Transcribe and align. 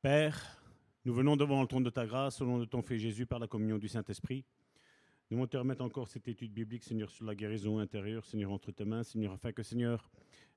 Père, 0.00 0.62
nous 1.04 1.12
venons 1.12 1.36
devant 1.36 1.60
le 1.60 1.66
trône 1.66 1.82
de 1.82 1.90
ta 1.90 2.06
grâce, 2.06 2.40
au 2.40 2.46
nom 2.46 2.60
de 2.60 2.64
ton 2.64 2.82
Fils 2.82 3.00
Jésus, 3.00 3.26
par 3.26 3.40
la 3.40 3.48
communion 3.48 3.78
du 3.78 3.88
Saint-Esprit. 3.88 4.44
Nous 5.28 5.36
voulons 5.36 5.48
te 5.48 5.56
remettre 5.56 5.82
encore 5.82 6.06
cette 6.06 6.28
étude 6.28 6.52
biblique, 6.52 6.84
Seigneur, 6.84 7.10
sur 7.10 7.24
la 7.24 7.34
guérison 7.34 7.80
intérieure, 7.80 8.24
Seigneur, 8.24 8.52
entre 8.52 8.70
tes 8.70 8.84
mains, 8.84 9.02
Seigneur, 9.02 9.32
afin 9.32 9.50
que, 9.50 9.64
Seigneur, 9.64 10.08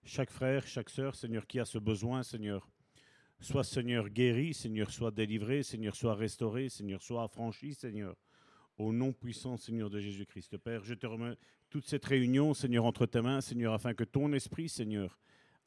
chaque 0.03 0.29
frère, 0.29 0.67
chaque 0.67 0.91
sœur, 0.91 1.15
Seigneur, 1.15 1.47
qui 1.47 1.59
a 1.59 1.65
ce 1.65 1.79
besoin, 1.79 2.21
Seigneur, 2.21 2.69
soit, 3.39 3.63
Seigneur, 3.63 4.09
guéri, 4.09 4.53
Seigneur, 4.53 4.91
soit 4.91 5.09
délivré, 5.09 5.63
Seigneur, 5.63 5.95
soit 5.95 6.13
restauré, 6.13 6.69
Seigneur, 6.69 7.01
soit 7.01 7.23
affranchi, 7.23 7.73
Seigneur, 7.73 8.15
au 8.77 8.93
nom 8.93 9.11
puissant, 9.11 9.57
Seigneur, 9.57 9.89
de 9.89 9.99
Jésus-Christ. 9.99 10.55
Père, 10.57 10.83
je 10.83 10.93
te 10.93 11.07
remets 11.07 11.35
toute 11.71 11.87
cette 11.87 12.05
réunion, 12.05 12.53
Seigneur, 12.53 12.85
entre 12.85 13.07
tes 13.07 13.21
mains, 13.21 13.41
Seigneur, 13.41 13.73
afin 13.73 13.95
que 13.95 14.03
ton 14.03 14.33
esprit, 14.33 14.69
Seigneur, 14.69 15.17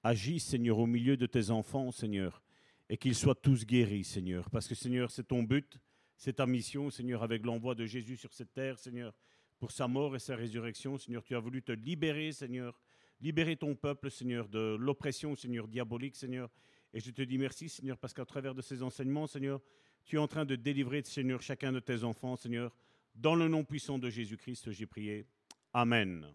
agisse, 0.05 0.45
Seigneur, 0.45 0.79
au 0.79 0.87
milieu 0.87 1.17
de 1.17 1.27
tes 1.27 1.51
enfants, 1.51 1.91
Seigneur, 1.91 2.41
et 2.89 2.97
qu'ils 2.97 3.15
soient 3.15 3.35
tous 3.35 3.65
guéris, 3.65 4.05
Seigneur. 4.05 4.49
Parce 4.51 4.69
que, 4.69 4.75
Seigneur, 4.75 5.11
c'est 5.11 5.25
ton 5.25 5.43
but, 5.43 5.79
c'est 6.17 6.35
ta 6.35 6.47
mission, 6.47 6.91
Seigneur, 6.91 7.23
avec 7.23 7.45
l'envoi 7.45 7.75
de 7.75 7.87
Jésus 7.87 8.17
sur 8.17 8.33
cette 8.33 8.53
terre, 8.53 8.79
Seigneur, 8.79 9.15
pour 9.59 9.73
sa 9.73 9.89
mort 9.89 10.15
et 10.15 10.19
sa 10.19 10.37
résurrection. 10.37 10.99
Seigneur, 10.99 11.23
tu 11.23 11.35
as 11.35 11.41
voulu 11.41 11.63
te 11.63 11.73
libérer, 11.73 12.33
Seigneur, 12.33 12.81
libérer 13.21 13.57
ton 13.57 13.75
peuple, 13.75 14.11
Seigneur, 14.11 14.49
de 14.49 14.77
l'oppression, 14.79 15.35
Seigneur, 15.35 15.67
diabolique, 15.69 16.17
Seigneur. 16.17 16.51
Et 16.93 17.01
je 17.01 17.11
te 17.11 17.23
dis 17.23 17.39
merci, 17.39 17.69
Seigneur, 17.69 17.99
parce 17.99 18.15
qu'à 18.15 18.25
travers 18.25 18.55
de 18.55 18.63
ces 18.63 18.83
enseignements, 18.83 19.27
Seigneur, 19.27 19.61
tu 20.05 20.17
es 20.17 20.19
en 20.19 20.29
train 20.29 20.45
de 20.45 20.55
délivrer, 20.55 21.03
Seigneur, 21.03 21.43
chacun 21.43 21.73
de 21.73 21.81
tes 21.81 22.05
enfants, 22.05 22.37
Seigneur. 22.37 22.77
Dans 23.15 23.35
le 23.35 23.49
nom 23.49 23.65
puissant 23.65 23.99
de 23.99 24.11
Jésus-Christ, 24.11 24.71
j'ai 24.73 24.87
prié. 24.87 25.27
Amen. 25.73 26.27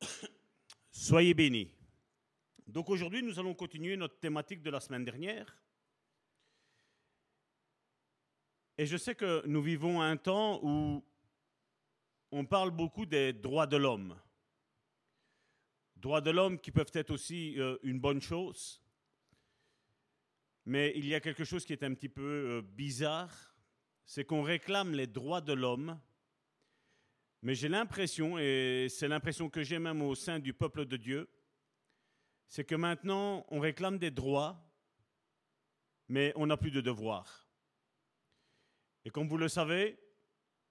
Soyez 0.90 1.34
bénis. 1.34 1.70
Donc 2.70 2.88
aujourd'hui, 2.88 3.20
nous 3.20 3.36
allons 3.40 3.54
continuer 3.54 3.96
notre 3.96 4.20
thématique 4.20 4.62
de 4.62 4.70
la 4.70 4.78
semaine 4.78 5.04
dernière. 5.04 5.60
Et 8.78 8.86
je 8.86 8.96
sais 8.96 9.16
que 9.16 9.44
nous 9.46 9.60
vivons 9.60 10.00
un 10.00 10.16
temps 10.16 10.60
où 10.62 11.04
on 12.30 12.46
parle 12.46 12.70
beaucoup 12.70 13.06
des 13.06 13.32
droits 13.32 13.66
de 13.66 13.76
l'homme. 13.76 14.16
Droits 15.96 16.20
de 16.20 16.30
l'homme 16.30 16.60
qui 16.60 16.70
peuvent 16.70 16.92
être 16.94 17.10
aussi 17.10 17.58
euh, 17.58 17.76
une 17.82 17.98
bonne 17.98 18.22
chose. 18.22 18.80
Mais 20.64 20.92
il 20.94 21.06
y 21.08 21.14
a 21.16 21.20
quelque 21.20 21.44
chose 21.44 21.64
qui 21.64 21.72
est 21.72 21.82
un 21.82 21.92
petit 21.92 22.08
peu 22.08 22.22
euh, 22.22 22.62
bizarre, 22.62 23.34
c'est 24.06 24.24
qu'on 24.24 24.42
réclame 24.42 24.92
les 24.92 25.08
droits 25.08 25.40
de 25.40 25.54
l'homme, 25.54 26.00
mais 27.42 27.56
j'ai 27.56 27.68
l'impression, 27.68 28.38
et 28.38 28.86
c'est 28.88 29.08
l'impression 29.08 29.50
que 29.50 29.64
j'ai 29.64 29.80
même 29.80 30.02
au 30.02 30.14
sein 30.14 30.38
du 30.38 30.54
peuple 30.54 30.84
de 30.84 30.96
Dieu, 30.96 31.28
c'est 32.50 32.64
que 32.64 32.74
maintenant 32.74 33.46
on 33.48 33.60
réclame 33.60 33.96
des 33.96 34.10
droits, 34.10 34.60
mais 36.08 36.32
on 36.34 36.46
n'a 36.46 36.56
plus 36.56 36.72
de 36.72 36.80
devoirs. 36.80 37.48
Et 39.04 39.10
comme 39.10 39.28
vous 39.28 39.38
le 39.38 39.48
savez, 39.48 39.98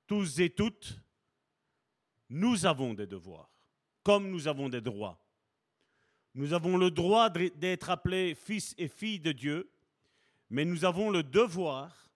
tous 0.06 0.40
et 0.42 0.50
toutes, 0.50 1.00
nous 2.28 2.66
avons 2.66 2.94
des 2.94 3.08
devoirs, 3.08 3.50
comme 4.04 4.30
nous 4.30 4.48
avons 4.48 4.68
des 4.68 4.82
droits. 4.82 5.26
Nous 6.36 6.54
avons 6.54 6.78
le 6.78 6.92
droit 6.92 7.30
d'être 7.30 7.90
appelés 7.90 8.36
fils 8.36 8.76
et 8.78 8.90
filles 8.90 9.22
de 9.22 9.32
Dieu, 9.32 9.72
mais 10.50 10.66
nous 10.66 10.84
avons 10.84 11.10
le 11.10 11.24
devoir 11.24 12.12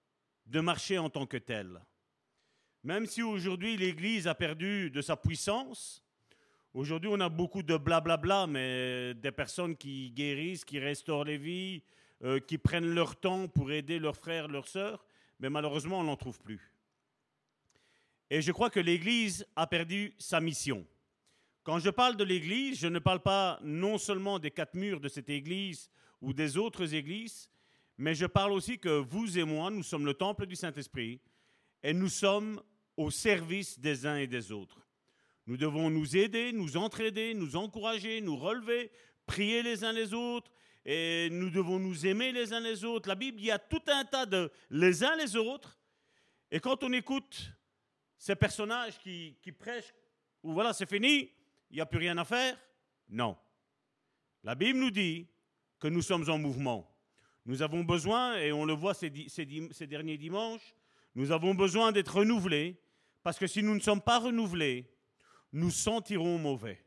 de 0.45 0.59
marcher 0.59 0.97
en 0.97 1.09
tant 1.09 1.25
que 1.25 1.37
tels. 1.37 1.81
Même 2.83 3.05
si 3.05 3.23
aujourd'hui 3.23 3.77
l'Église 3.77 4.27
a 4.27 4.35
perdu 4.35 4.91
de 4.91 5.01
sa 5.01 5.15
puissance, 5.15 6.03
aujourd'hui 6.73 7.09
on 7.11 7.19
a 7.19 7.29
beaucoup 7.29 7.63
de 7.63 7.77
blablabla, 7.77 8.47
mais 8.47 9.13
des 9.13 9.31
personnes 9.31 9.75
qui 9.75 10.11
guérissent, 10.11 10.65
qui 10.65 10.79
restaurent 10.79 11.25
les 11.25 11.37
vies, 11.37 11.83
euh, 12.23 12.39
qui 12.39 12.57
prennent 12.57 12.93
leur 12.93 13.15
temps 13.15 13.47
pour 13.47 13.71
aider 13.71 13.99
leurs 13.99 14.15
frères, 14.15 14.47
leurs 14.47 14.67
sœurs, 14.67 15.05
mais 15.39 15.49
malheureusement 15.49 15.99
on 15.99 16.03
n'en 16.03 16.17
trouve 16.17 16.39
plus. 16.39 16.73
Et 18.29 18.41
je 18.41 18.51
crois 18.51 18.69
que 18.69 18.79
l'Église 18.79 19.45
a 19.55 19.67
perdu 19.67 20.13
sa 20.17 20.39
mission. 20.39 20.85
Quand 21.63 21.79
je 21.79 21.89
parle 21.89 22.17
de 22.17 22.23
l'Église, 22.23 22.79
je 22.79 22.87
ne 22.87 22.99
parle 22.99 23.21
pas 23.21 23.59
non 23.61 23.97
seulement 23.97 24.39
des 24.39 24.51
quatre 24.51 24.73
murs 24.73 24.99
de 24.99 25.07
cette 25.07 25.29
Église 25.29 25.89
ou 26.21 26.33
des 26.33 26.57
autres 26.57 26.93
Églises, 26.93 27.49
mais 27.97 28.15
je 28.15 28.25
parle 28.25 28.51
aussi 28.51 28.79
que 28.79 28.89
vous 28.89 29.37
et 29.37 29.43
moi, 29.43 29.69
nous 29.69 29.83
sommes 29.83 30.05
le 30.05 30.13
temple 30.13 30.45
du 30.45 30.55
Saint-Esprit 30.55 31.21
et 31.83 31.93
nous 31.93 32.09
sommes 32.09 32.61
au 32.97 33.11
service 33.11 33.79
des 33.79 34.05
uns 34.05 34.17
et 34.17 34.27
des 34.27 34.51
autres. 34.51 34.79
Nous 35.45 35.57
devons 35.57 35.89
nous 35.89 36.15
aider, 36.15 36.53
nous 36.53 36.77
entraider, 36.77 37.33
nous 37.33 37.55
encourager, 37.55 38.21
nous 38.21 38.37
relever, 38.37 38.91
prier 39.25 39.61
les 39.61 39.83
uns 39.83 39.91
les 39.91 40.13
autres, 40.13 40.51
et 40.85 41.29
nous 41.31 41.49
devons 41.49 41.79
nous 41.79 42.05
aimer 42.05 42.31
les 42.31 42.53
uns 42.53 42.59
les 42.59 42.83
autres. 42.83 43.09
La 43.09 43.15
Bible, 43.15 43.39
il 43.39 43.45
y 43.45 43.51
a 43.51 43.59
tout 43.59 43.81
un 43.87 44.05
tas 44.05 44.25
de 44.25 44.51
les 44.69 45.03
uns 45.03 45.15
les 45.15 45.35
autres. 45.35 45.77
Et 46.51 46.59
quand 46.59 46.83
on 46.83 46.93
écoute 46.93 47.51
ces 48.17 48.35
personnages 48.35 48.97
qui, 48.99 49.35
prêchent, 49.57 49.93
ou 50.43 50.53
voilà, 50.53 50.71
c'est 50.71 50.89
fini, 50.89 51.31
il 51.69 51.75
n'y 51.75 51.81
a 51.81 51.85
plus 51.85 51.99
rien 51.99 52.17
à 52.17 52.25
faire, 52.25 52.57
non. 53.09 53.37
La 54.43 54.55
Bible 54.55 54.79
nous 54.79 54.91
dit 54.91 55.27
que 55.79 55.87
nous 55.87 56.01
sommes 56.01 56.29
en 56.29 56.37
mouvement. 56.37 56.89
Nous 57.45 57.61
avons 57.61 57.83
besoin, 57.83 58.37
et 58.37 58.53
on 58.53 58.63
le 58.63 58.73
voit 58.73 58.93
ces 58.93 59.09
derniers 59.09 60.17
dimanches, 60.17 60.73
nous 61.15 61.31
avons 61.31 61.53
besoin 61.53 61.91
d'être 61.91 62.15
renouvelés, 62.17 62.79
parce 63.23 63.37
que 63.37 63.47
si 63.47 63.61
nous 63.61 63.75
ne 63.75 63.81
sommes 63.81 64.01
pas 64.01 64.19
renouvelés, 64.19 64.92
nous 65.53 65.69
sentirons 65.69 66.37
mauvais. 66.37 66.83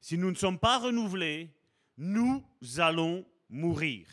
Si 0.00 0.18
nous 0.18 0.30
ne 0.30 0.36
sommes 0.36 0.58
pas 0.58 0.78
renouvelés, 0.78 1.50
nous 1.96 2.44
allons 2.78 3.24
mourir. 3.48 4.08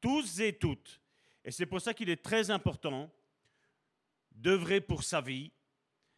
Tous 0.00 0.40
et 0.40 0.52
toutes. 0.52 1.00
Et 1.44 1.50
c'est 1.50 1.66
pour 1.66 1.80
ça 1.80 1.94
qu'il 1.94 2.10
est 2.10 2.22
très 2.22 2.50
important 2.50 3.10
d'œuvrer 4.32 4.80
pour 4.80 5.04
sa 5.04 5.20
vie, 5.20 5.52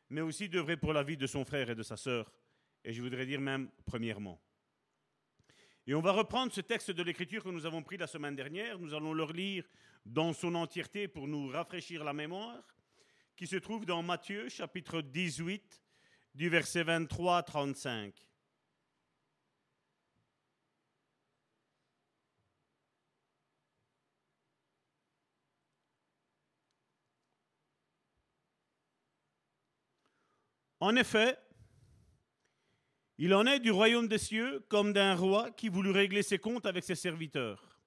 mais 0.08 0.22
aussi 0.22 0.48
d'œuvrer 0.48 0.76
pour 0.76 0.92
la 0.92 1.02
vie 1.02 1.16
de 1.16 1.26
son 1.26 1.44
frère 1.44 1.70
et 1.70 1.74
de 1.74 1.82
sa 1.82 1.96
sœur. 1.96 2.32
Et 2.82 2.92
je 2.92 3.02
voudrais 3.02 3.26
dire 3.26 3.40
même 3.40 3.70
premièrement. 3.84 4.40
Et 5.86 5.94
on 5.94 6.00
va 6.00 6.12
reprendre 6.12 6.52
ce 6.52 6.62
texte 6.62 6.90
de 6.90 7.02
l'Écriture 7.02 7.44
que 7.44 7.50
nous 7.50 7.66
avons 7.66 7.82
pris 7.82 7.98
la 7.98 8.06
semaine 8.06 8.34
dernière. 8.34 8.78
Nous 8.78 8.94
allons 8.94 9.12
le 9.12 9.22
relire 9.22 9.68
dans 10.06 10.32
son 10.32 10.54
entièreté 10.54 11.08
pour 11.08 11.28
nous 11.28 11.48
rafraîchir 11.48 12.04
la 12.04 12.14
mémoire, 12.14 12.76
qui 13.36 13.46
se 13.46 13.56
trouve 13.56 13.84
dans 13.84 14.02
Matthieu 14.02 14.48
chapitre 14.48 15.02
18 15.02 15.83
du 16.34 16.48
verset 16.48 16.82
23 16.82 17.38
à 17.38 17.42
35. 17.42 18.14
En 30.80 30.96
effet, 30.96 31.38
il 33.16 33.32
en 33.32 33.46
est 33.46 33.60
du 33.60 33.70
royaume 33.70 34.06
des 34.06 34.18
cieux 34.18 34.66
comme 34.68 34.92
d'un 34.92 35.14
roi 35.14 35.50
qui 35.52 35.70
voulut 35.70 35.92
régler 35.92 36.22
ses 36.22 36.38
comptes 36.38 36.66
avec 36.66 36.84
ses 36.84 36.94
serviteurs. 36.94 37.80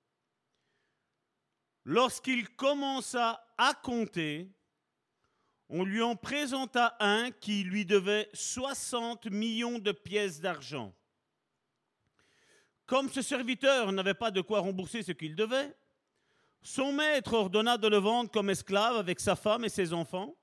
Lorsqu'il 1.83 2.49
commença 2.55 3.45
à 3.57 3.75
compter, 3.75 4.49
on 5.69 5.83
lui 5.83 6.01
en 6.01 6.15
présenta 6.15 6.95
un 6.99 7.31
qui 7.31 7.63
lui 7.63 7.85
devait 7.85 8.29
60 8.33 9.25
millions 9.27 9.79
de 9.79 9.91
pièces 9.91 10.39
d'argent. 10.39 10.93
Comme 12.85 13.09
ce 13.09 13.21
serviteur 13.21 13.91
n'avait 13.91 14.13
pas 14.13 14.31
de 14.31 14.41
quoi 14.41 14.61
rembourser 14.61 15.03
ce 15.03 15.11
qu'il 15.11 15.35
devait, 15.35 15.75
son 16.61 16.93
maître 16.93 17.33
ordonna 17.33 17.77
de 17.77 17.87
le 17.87 17.97
vendre 17.97 18.31
comme 18.31 18.49
esclave 18.49 18.95
avec 18.95 19.19
sa 19.19 19.35
femme 19.35 19.65
et 19.65 19.69
ses 19.69 19.93
enfants, 19.93 20.35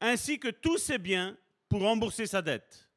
ainsi 0.00 0.38
que 0.38 0.48
tous 0.48 0.78
ses 0.78 0.98
biens 0.98 1.36
pour 1.68 1.82
rembourser 1.82 2.26
sa 2.26 2.42
dette. 2.42 2.88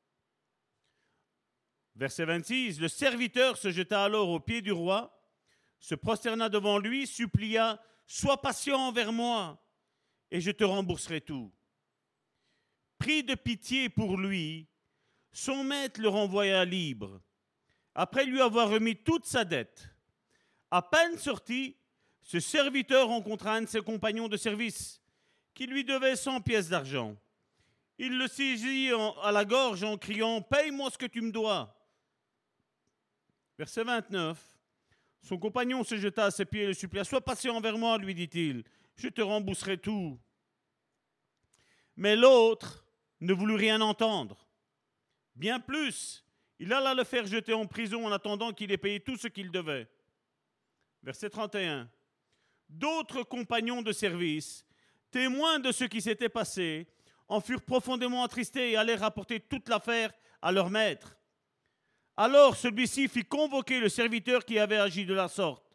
Verset 1.95 2.25
26, 2.25 2.79
le 2.79 2.87
serviteur 2.87 3.57
se 3.57 3.71
jeta 3.71 4.03
alors 4.03 4.29
aux 4.29 4.39
pieds 4.39 4.61
du 4.61 4.71
roi, 4.71 5.19
se 5.79 5.95
prosterna 5.95 6.47
devant 6.49 6.77
lui, 6.77 7.07
supplia, 7.07 7.81
Sois 8.07 8.41
patient 8.41 8.77
envers 8.77 9.13
moi, 9.13 9.57
et 10.31 10.41
je 10.41 10.51
te 10.51 10.63
rembourserai 10.63 11.21
tout. 11.21 11.51
Pris 12.97 13.23
de 13.23 13.35
pitié 13.35 13.89
pour 13.89 14.17
lui, 14.17 14.67
son 15.31 15.63
maître 15.63 16.01
le 16.01 16.07
renvoya 16.07 16.65
libre, 16.65 17.21
après 17.93 18.25
lui 18.25 18.41
avoir 18.41 18.69
remis 18.69 18.95
toute 18.95 19.25
sa 19.25 19.43
dette. 19.43 19.89
À 20.69 20.81
peine 20.81 21.17
sorti, 21.17 21.75
ce 22.21 22.39
serviteur 22.39 23.07
rencontra 23.07 23.55
un 23.55 23.63
de 23.63 23.67
ses 23.67 23.81
compagnons 23.81 24.29
de 24.29 24.37
service, 24.37 25.01
qui 25.53 25.67
lui 25.67 25.83
devait 25.83 26.15
cent 26.15 26.39
pièces 26.39 26.69
d'argent. 26.69 27.17
Il 27.97 28.17
le 28.17 28.27
saisit 28.27 28.89
à 29.21 29.31
la 29.31 29.45
gorge 29.45 29.83
en 29.83 29.97
criant 29.97 30.41
Paye-moi 30.41 30.89
ce 30.91 30.97
que 30.97 31.05
tu 31.05 31.21
me 31.21 31.31
dois. 31.31 31.77
Verset 33.57 33.83
29. 33.83 34.39
Son 35.21 35.37
compagnon 35.37 35.83
se 35.83 35.97
jeta 35.97 36.25
à 36.25 36.31
ses 36.31 36.45
pieds 36.45 36.63
et 36.63 36.67
le 36.67 36.73
supplia 36.73 37.03
Sois 37.03 37.21
patient 37.21 37.55
envers 37.55 37.77
moi, 37.77 37.97
lui 37.97 38.15
dit-il, 38.15 38.63
je 38.95 39.07
te 39.07 39.21
rembourserai 39.21 39.77
tout. 39.77 40.19
Mais 41.95 42.15
l'autre 42.15 42.85
ne 43.19 43.33
voulut 43.33 43.55
rien 43.55 43.81
entendre. 43.81 44.47
Bien 45.35 45.59
plus, 45.59 46.25
il 46.59 46.71
alla 46.73 46.93
le 46.93 47.03
faire 47.03 47.25
jeter 47.25 47.53
en 47.53 47.65
prison 47.65 48.05
en 48.05 48.11
attendant 48.11 48.53
qu'il 48.53 48.71
ait 48.71 48.77
payé 48.77 48.99
tout 48.99 49.17
ce 49.17 49.27
qu'il 49.27 49.51
devait. 49.51 49.89
Verset 51.03 51.29
31. 51.29 51.89
D'autres 52.69 53.23
compagnons 53.23 53.81
de 53.81 53.91
service, 53.91 54.65
témoins 55.09 55.59
de 55.59 55.71
ce 55.71 55.83
qui 55.83 56.01
s'était 56.01 56.29
passé, 56.29 56.87
en 57.27 57.41
furent 57.41 57.63
profondément 57.63 58.23
attristés 58.23 58.71
et 58.71 58.75
allèrent 58.77 58.99
rapporter 58.99 59.39
toute 59.39 59.69
l'affaire 59.69 60.11
à 60.41 60.51
leur 60.51 60.69
maître. 60.69 61.17
Alors 62.17 62.55
celui-ci 62.55 63.07
fit 63.07 63.23
convoquer 63.23 63.79
le 63.79 63.89
serviteur 63.89 64.45
qui 64.45 64.59
avait 64.59 64.77
agi 64.77 65.05
de 65.05 65.13
la 65.13 65.27
sorte. 65.27 65.65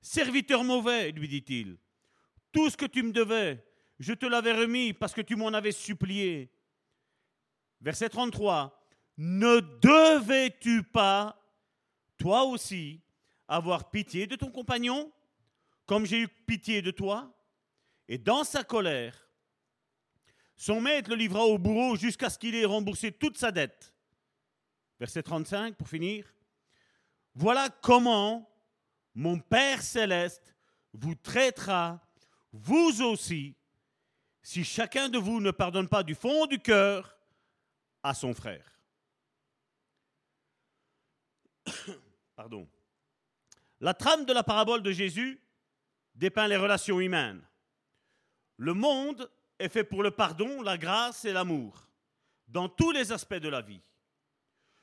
Serviteur 0.00 0.64
mauvais, 0.64 1.12
lui 1.12 1.28
dit-il, 1.28 1.78
tout 2.56 2.70
ce 2.70 2.76
que 2.78 2.86
tu 2.86 3.02
me 3.02 3.12
devais, 3.12 3.62
je 3.98 4.14
te 4.14 4.24
l'avais 4.24 4.54
remis 4.54 4.94
parce 4.94 5.12
que 5.12 5.20
tu 5.20 5.36
m'en 5.36 5.48
avais 5.48 5.72
supplié. 5.72 6.50
Verset 7.82 8.08
33. 8.08 8.82
Ne 9.18 9.60
devais-tu 9.60 10.82
pas, 10.82 11.38
toi 12.16 12.44
aussi, 12.44 13.02
avoir 13.46 13.90
pitié 13.90 14.26
de 14.26 14.36
ton 14.36 14.50
compagnon, 14.50 15.12
comme 15.84 16.06
j'ai 16.06 16.22
eu 16.22 16.28
pitié 16.28 16.80
de 16.80 16.90
toi? 16.90 17.30
Et 18.08 18.16
dans 18.16 18.42
sa 18.42 18.64
colère, 18.64 19.28
son 20.56 20.80
maître 20.80 21.10
le 21.10 21.16
livra 21.16 21.44
au 21.44 21.58
bourreau 21.58 21.94
jusqu'à 21.96 22.30
ce 22.30 22.38
qu'il 22.38 22.54
ait 22.54 22.64
remboursé 22.64 23.12
toute 23.12 23.36
sa 23.36 23.52
dette. 23.52 23.92
Verset 24.98 25.22
35, 25.22 25.76
pour 25.76 25.90
finir. 25.90 26.24
Voilà 27.34 27.68
comment 27.82 28.50
mon 29.14 29.38
Père 29.40 29.82
céleste 29.82 30.54
vous 30.94 31.14
traitera, 31.14 32.00
vous 32.62 33.02
aussi, 33.02 33.54
si 34.42 34.64
chacun 34.64 35.08
de 35.08 35.18
vous 35.18 35.40
ne 35.40 35.50
pardonne 35.50 35.88
pas 35.88 36.02
du 36.02 36.14
fond 36.14 36.46
du 36.46 36.58
cœur 36.58 37.16
à 38.02 38.14
son 38.14 38.34
frère. 38.34 38.80
Pardon. 42.36 42.68
La 43.80 43.94
trame 43.94 44.24
de 44.24 44.32
la 44.32 44.42
parabole 44.42 44.82
de 44.82 44.92
Jésus 44.92 45.40
dépeint 46.14 46.48
les 46.48 46.56
relations 46.56 47.00
humaines. 47.00 47.42
Le 48.56 48.72
monde 48.72 49.30
est 49.58 49.68
fait 49.68 49.84
pour 49.84 50.02
le 50.02 50.10
pardon, 50.10 50.62
la 50.62 50.78
grâce 50.78 51.24
et 51.24 51.32
l'amour, 51.32 51.86
dans 52.48 52.68
tous 52.68 52.90
les 52.90 53.12
aspects 53.12 53.34
de 53.34 53.48
la 53.48 53.60
vie. 53.60 53.82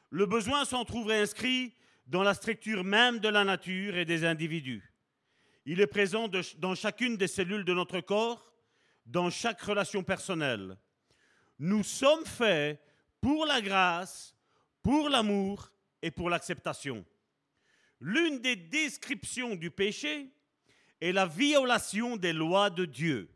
Le 0.10 0.26
besoin 0.26 0.66
s'en 0.66 0.86
trouverait 0.86 1.22
inscrit 1.22 1.74
dans 2.06 2.22
la 2.22 2.36
structure 2.36 2.84
même 2.84 3.20
de 3.20 3.30
la 3.30 3.44
nature 3.44 3.98
et 3.98 4.06
des 4.06 4.26
individus. 4.26 4.93
Il 5.66 5.80
est 5.80 5.88
présent 5.88 6.30
dans 6.58 6.76
chacune 6.76 7.16
des 7.16 7.28
cellules 7.28 7.64
de 7.64 7.74
notre 7.74 8.02
corps 8.02 8.54
dans 9.06 9.30
chaque 9.30 9.62
relation 9.62 10.04
personnelle. 10.04 10.78
Nous 11.60 11.84
sommes 11.84 12.26
faits 12.26 12.82
pour 13.22 13.46
la 13.46 13.62
grâce, 13.62 14.36
pour 14.82 15.08
l'amour 15.08 15.72
et 16.02 16.12
pour 16.12 16.30
l'acceptation. 16.30 17.06
L'une 18.02 18.40
des 18.40 18.58
descriptions 18.58 19.56
du 19.56 19.72
péché 19.72 20.30
est 21.00 21.14
la 21.14 21.26
violation 21.26 22.18
des 22.18 22.34
lois 22.34 22.70
de 22.70 22.84
Dieu. 22.84 23.30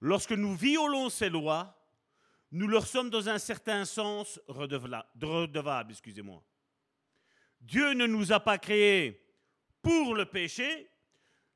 Lorsque 0.00 0.32
nous 0.32 0.54
violons 0.54 1.10
ces 1.10 1.28
lois, 1.28 1.76
nous 2.52 2.68
leur 2.68 2.86
sommes 2.86 3.10
dans 3.10 3.28
un 3.28 3.38
certain 3.38 3.84
sens 3.84 4.40
redevables. 4.46 5.90
Excusez-moi. 5.90 6.42
Dieu 7.60 7.92
ne 7.94 8.06
nous 8.06 8.32
a 8.32 8.40
pas 8.40 8.58
créés 8.58 9.26
pour 9.82 10.14
le 10.14 10.24
péché, 10.24 10.88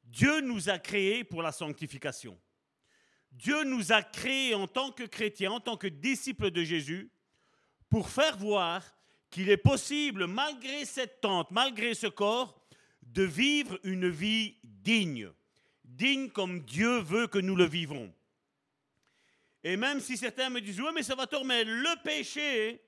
Dieu 0.05 0.41
nous 0.41 0.69
a 0.69 0.79
créés 0.79 1.25
pour 1.25 1.43
la 1.43 1.53
sanctification. 1.53 2.39
Dieu 3.33 3.65
nous 3.65 3.93
a 3.93 4.03
créés 4.03 4.55
en 4.55 4.67
tant 4.67 4.93
que 4.93 5.03
chrétiens, 5.05 5.53
en 5.53 5.61
tant 5.61 5.77
que 5.77 5.89
disciples 5.89 6.51
de 6.51 6.63
Jésus, 6.63 7.11
pour 7.89 8.09
faire 8.09 8.37
voir 8.37 8.83
qu'il 9.31 9.51
est 9.51 9.57
possible, 9.57 10.27
malgré 10.27 10.85
cette 10.85 11.21
tente, 11.21 11.51
malgré 11.51 11.95
ce 11.95 12.07
corps, 12.07 12.65
de 13.03 13.25
vivre 13.25 13.79
une 13.83 14.09
vie 14.09 14.57
digne, 14.63 15.31
digne 15.85 16.31
comme 16.31 16.61
Dieu 16.61 16.99
veut 16.99 17.27
que 17.27 17.39
nous 17.39 17.57
le 17.57 17.65
vivons. 17.65 18.13
Et 19.65 19.77
même 19.77 20.01
si 20.01 20.17
certains 20.17 20.51
me 20.51 20.61
disent, 20.61 20.81
oui, 20.81 20.91
mais 20.95 21.03
va 21.03 21.27
mais 21.45 21.65
le 21.65 22.03
péché 22.03 22.81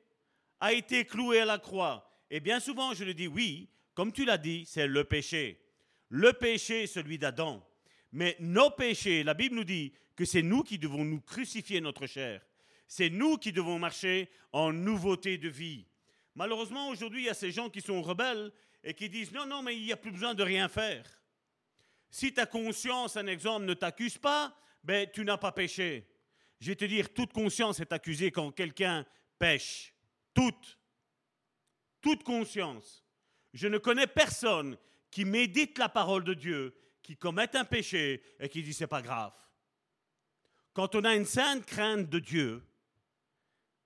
a 0.61 0.73
été 0.73 1.05
cloué 1.05 1.41
à 1.41 1.45
la 1.45 1.59
croix. 1.59 2.09
Et 2.31 2.41
bien 2.41 2.61
souvent, 2.61 2.95
je 2.95 3.05
le 3.05 3.15
dis, 3.15 3.27
oui, 3.27 3.69
comme 3.95 4.13
tu 4.13 4.25
l'as 4.25 4.39
dit, 4.39 4.65
c'est 4.67 4.87
le 4.87 5.05
péché. 5.05 5.66
Le 6.09 6.33
péché, 6.33 6.87
celui 6.87 7.19
d'Adam. 7.19 7.67
Mais 8.13 8.37
nos 8.41 8.71
péchés, 8.71 9.25
la 9.25 9.35
Bible 9.35 9.57
nous 9.57 9.65
dit 9.65 9.93
que 10.15 10.25
c'est 10.25 10.43
nous 10.43 10.63
qui 10.63 10.79
devons 10.79 11.05
nous 11.05 11.21
crucifier 11.21 11.81
notre 11.81 12.07
chair. 12.07 12.43
C'est 12.87 13.11
nous 13.11 13.37
qui 13.37 13.53
devons 13.53 13.79
marcher 13.79 14.31
en 14.53 14.73
nouveauté 14.73 15.39
de 15.39 15.49
vie. 15.49 15.87
Malheureusement, 16.35 16.89
aujourd'hui, 16.89 17.23
il 17.23 17.27
y 17.27 17.31
a 17.31 17.35
ces 17.35 17.51
gens 17.51 17.69
qui 17.69 17.81
sont 17.81 18.03
rebelles 18.03 18.53
et 18.85 18.95
qui 18.95 19.09
disent 19.09 19.33
non, 19.33 19.47
non, 19.47 19.63
mais 19.63 19.77
il 19.77 19.85
n'y 19.85 19.93
a 19.93 19.97
plus 19.97 20.13
besoin 20.13 20.35
de 20.35 20.43
rien 20.43 20.69
faire. 20.69 21.05
Si 22.11 22.33
ta 22.33 22.47
conscience, 22.47 23.17
un 23.17 23.27
exemple, 23.27 23.67
ne 23.67 23.75
t'accuse 23.75 24.19
pas, 24.19 24.57
ben, 24.85 25.09
tu 25.13 25.25
n'as 25.25 25.37
pas 25.37 25.53
péché. 25.53 26.07
Je 26.61 26.69
vais 26.69 26.77
te 26.77 26.85
dire, 26.85 27.13
toute 27.13 27.33
conscience 27.33 27.81
est 27.81 27.93
accusée 27.93 28.31
quand 28.31 28.53
quelqu'un 28.53 29.05
pêche. 29.39 29.93
Toute. 30.33 30.79
Toute 32.01 32.23
conscience. 32.23 33.05
Je 33.53 33.67
ne 33.69 33.79
connais 33.79 34.07
personne 34.07 34.79
qui 35.17 35.25
médite 35.25 35.79
la 35.79 35.89
parole 35.89 36.25
de 36.25 36.35
Dieu, 36.35 36.75
qui 37.03 37.17
commette 37.17 37.55
un 37.55 37.65
péché 37.65 38.23
et 38.39 38.51
qui 38.51 38.63
dit 38.63 38.75
c'est 38.75 38.87
pas 38.87 39.01
grave. 39.01 39.33
Quand 40.75 40.95
on 40.95 41.05
a 41.05 41.15
une 41.15 41.25
sainte 41.25 41.65
crainte 41.65 42.11
de 42.11 42.19
Dieu, 42.19 42.63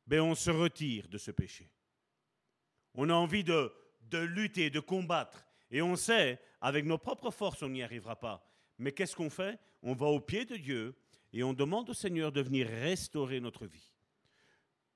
ben 0.09 0.23
on 0.23 0.35
se 0.35 0.51
retire 0.51 1.07
de 1.07 1.19
ce 1.19 1.31
péché. 1.31 1.71
On 2.95 3.11
a 3.11 3.15
envie 3.15 3.45
de, 3.45 3.73
de 4.09 4.19
lutter, 4.19 4.71
de 4.71 4.81
combattre. 4.81 5.47
Et 5.71 5.83
on 5.83 5.95
sait, 5.95 6.41
avec 6.61 6.85
nos 6.85 6.99
propres 6.99 7.31
forces, 7.31 7.63
on 7.63 7.69
n'y 7.69 7.85
arrivera 7.85 8.17
pas. 8.17 8.45
Mais 8.79 8.91
qu'est-ce 8.91 9.15
qu'on 9.15 9.31
fait? 9.31 9.57
On 9.83 9.95
va 9.95 10.07
au 10.07 10.19
pied 10.19 10.45
de 10.47 10.57
Dieu 10.57 10.97
et 11.33 11.45
on 11.45 11.53
demande 11.53 11.91
au 11.91 11.95
Seigneur 11.95 12.33
de 12.33 12.41
venir 12.41 12.67
restaurer 12.67 13.39
notre 13.39 13.67
vie. 13.67 13.93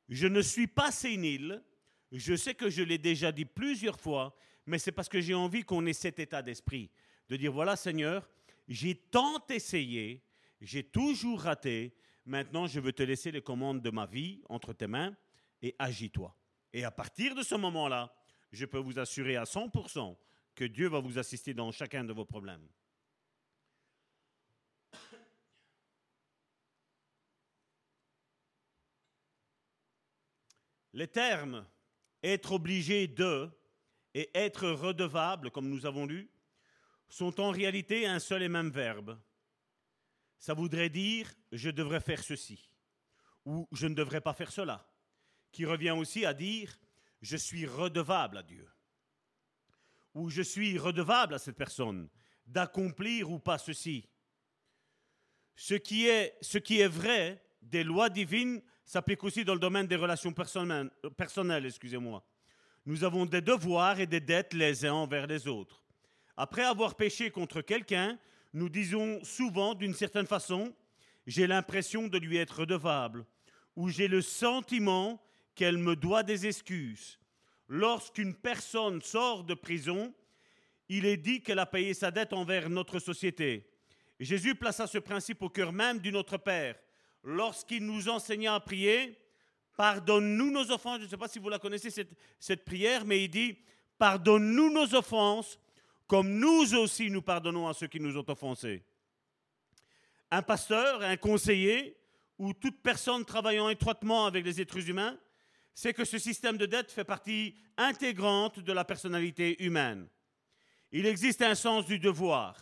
Je 0.08 0.26
ne 0.26 0.42
suis 0.42 0.66
pas 0.66 0.90
sénile, 0.90 1.62
je 2.10 2.34
sais 2.34 2.56
que 2.56 2.70
je 2.70 2.82
l'ai 2.82 2.98
déjà 2.98 3.30
dit 3.30 3.44
plusieurs 3.44 4.00
fois, 4.00 4.36
mais 4.66 4.78
c'est 4.78 4.92
parce 4.92 5.08
que 5.08 5.20
j'ai 5.20 5.34
envie 5.34 5.62
qu'on 5.64 5.86
ait 5.86 5.92
cet 5.92 6.18
état 6.18 6.42
d'esprit, 6.42 6.90
de 7.28 7.36
dire, 7.36 7.52
voilà 7.52 7.76
Seigneur, 7.76 8.28
j'ai 8.68 8.94
tant 8.94 9.44
essayé, 9.48 10.22
j'ai 10.60 10.82
toujours 10.82 11.42
raté. 11.42 11.94
Maintenant, 12.26 12.66
je 12.66 12.80
veux 12.80 12.92
te 12.92 13.02
laisser 13.02 13.30
les 13.30 13.42
commandes 13.42 13.82
de 13.82 13.90
ma 13.90 14.06
vie 14.06 14.42
entre 14.48 14.72
tes 14.72 14.86
mains 14.86 15.14
et 15.60 15.74
agis-toi. 15.78 16.34
Et 16.72 16.84
à 16.84 16.90
partir 16.90 17.34
de 17.34 17.42
ce 17.42 17.54
moment-là, 17.54 18.14
je 18.50 18.64
peux 18.64 18.78
vous 18.78 18.98
assurer 18.98 19.36
à 19.36 19.44
100% 19.44 20.16
que 20.54 20.64
Dieu 20.64 20.88
va 20.88 21.00
vous 21.00 21.18
assister 21.18 21.52
dans 21.52 21.70
chacun 21.72 22.04
de 22.04 22.12
vos 22.12 22.24
problèmes. 22.24 22.66
Les 30.94 31.08
termes 31.08 31.66
être 32.22 32.52
obligé 32.52 33.08
de 33.08 33.50
et 34.14 34.30
être 34.34 34.68
redevable, 34.68 35.50
comme 35.50 35.68
nous 35.68 35.86
avons 35.86 36.06
lu, 36.06 36.30
sont 37.08 37.40
en 37.40 37.50
réalité 37.50 38.06
un 38.06 38.18
seul 38.18 38.42
et 38.42 38.48
même 38.48 38.70
verbe 38.70 39.18
ça 40.44 40.52
voudrait 40.52 40.90
dire 40.90 41.32
je 41.52 41.70
devrais 41.70 42.00
faire 42.00 42.22
ceci 42.22 42.68
ou 43.46 43.66
je 43.72 43.86
ne 43.86 43.94
devrais 43.94 44.20
pas 44.20 44.34
faire 44.34 44.52
cela, 44.52 44.86
qui 45.50 45.64
revient 45.64 45.92
aussi 45.92 46.26
à 46.26 46.34
dire 46.34 46.78
je 47.22 47.38
suis 47.38 47.64
redevable 47.64 48.36
à 48.36 48.42
Dieu 48.42 48.68
ou 50.12 50.28
je 50.28 50.42
suis 50.42 50.78
redevable 50.78 51.32
à 51.32 51.38
cette 51.38 51.56
personne 51.56 52.10
d'accomplir 52.46 53.30
ou 53.30 53.38
pas 53.38 53.56
ceci. 53.56 54.06
Ce 55.56 55.72
qui 55.72 56.06
est, 56.06 56.88
vrai 56.88 57.42
des 57.62 57.82
lois 57.82 58.10
divines 58.10 58.60
s'applique 58.84 59.24
aussi 59.24 59.46
dans 59.46 59.54
le 59.54 59.60
domaine 59.60 59.86
des 59.86 59.96
relations 59.96 60.34
personnelles. 60.34 60.90
personnelles 61.16 61.64
excusez-moi. 61.64 62.22
Nous 62.86 63.04
avons 63.04 63.24
des 63.24 63.40
devoirs 63.40 64.00
et 64.00 64.06
des 64.06 64.20
dettes 64.20 64.52
les 64.52 64.84
uns 64.84 64.92
envers 64.92 65.26
les 65.26 65.48
autres. 65.48 65.82
Après 66.36 66.64
avoir 66.64 66.96
péché 66.96 67.30
contre 67.30 67.62
quelqu'un, 67.62 68.18
nous 68.52 68.68
disons 68.68 69.22
souvent 69.24 69.74
d'une 69.74 69.94
certaine 69.94 70.26
façon, 70.26 70.74
j'ai 71.26 71.46
l'impression 71.46 72.08
de 72.08 72.18
lui 72.18 72.36
être 72.36 72.60
redevable, 72.60 73.24
ou 73.76 73.88
j'ai 73.88 74.08
le 74.08 74.20
sentiment 74.20 75.22
qu'elle 75.54 75.78
me 75.78 75.96
doit 75.96 76.22
des 76.22 76.46
excuses. 76.46 77.18
Lorsqu'une 77.68 78.34
personne 78.34 79.00
sort 79.00 79.44
de 79.44 79.54
prison, 79.54 80.12
il 80.88 81.06
est 81.06 81.16
dit 81.16 81.40
qu'elle 81.42 81.58
a 81.60 81.66
payé 81.66 81.94
sa 81.94 82.10
dette 82.10 82.32
envers 82.32 82.68
notre 82.68 82.98
société. 82.98 83.70
Jésus 84.20 84.54
plaça 84.54 84.86
ce 84.86 84.98
principe 84.98 85.42
au 85.42 85.48
cœur 85.48 85.72
même 85.72 85.98
du 85.98 86.12
Notre 86.12 86.36
Père. 86.36 86.76
Lorsqu'il 87.22 87.84
nous 87.84 88.08
enseigna 88.08 88.54
à 88.54 88.60
prier, 88.60 89.18
pardonne-nous 89.76 90.50
nos 90.50 90.70
offenses. 90.70 91.00
Je 91.00 91.04
ne 91.04 91.08
sais 91.08 91.16
pas 91.16 91.28
si 91.28 91.38
vous 91.38 91.48
la 91.48 91.58
connaissez, 91.58 91.90
cette, 91.90 92.12
cette 92.38 92.64
prière, 92.64 93.04
mais 93.04 93.24
il 93.24 93.28
dit, 93.28 93.58
pardonne-nous 93.98 94.70
nos 94.70 94.94
offenses, 94.94 95.58
comme 96.06 96.38
nous 96.38 96.74
aussi 96.74 97.10
nous 97.10 97.22
pardonnons 97.22 97.68
à 97.68 97.74
ceux 97.74 97.86
qui 97.86 98.00
nous 98.00 98.16
ont 98.16 98.28
offensés. 98.28 98.84
Un 100.30 100.42
pasteur, 100.42 101.02
un 101.02 101.16
conseiller, 101.16 101.96
ou 102.38 102.52
toute 102.52 102.82
personne 102.82 103.24
travaillant 103.24 103.68
étroitement 103.68 104.26
avec 104.26 104.44
les 104.44 104.60
êtres 104.60 104.88
humains, 104.88 105.16
sait 105.74 105.92
que 105.92 106.04
ce 106.04 106.18
système 106.18 106.56
de 106.56 106.66
dette 106.66 106.92
fait 106.92 107.04
partie 107.04 107.54
intégrante 107.76 108.60
de 108.60 108.72
la 108.72 108.84
personnalité 108.84 109.62
humaine. 109.62 110.08
Il 110.92 111.06
existe 111.06 111.42
un 111.42 111.54
sens 111.54 111.86
du 111.86 111.98
devoir, 111.98 112.56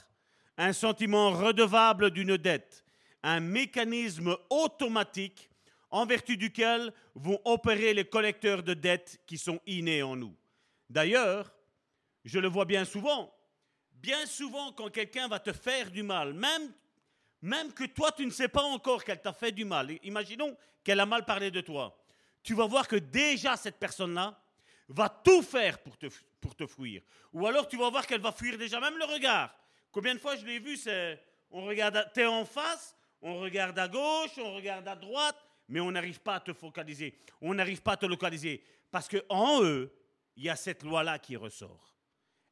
un 0.57 0.73
sentiment 0.73 1.31
redevable 1.31 2.11
d'une 2.11 2.37
dette, 2.37 2.85
un 3.23 3.41
mécanisme 3.41 4.37
automatique 4.49 5.51
en 5.93 6.07
vertu 6.07 6.37
duquel 6.37 6.93
vont 7.15 7.41
opérer 7.45 7.95
les 7.95 8.07
collecteurs 8.07 8.63
de 8.63 8.75
dettes 8.75 9.21
qui 9.27 9.39
sont 9.39 9.61
innés 9.67 10.03
en 10.03 10.17
nous. 10.17 10.35
D'ailleurs, 10.89 11.53
je 12.25 12.39
le 12.39 12.49
vois 12.49 12.65
bien 12.65 12.85
souvent, 12.85 13.33
bien 13.93 14.27
souvent 14.27 14.73
quand 14.73 14.91
quelqu'un 14.91 15.29
va 15.29 15.39
te 15.39 15.53
faire 15.53 15.91
du 15.91 16.03
mal, 16.03 16.33
même, 16.33 16.73
même 17.43 17.73
que 17.73 17.85
toi 17.85 18.11
tu 18.11 18.25
ne 18.25 18.31
sais 18.31 18.49
pas 18.49 18.63
encore 18.63 19.05
qu'elle 19.05 19.21
t'a 19.21 19.35
fait 19.35 19.53
du 19.53 19.67
mal, 19.67 19.99
imaginons 20.03 20.57
qu'elle 20.83 20.99
a 20.99 21.07
mal 21.07 21.25
parlé 21.27 21.51
de 21.51 21.61
toi, 21.61 22.03
tu 22.43 22.55
vas 22.55 22.67
voir 22.67 22.89
que 22.89 22.97
déjà 22.97 23.57
cette 23.57 23.79
personne-là 23.79 24.41
va 24.89 25.09
tout 25.09 25.43
faire 25.43 25.79
pour 25.79 25.97
te, 25.99 26.07
pour 26.41 26.57
te 26.57 26.67
fuir. 26.67 27.03
Ou 27.35 27.47
alors 27.47 27.69
tu 27.69 27.77
vas 27.77 27.91
voir 27.91 28.07
qu'elle 28.07 28.21
va 28.21 28.33
fuir 28.33 28.57
déjà 28.57 28.81
même 28.81 28.97
le 28.97 29.05
regard. 29.05 29.55
Combien 29.91 30.15
de 30.15 30.21
fois 30.21 30.37
je 30.37 30.47
l'ai 30.47 30.59
vu, 30.59 30.77
c'est 30.77 31.23
on 31.51 31.67
regarde, 31.67 32.11
t'es 32.15 32.25
en 32.25 32.47
face, 32.47 32.97
on 33.21 33.41
regarde 33.41 33.79
à 33.79 33.89
gauche, 33.89 34.39
on 34.39 34.55
regarde 34.55 34.89
à 34.89 34.97
droite, 34.97 35.37
mais 35.73 35.81
on 35.81 35.91
n'arrive 35.91 36.21
pas 36.21 36.35
à 36.35 36.41
te 36.41 36.53
focaliser, 36.53 37.15
on 37.41 37.55
n'arrive 37.55 37.81
pas 37.81 37.93
à 37.93 37.97
te 37.97 38.05
localiser. 38.05 38.63
Parce 38.91 39.09
qu'en 39.09 39.63
eux, 39.63 39.91
il 40.37 40.45
y 40.45 40.51
a 40.51 40.55
cette 40.55 40.83
loi-là 40.83 41.19
qui 41.19 41.35
ressort. 41.35 41.97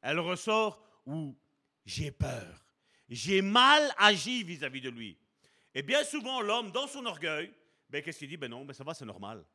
Elle 0.01 0.19
ressort 0.19 0.83
où 1.05 1.37
j'ai 1.85 2.09
peur, 2.09 2.65
j'ai 3.07 3.43
mal 3.43 3.93
agi 3.97 4.43
vis-à-vis 4.43 4.81
de 4.81 4.89
lui. 4.89 5.19
Et 5.75 5.83
bien 5.83 6.03
souvent, 6.03 6.41
l'homme, 6.41 6.71
dans 6.71 6.87
son 6.87 7.05
orgueil, 7.05 7.53
ben, 7.87 8.01
qu'est-ce 8.01 8.17
qu'il 8.17 8.27
dit? 8.27 8.37
Ben 8.37 8.49
non, 8.49 8.65
ben 8.65 8.73
ça 8.73 8.83
va, 8.83 8.95
c'est 8.95 9.05
normal. 9.05 9.45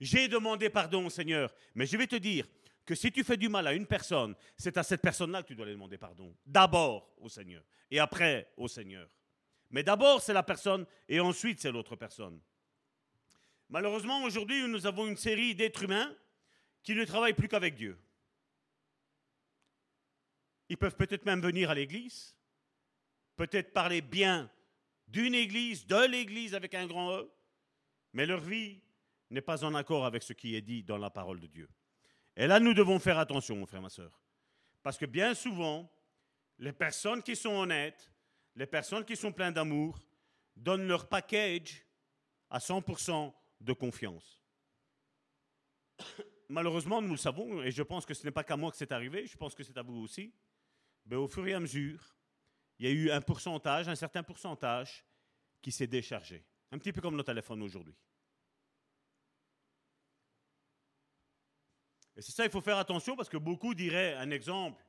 J'ai 0.00 0.26
demandé 0.26 0.70
pardon 0.70 1.06
au 1.06 1.10
Seigneur, 1.10 1.54
mais 1.76 1.86
je 1.86 1.96
vais 1.96 2.08
te 2.08 2.16
dire 2.16 2.48
que 2.84 2.96
si 2.96 3.12
tu 3.12 3.22
fais 3.22 3.36
du 3.36 3.48
mal 3.48 3.64
à 3.68 3.74
une 3.74 3.86
personne, 3.86 4.34
c'est 4.56 4.76
à 4.76 4.82
cette 4.82 5.02
personne-là 5.02 5.42
que 5.44 5.48
tu 5.48 5.54
dois 5.54 5.66
aller 5.66 5.74
demander 5.74 5.98
pardon. 5.98 6.34
D'abord 6.44 7.14
au 7.18 7.28
Seigneur, 7.28 7.62
et 7.92 8.00
après 8.00 8.50
au 8.56 8.66
Seigneur. 8.66 9.08
Mais 9.70 9.82
d'abord, 9.82 10.22
c'est 10.22 10.32
la 10.32 10.42
personne 10.42 10.86
et 11.08 11.20
ensuite, 11.20 11.60
c'est 11.60 11.72
l'autre 11.72 11.96
personne. 11.96 12.40
Malheureusement, 13.68 14.22
aujourd'hui, 14.22 14.66
nous 14.66 14.86
avons 14.86 15.06
une 15.06 15.16
série 15.16 15.54
d'êtres 15.54 15.82
humains 15.82 16.14
qui 16.82 16.94
ne 16.94 17.04
travaillent 17.04 17.34
plus 17.34 17.48
qu'avec 17.48 17.74
Dieu. 17.74 17.98
Ils 20.70 20.78
peuvent 20.78 20.96
peut-être 20.96 21.26
même 21.26 21.40
venir 21.40 21.70
à 21.70 21.74
l'église, 21.74 22.34
peut-être 23.36 23.72
parler 23.72 24.00
bien 24.00 24.50
d'une 25.06 25.34
église, 25.34 25.86
de 25.86 26.06
l'église 26.06 26.54
avec 26.54 26.74
un 26.74 26.86
grand 26.86 27.18
E, 27.18 27.30
mais 28.12 28.26
leur 28.26 28.40
vie 28.40 28.80
n'est 29.30 29.40
pas 29.42 29.64
en 29.64 29.74
accord 29.74 30.04
avec 30.06 30.22
ce 30.22 30.32
qui 30.32 30.54
est 30.54 30.62
dit 30.62 30.82
dans 30.82 30.98
la 30.98 31.10
parole 31.10 31.40
de 31.40 31.46
Dieu. 31.46 31.68
Et 32.36 32.46
là, 32.46 32.60
nous 32.60 32.74
devons 32.74 32.98
faire 32.98 33.18
attention, 33.18 33.56
mon 33.56 33.66
frère, 33.66 33.82
ma 33.82 33.90
soeur. 33.90 34.20
Parce 34.82 34.96
que 34.96 35.06
bien 35.06 35.34
souvent, 35.34 35.90
les 36.58 36.72
personnes 36.72 37.22
qui 37.22 37.36
sont 37.36 37.54
honnêtes, 37.54 38.10
les 38.58 38.66
personnes 38.66 39.04
qui 39.04 39.16
sont 39.16 39.32
pleines 39.32 39.54
d'amour 39.54 40.00
donnent 40.56 40.88
leur 40.88 41.08
package 41.08 41.86
à 42.50 42.58
100% 42.58 43.32
de 43.60 43.72
confiance. 43.72 44.42
Malheureusement, 46.48 47.00
nous 47.00 47.12
le 47.12 47.18
savons, 47.18 47.62
et 47.62 47.70
je 47.70 47.82
pense 47.84 48.04
que 48.04 48.14
ce 48.14 48.24
n'est 48.24 48.32
pas 48.32 48.42
qu'à 48.42 48.56
moi 48.56 48.72
que 48.72 48.76
c'est 48.76 48.90
arrivé, 48.90 49.26
je 49.26 49.36
pense 49.36 49.54
que 49.54 49.62
c'est 49.62 49.78
à 49.78 49.82
vous 49.82 50.00
aussi. 50.02 50.34
Mais 51.06 51.14
au 51.14 51.28
fur 51.28 51.46
et 51.46 51.54
à 51.54 51.60
mesure, 51.60 52.16
il 52.80 52.86
y 52.86 52.88
a 52.88 52.92
eu 52.92 53.10
un 53.12 53.20
pourcentage, 53.20 53.86
un 53.86 53.94
certain 53.94 54.24
pourcentage, 54.24 55.04
qui 55.62 55.70
s'est 55.70 55.86
déchargé. 55.86 56.44
Un 56.72 56.78
petit 56.78 56.92
peu 56.92 57.00
comme 57.00 57.16
nos 57.16 57.22
téléphones 57.22 57.62
aujourd'hui. 57.62 57.94
Et 62.16 62.22
c'est 62.22 62.32
ça, 62.32 62.44
il 62.44 62.50
faut 62.50 62.60
faire 62.60 62.78
attention 62.78 63.14
parce 63.14 63.28
que 63.28 63.36
beaucoup 63.36 63.72
diraient, 63.72 64.14
un 64.14 64.30
exemple, 64.32 64.82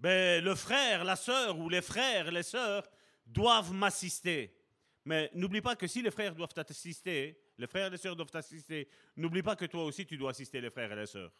ben, 0.00 0.42
le 0.42 0.54
frère, 0.54 1.04
la 1.04 1.14
sœur 1.14 1.58
ou 1.58 1.68
les 1.68 1.82
frères, 1.82 2.30
les 2.30 2.42
sœurs 2.42 2.88
doivent 3.26 3.72
m'assister. 3.72 4.56
Mais 5.04 5.30
n'oublie 5.34 5.60
pas 5.60 5.76
que 5.76 5.86
si 5.86 6.00
les 6.00 6.10
frères 6.10 6.34
doivent 6.34 6.54
t'assister, 6.54 7.38
les 7.58 7.66
frères 7.66 7.88
et 7.88 7.90
les 7.90 7.98
sœurs 7.98 8.16
doivent 8.16 8.30
t'assister, 8.30 8.88
n'oublie 9.16 9.42
pas 9.42 9.56
que 9.56 9.66
toi 9.66 9.84
aussi 9.84 10.06
tu 10.06 10.16
dois 10.16 10.30
assister 10.30 10.60
les 10.60 10.70
frères 10.70 10.90
et 10.90 10.96
les 10.96 11.06
sœurs. 11.06 11.32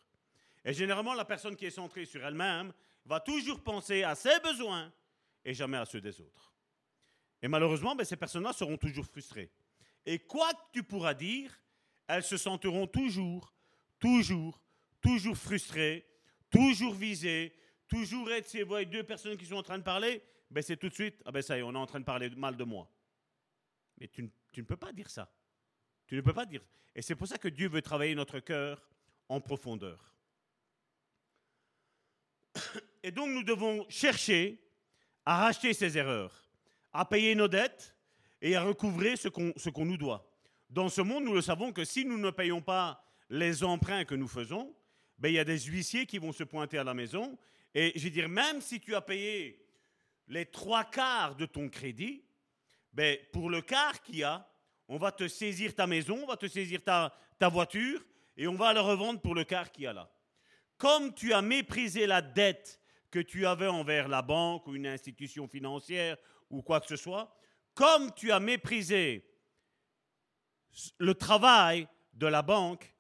Et 0.63 0.75
généralement, 0.75 1.15
la 1.15 1.25
personne 1.25 1.57
qui 1.57 1.65
est 1.65 1.71
centrée 1.71 2.05
sur 2.05 2.23
elle-même 2.23 2.73
va 3.07 3.19
toujours 3.21 3.63
penser 3.63 4.03
à 4.03 4.15
ses 4.15 4.39
besoins 4.41 4.93
et 5.43 5.55
jamais 5.55 5.79
à 5.79 5.87
ceux 5.87 6.03
des 6.03 6.21
autres. 6.21 6.53
Et 7.41 7.49
malheureusement, 7.49 7.95
ben, 7.95 8.05
ces 8.05 8.17
personnes-là 8.17 8.53
seront 8.53 8.77
toujours 8.77 9.07
frustrées. 9.07 9.51
Et 10.05 10.19
quoi 10.19 10.53
que 10.53 10.73
tu 10.75 10.83
pourras 10.83 11.15
dire, 11.15 11.59
elles 12.07 12.25
se 12.25 12.37
sentiront 12.37 12.87
toujours, 12.87 13.55
toujours, 13.99 14.61
toujours 15.01 15.37
frustrées, 15.37 16.07
toujours 16.51 16.93
visées, 16.95 17.55
toujours 17.91 18.31
être, 18.33 18.49
si 18.49 18.63
vous 18.63 18.69
voyez 18.69 18.87
deux 18.87 19.03
personnes 19.03 19.37
qui 19.37 19.45
sont 19.45 19.57
en 19.57 19.63
train 19.63 19.79
de 19.79 19.83
parler, 19.83 20.23
ben 20.51 20.63
c'est 20.63 20.77
tout 20.77 20.89
de 20.89 20.95
suite, 20.95 21.21
ah 21.27 21.33
ben 21.33 21.43
ça 21.43 21.57
y 21.57 21.61
est, 21.61 21.63
on 21.63 21.75
est 21.75 21.79
en 21.79 21.87
train 21.87 22.01
de 22.01 22.05
parler 22.05 22.31
mal 22.31 22.57
de 22.57 22.65
moi. 22.65 22.89
Mais 23.99 24.09
tu, 24.09 24.23
ne 24.23 24.63
peux 24.63 24.77
pas 24.77 24.93
dire 24.93 25.11
ça. 25.11 25.31
Tu 26.07 26.17
ne 26.17 26.23
peux 26.23 26.33
pas 26.33 26.47
dire. 26.47 26.63
Et 26.95 27.03
c'est 27.03 27.15
pour 27.15 27.27
ça 27.29 27.37
que 27.37 27.49
Dieu 27.49 27.69
veut 27.69 27.83
travailler 27.83 28.15
notre 28.15 28.41
cœur 28.41 28.89
en 29.29 29.41
profondeur. 29.41 30.15
Et 33.03 33.11
donc 33.11 33.29
nous 33.31 33.43
devons 33.43 33.87
chercher 33.89 34.63
à 35.25 35.43
racheter 35.43 35.75
ces 35.75 35.99
erreurs, 35.99 36.51
à 36.93 37.05
payer 37.05 37.35
nos 37.35 37.49
dettes 37.49 37.95
et 38.43 38.57
à 38.57 38.63
recouvrer 38.63 39.17
ce 39.17 39.29
qu'on 39.29 39.85
nous 39.85 39.97
doit. 39.97 40.31
Dans 40.69 40.89
ce 40.89 41.01
monde, 41.01 41.25
nous 41.25 41.35
le 41.35 41.43
savons 41.43 41.73
que 41.73 41.85
si 41.85 42.05
nous 42.05 42.19
ne 42.19 42.31
payons 42.31 42.63
pas 42.63 43.05
les 43.29 43.63
emprunts 43.65 44.05
que 44.05 44.15
nous 44.15 44.29
faisons, 44.29 44.75
ben, 45.19 45.29
il 45.29 45.35
y 45.35 45.39
a 45.39 45.45
des 45.45 45.59
huissiers 45.59 46.07
qui 46.07 46.19
vont 46.19 46.33
se 46.33 46.45
pointer 46.45 46.79
à 46.79 46.85
la 46.85 46.95
maison 46.95 47.39
et 47.75 47.93
je 47.97 48.05
veux 48.05 48.11
dire, 48.11 48.29
même 48.29 48.61
si 48.61 48.81
tu 48.81 48.95
as 48.95 49.01
payé 49.01 49.65
les 50.29 50.47
trois 50.47 50.85
quarts 50.85 51.37
de 51.37 51.47
ton 51.47 51.69
crédit, 51.69 52.25
ben, 52.93 53.17
pour 53.33 53.51
le 53.51 53.63
quart 53.63 54.01
qu'il 54.03 54.17
y 54.17 54.23
a, 54.25 54.47
on 54.89 54.99
va 54.99 55.13
te 55.13 55.29
saisir 55.29 55.75
ta 55.75 55.87
maison, 55.87 56.21
on 56.23 56.27
va 56.27 56.37
te 56.37 56.49
saisir 56.49 56.83
ta, 56.83 57.13
voiture 57.49 58.05
et 58.37 58.47
on 58.47 58.55
va 58.55 58.73
le 58.73 58.81
revendre 58.81 59.21
pour 59.21 59.35
le 59.35 59.45
quart 59.45 59.71
qu'il 59.71 59.85
y 59.85 59.87
a 59.87 59.93
là. 59.93 60.11
Comme 60.77 61.15
tu 61.15 61.33
as 61.33 61.43
méprisé 61.43 62.07
la 62.07 62.23
dette 62.23 62.81
que 63.11 63.21
tu 63.21 63.47
avais 63.47 63.69
envers 63.69 64.09
la 64.09 64.23
banque 64.23 64.67
ou 64.67 64.75
une 64.75 64.87
institution 64.87 65.47
financière 65.47 66.17
ou 66.49 66.63
quoi 66.63 66.81
que 66.81 66.89
ce 66.89 66.97
soit, 66.97 67.33
comme 67.75 68.13
tu 68.15 68.33
as 68.33 68.41
méprisé 68.41 69.25
le 70.99 71.15
travail 71.15 71.87
de 72.13 72.27
la 72.27 72.43
banque, 72.43 72.93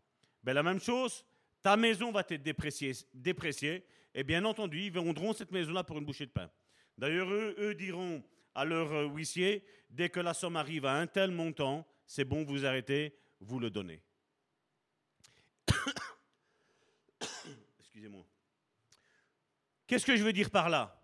ben 0.43 0.53
la 0.53 0.63
même 0.63 0.81
chose, 0.81 1.25
ta 1.63 1.77
maison 1.77 2.13
va 2.13 2.21
être 2.21 2.43
dépréciée, 2.43 2.93
dépréciée 3.13 3.85
et 4.15 4.25
bien 4.25 4.45
entendu, 4.45 4.83
ils 4.83 4.93
vendront 4.93 5.33
cette 5.33 5.53
maison-là 5.53 5.85
pour 5.85 5.99
une 5.99 6.05
bouchée 6.05 6.27
de 6.27 6.33
pain. 6.33 6.51
D'ailleurs, 6.99 7.31
eux, 7.31 7.75
diront 7.75 8.23
à 8.55 8.65
leur 8.65 8.93
euh, 8.93 9.07
huissier, 9.07 9.65
dès 9.89 10.11
que 10.11 10.21
la 10.21 10.35
somme 10.35 10.57
arrive 10.57 10.85
à 10.85 10.95
un 10.95 11.07
tel 11.07 11.31
montant, 11.31 11.87
c'est 12.07 12.25
bon, 12.25 12.45
vous 12.45 12.67
arrêtez, 12.67 13.17
vous 13.41 13.61
le 13.61 13.71
donnez. 13.71 14.03
Excusez-moi. 17.79 18.27
Qu'est-ce 19.87 20.05
que 20.05 20.17
je 20.17 20.25
veux 20.25 20.33
dire 20.33 20.51
par 20.51 20.69
là? 20.69 20.97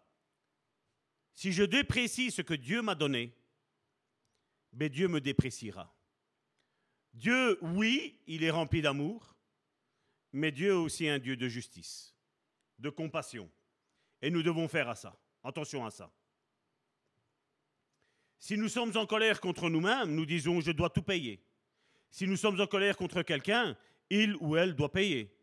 Si 1.33 1.53
je 1.53 1.63
déprécie 1.63 2.31
ce 2.31 2.43
que 2.43 2.55
Dieu 2.55 2.83
m'a 2.83 2.95
donné, 2.95 3.33
ben 4.73 4.89
Dieu 4.89 5.07
me 5.07 5.21
dépréciera. 5.21 5.95
Dieu, 7.15 7.59
oui, 7.63 8.19
il 8.27 8.43
est 8.43 8.51
rempli 8.51 8.83
d'amour, 8.83 9.37
mais 10.33 10.51
Dieu 10.51 10.71
est 10.71 10.73
aussi 10.73 11.09
un 11.09 11.19
Dieu 11.19 11.37
de 11.37 11.49
justice 11.49 12.16
de 12.79 12.91
compassion. 12.91 13.51
Et 14.23 14.31
nous 14.31 14.43
devons 14.43 14.69
faire 14.69 14.89
à 14.89 14.95
ça. 14.95 15.17
Attention 15.43 15.85
à 15.85 15.91
ça. 15.91 16.11
Si 18.39 18.57
nous 18.57 18.69
sommes 18.69 18.97
en 18.97 19.07
colère 19.07 19.41
contre 19.41 19.69
nous-mêmes, 19.69 20.15
nous 20.15 20.27
disons 20.27 20.61
je 20.61 20.73
dois 20.73 20.91
tout 20.91 21.03
payer. 21.03 21.41
Si 22.11 22.27
nous 22.27 22.37
sommes 22.37 22.61
en 22.61 22.67
colère 22.67 22.97
contre 22.97 23.23
quelqu'un, 23.23 23.77
il 24.11 24.37
ou 24.41 24.57
elle 24.57 24.75
doit 24.75 24.93
payer. 24.93 25.35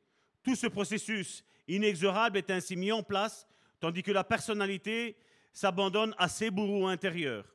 Tout 0.44 0.56
ce 0.56 0.68
processus 0.68 1.44
inexorable 1.68 2.38
est 2.38 2.52
ainsi 2.52 2.76
mis 2.76 2.92
en 2.92 3.04
place, 3.04 3.48
tandis 3.80 4.04
que 4.04 4.12
la 4.12 4.24
personnalité 4.24 5.18
s'abandonne 5.52 6.16
à 6.18 6.28
ses 6.28 6.50
bourreaux 6.50 6.88
intérieurs. 6.88 7.46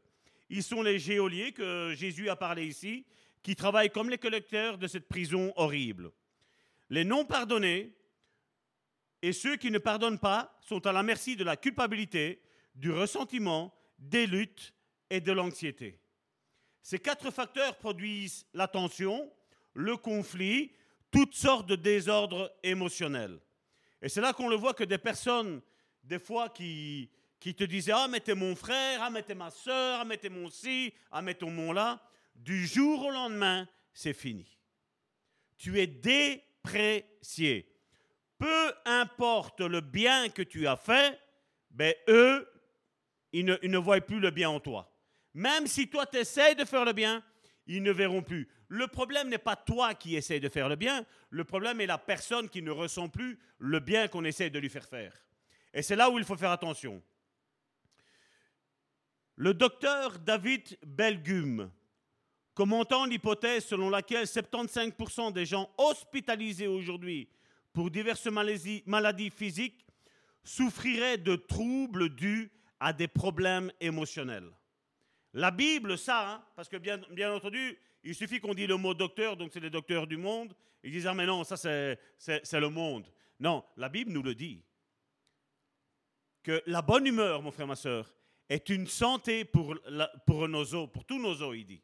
Ils 0.50 0.62
sont 0.62 0.82
les 0.82 0.98
géoliers 0.98 1.52
que 1.52 1.94
Jésus 1.94 2.28
a 2.28 2.36
parlé 2.36 2.66
ici, 2.66 3.04
qui 3.42 3.54
travaillent 3.54 3.90
comme 3.90 4.10
les 4.10 4.18
collecteurs 4.18 4.78
de 4.78 4.86
cette 4.86 5.08
prison 5.08 5.52
horrible. 5.56 6.10
Les 6.90 7.04
non 7.04 7.24
pardonnés 7.24 7.92
et 9.22 9.32
ceux 9.32 9.56
qui 9.56 9.70
ne 9.70 9.78
pardonnent 9.78 10.18
pas 10.18 10.56
sont 10.60 10.86
à 10.86 10.92
la 10.92 11.02
merci 11.02 11.36
de 11.36 11.44
la 11.44 11.56
culpabilité, 11.56 12.40
du 12.74 12.90
ressentiment, 12.92 13.74
des 13.98 14.26
luttes 14.26 14.74
et 15.10 15.20
de 15.20 15.32
l'anxiété. 15.32 16.00
Ces 16.82 16.98
quatre 16.98 17.30
facteurs 17.30 17.76
produisent 17.76 18.46
la 18.54 18.68
tension, 18.68 19.30
le 19.74 19.96
conflit, 19.96 20.72
toutes 21.10 21.34
sortes 21.34 21.66
de 21.66 21.76
désordres 21.76 22.52
émotionnels. 22.62 23.40
Et 24.00 24.08
c'est 24.08 24.20
là 24.20 24.32
qu'on 24.32 24.48
le 24.48 24.56
voit 24.56 24.74
que 24.74 24.84
des 24.84 24.98
personnes, 24.98 25.60
des 26.04 26.20
fois, 26.20 26.48
qui, 26.50 27.10
qui 27.40 27.54
te 27.54 27.64
disaient 27.64 27.92
Ah, 27.94 28.06
mais 28.08 28.20
t'es 28.20 28.34
mon 28.34 28.54
frère, 28.54 29.02
ah, 29.02 29.10
mais 29.10 29.22
t'es 29.22 29.34
ma 29.34 29.50
soeur, 29.50 30.00
ah, 30.00 30.04
mais 30.04 30.16
t'es 30.16 30.28
mon 30.28 30.48
ci, 30.50 30.92
ah, 31.10 31.20
mais 31.22 31.36
mon 31.42 31.72
là, 31.72 32.00
du 32.34 32.66
jour 32.66 33.06
au 33.06 33.10
lendemain, 33.10 33.68
c'est 33.92 34.12
fini. 34.12 34.56
Tu 35.56 35.80
es 35.80 35.88
déprécié 35.88 37.68
peu 38.38 38.72
importe 38.84 39.60
le 39.60 39.80
bien 39.80 40.28
que 40.28 40.42
tu 40.42 40.66
as 40.66 40.76
fait, 40.76 41.18
ben 41.70 41.94
eux, 42.08 42.48
ils 43.32 43.44
ne, 43.44 43.78
voient 43.78 44.00
plus 44.00 44.20
le 44.20 44.30
bien 44.30 44.48
en 44.48 44.60
toi. 44.60 44.94
Même 45.34 45.66
si 45.66 45.88
toi, 45.88 46.06
tu 46.06 46.18
essaies 46.18 46.54
de 46.54 46.64
faire 46.64 46.84
le 46.84 46.92
bien, 46.92 47.22
ils 47.66 47.82
ne 47.82 47.90
verront 47.90 48.22
plus. 48.22 48.48
Le 48.68 48.86
problème 48.86 49.28
n'est 49.28 49.38
pas 49.38 49.56
toi 49.56 49.94
qui 49.94 50.16
essaies 50.16 50.40
de 50.40 50.48
faire 50.48 50.68
le 50.68 50.76
bien, 50.76 51.04
le 51.30 51.44
problème 51.44 51.80
est 51.80 51.86
la 51.86 51.98
personne 51.98 52.48
qui 52.48 52.62
ne 52.62 52.70
ressent 52.70 53.08
plus 53.08 53.38
le 53.58 53.80
bien 53.80 54.08
qu'on 54.08 54.24
essaie 54.24 54.50
de 54.50 54.58
lui 54.58 54.70
faire 54.70 54.86
faire. 54.86 55.12
Et 55.74 55.82
c'est 55.82 55.96
là 55.96 56.10
où 56.10 56.18
il 56.18 56.24
faut 56.24 56.36
faire 56.36 56.50
attention. 56.50 57.02
Le 59.36 59.54
docteur 59.54 60.18
David 60.18 60.78
Belgum, 60.84 61.70
commentant 62.54 63.04
l'hypothèse 63.04 63.66
selon 63.66 63.88
laquelle 63.88 64.24
75% 64.24 65.32
des 65.32 65.46
gens 65.46 65.70
hospitalisés 65.78 66.66
aujourd'hui 66.66 67.28
pour 67.72 67.90
diverses 67.90 68.26
maladies, 68.26 69.30
physiques 69.30 69.86
souffriraient 70.42 71.18
de 71.18 71.36
troubles 71.36 72.14
dus 72.14 72.50
à 72.80 72.92
des 72.92 73.08
problèmes 73.08 73.70
émotionnels. 73.80 74.50
La 75.34 75.50
Bible, 75.50 75.98
ça, 75.98 76.34
hein, 76.34 76.44
parce 76.56 76.68
que 76.68 76.76
bien, 76.76 77.00
entendu, 77.32 77.78
il 78.02 78.14
suffit 78.14 78.40
qu'on 78.40 78.54
dise 78.54 78.68
le 78.68 78.76
mot 78.76 78.94
docteur, 78.94 79.36
donc 79.36 79.50
c'est 79.52 79.60
les 79.60 79.70
docteurs 79.70 80.06
du 80.06 80.16
monde. 80.16 80.54
Ils 80.82 80.92
disent, 80.92 81.06
ah 81.06 81.14
mais 81.14 81.26
non, 81.26 81.44
ça 81.44 81.56
c'est, 81.56 81.98
c'est, 82.18 82.60
le 82.60 82.68
monde. 82.68 83.12
Non, 83.38 83.64
la 83.76 83.88
Bible 83.88 84.12
nous 84.12 84.22
le 84.22 84.34
dit. 84.34 84.62
Que 86.42 86.62
la 86.66 86.82
bonne 86.82 87.06
humeur, 87.06 87.42
mon 87.42 87.50
frère, 87.50 87.66
ma 87.66 87.76
soeur, 87.76 88.14
est 88.48 88.68
une 88.70 88.86
santé 88.86 89.44
pour, 89.44 89.76
pour 90.26 90.48
nos 90.48 90.74
os, 90.74 90.90
pour 90.90 91.04
tous 91.04 91.20
nos 91.20 91.42
os, 91.42 91.54
il 91.56 91.66
dit. 91.66 91.82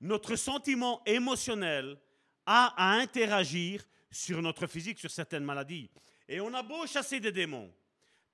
Notre 0.00 0.36
sentiment 0.36 1.02
émotionnel 1.06 1.98
a 2.46 2.74
à 2.76 3.00
interagir 3.00 3.84
sur 4.14 4.40
notre 4.40 4.66
physique, 4.66 4.98
sur 4.98 5.10
certaines 5.10 5.44
maladies. 5.44 5.90
Et 6.28 6.40
on 6.40 6.54
a 6.54 6.62
beau 6.62 6.86
chasser 6.86 7.20
des 7.20 7.32
démons, 7.32 7.72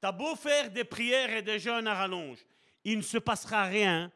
tu 0.01 0.07
as 0.07 0.13
beau 0.13 0.37
faire 0.37 0.71
des 0.71 0.85
prières 0.85 1.35
et 1.35 1.43
des 1.43 1.59
jeûnes 1.59 1.87
à 1.87 1.95
rallonge, 1.95 2.45
il 2.85 2.99
ne 2.99 3.03
se 3.03 3.19
passera 3.19 3.65
rien 3.65 4.13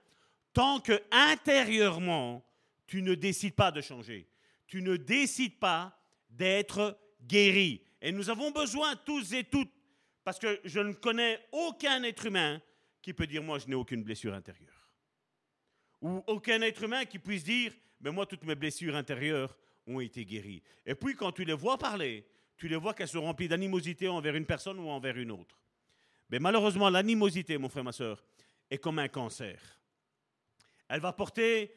tant 0.53 0.81
que 0.81 1.03
intérieurement, 1.11 2.45
tu 2.87 3.03
ne 3.03 3.15
décides 3.15 3.55
pas 3.55 3.71
de 3.71 3.81
changer. 3.81 4.29
Tu 4.67 4.81
ne 4.83 4.97
décides 4.97 5.59
pas 5.59 5.99
d'être 6.31 6.99
guéri. 7.23 7.83
Et 8.01 8.13
nous 8.13 8.31
avons 8.31 8.51
besoin 8.51 8.97
tous 8.97 9.33
et 9.33 9.45
toutes, 9.45 9.73
parce 10.23 10.39
que 10.39 10.61
je 10.65 10.81
ne 10.81 10.93
connais 10.93 11.41
aucun 11.53 12.03
être 12.03 12.27
humain 12.27 12.61
qui 13.03 13.13
peut 13.13 13.27
dire 13.27 13.43
moi 13.43 13.59
je 13.59 13.67
n'ai 13.67 13.75
aucune 13.75 14.03
blessure 14.03 14.35
intérieure. 14.35 14.89
Ou 16.01 16.23
aucun 16.27 16.61
être 16.63 16.83
humain 16.83 17.05
qui 17.05 17.19
puisse 17.19 17.45
dire 17.45 17.73
mais 18.01 18.11
moi 18.11 18.27
toutes 18.27 18.45
mes 18.45 18.55
blessures 18.55 18.97
intérieures 18.97 19.57
ont 19.87 20.01
été 20.01 20.25
guéries. 20.25 20.63
Et 20.87 20.95
puis 20.95 21.15
quand 21.15 21.33
tu 21.33 21.45
les 21.45 21.53
vois 21.53 21.79
parler, 21.79 22.27
tu 22.57 22.69
les 22.69 22.77
vois 22.77 22.95
qu'elles 22.95 23.09
sont 23.09 23.23
remplies 23.23 23.49
d'animosité 23.49 24.09
envers 24.09 24.35
une 24.35 24.47
personne 24.47 24.79
ou 24.79 24.89
envers 24.89 25.17
une 25.17 25.31
autre. 25.31 25.61
Mais 26.31 26.39
malheureusement, 26.39 26.91
l'animosité, 26.91 27.59
mon 27.59 27.69
frère, 27.69 27.85
ma 27.85 27.93
soeur, 27.93 28.25
est 28.71 28.79
comme 28.79 28.99
un 28.99 29.09
cancer. 29.09 29.61
Elle 30.89 31.01
va 31.01 31.13
porter 31.13 31.75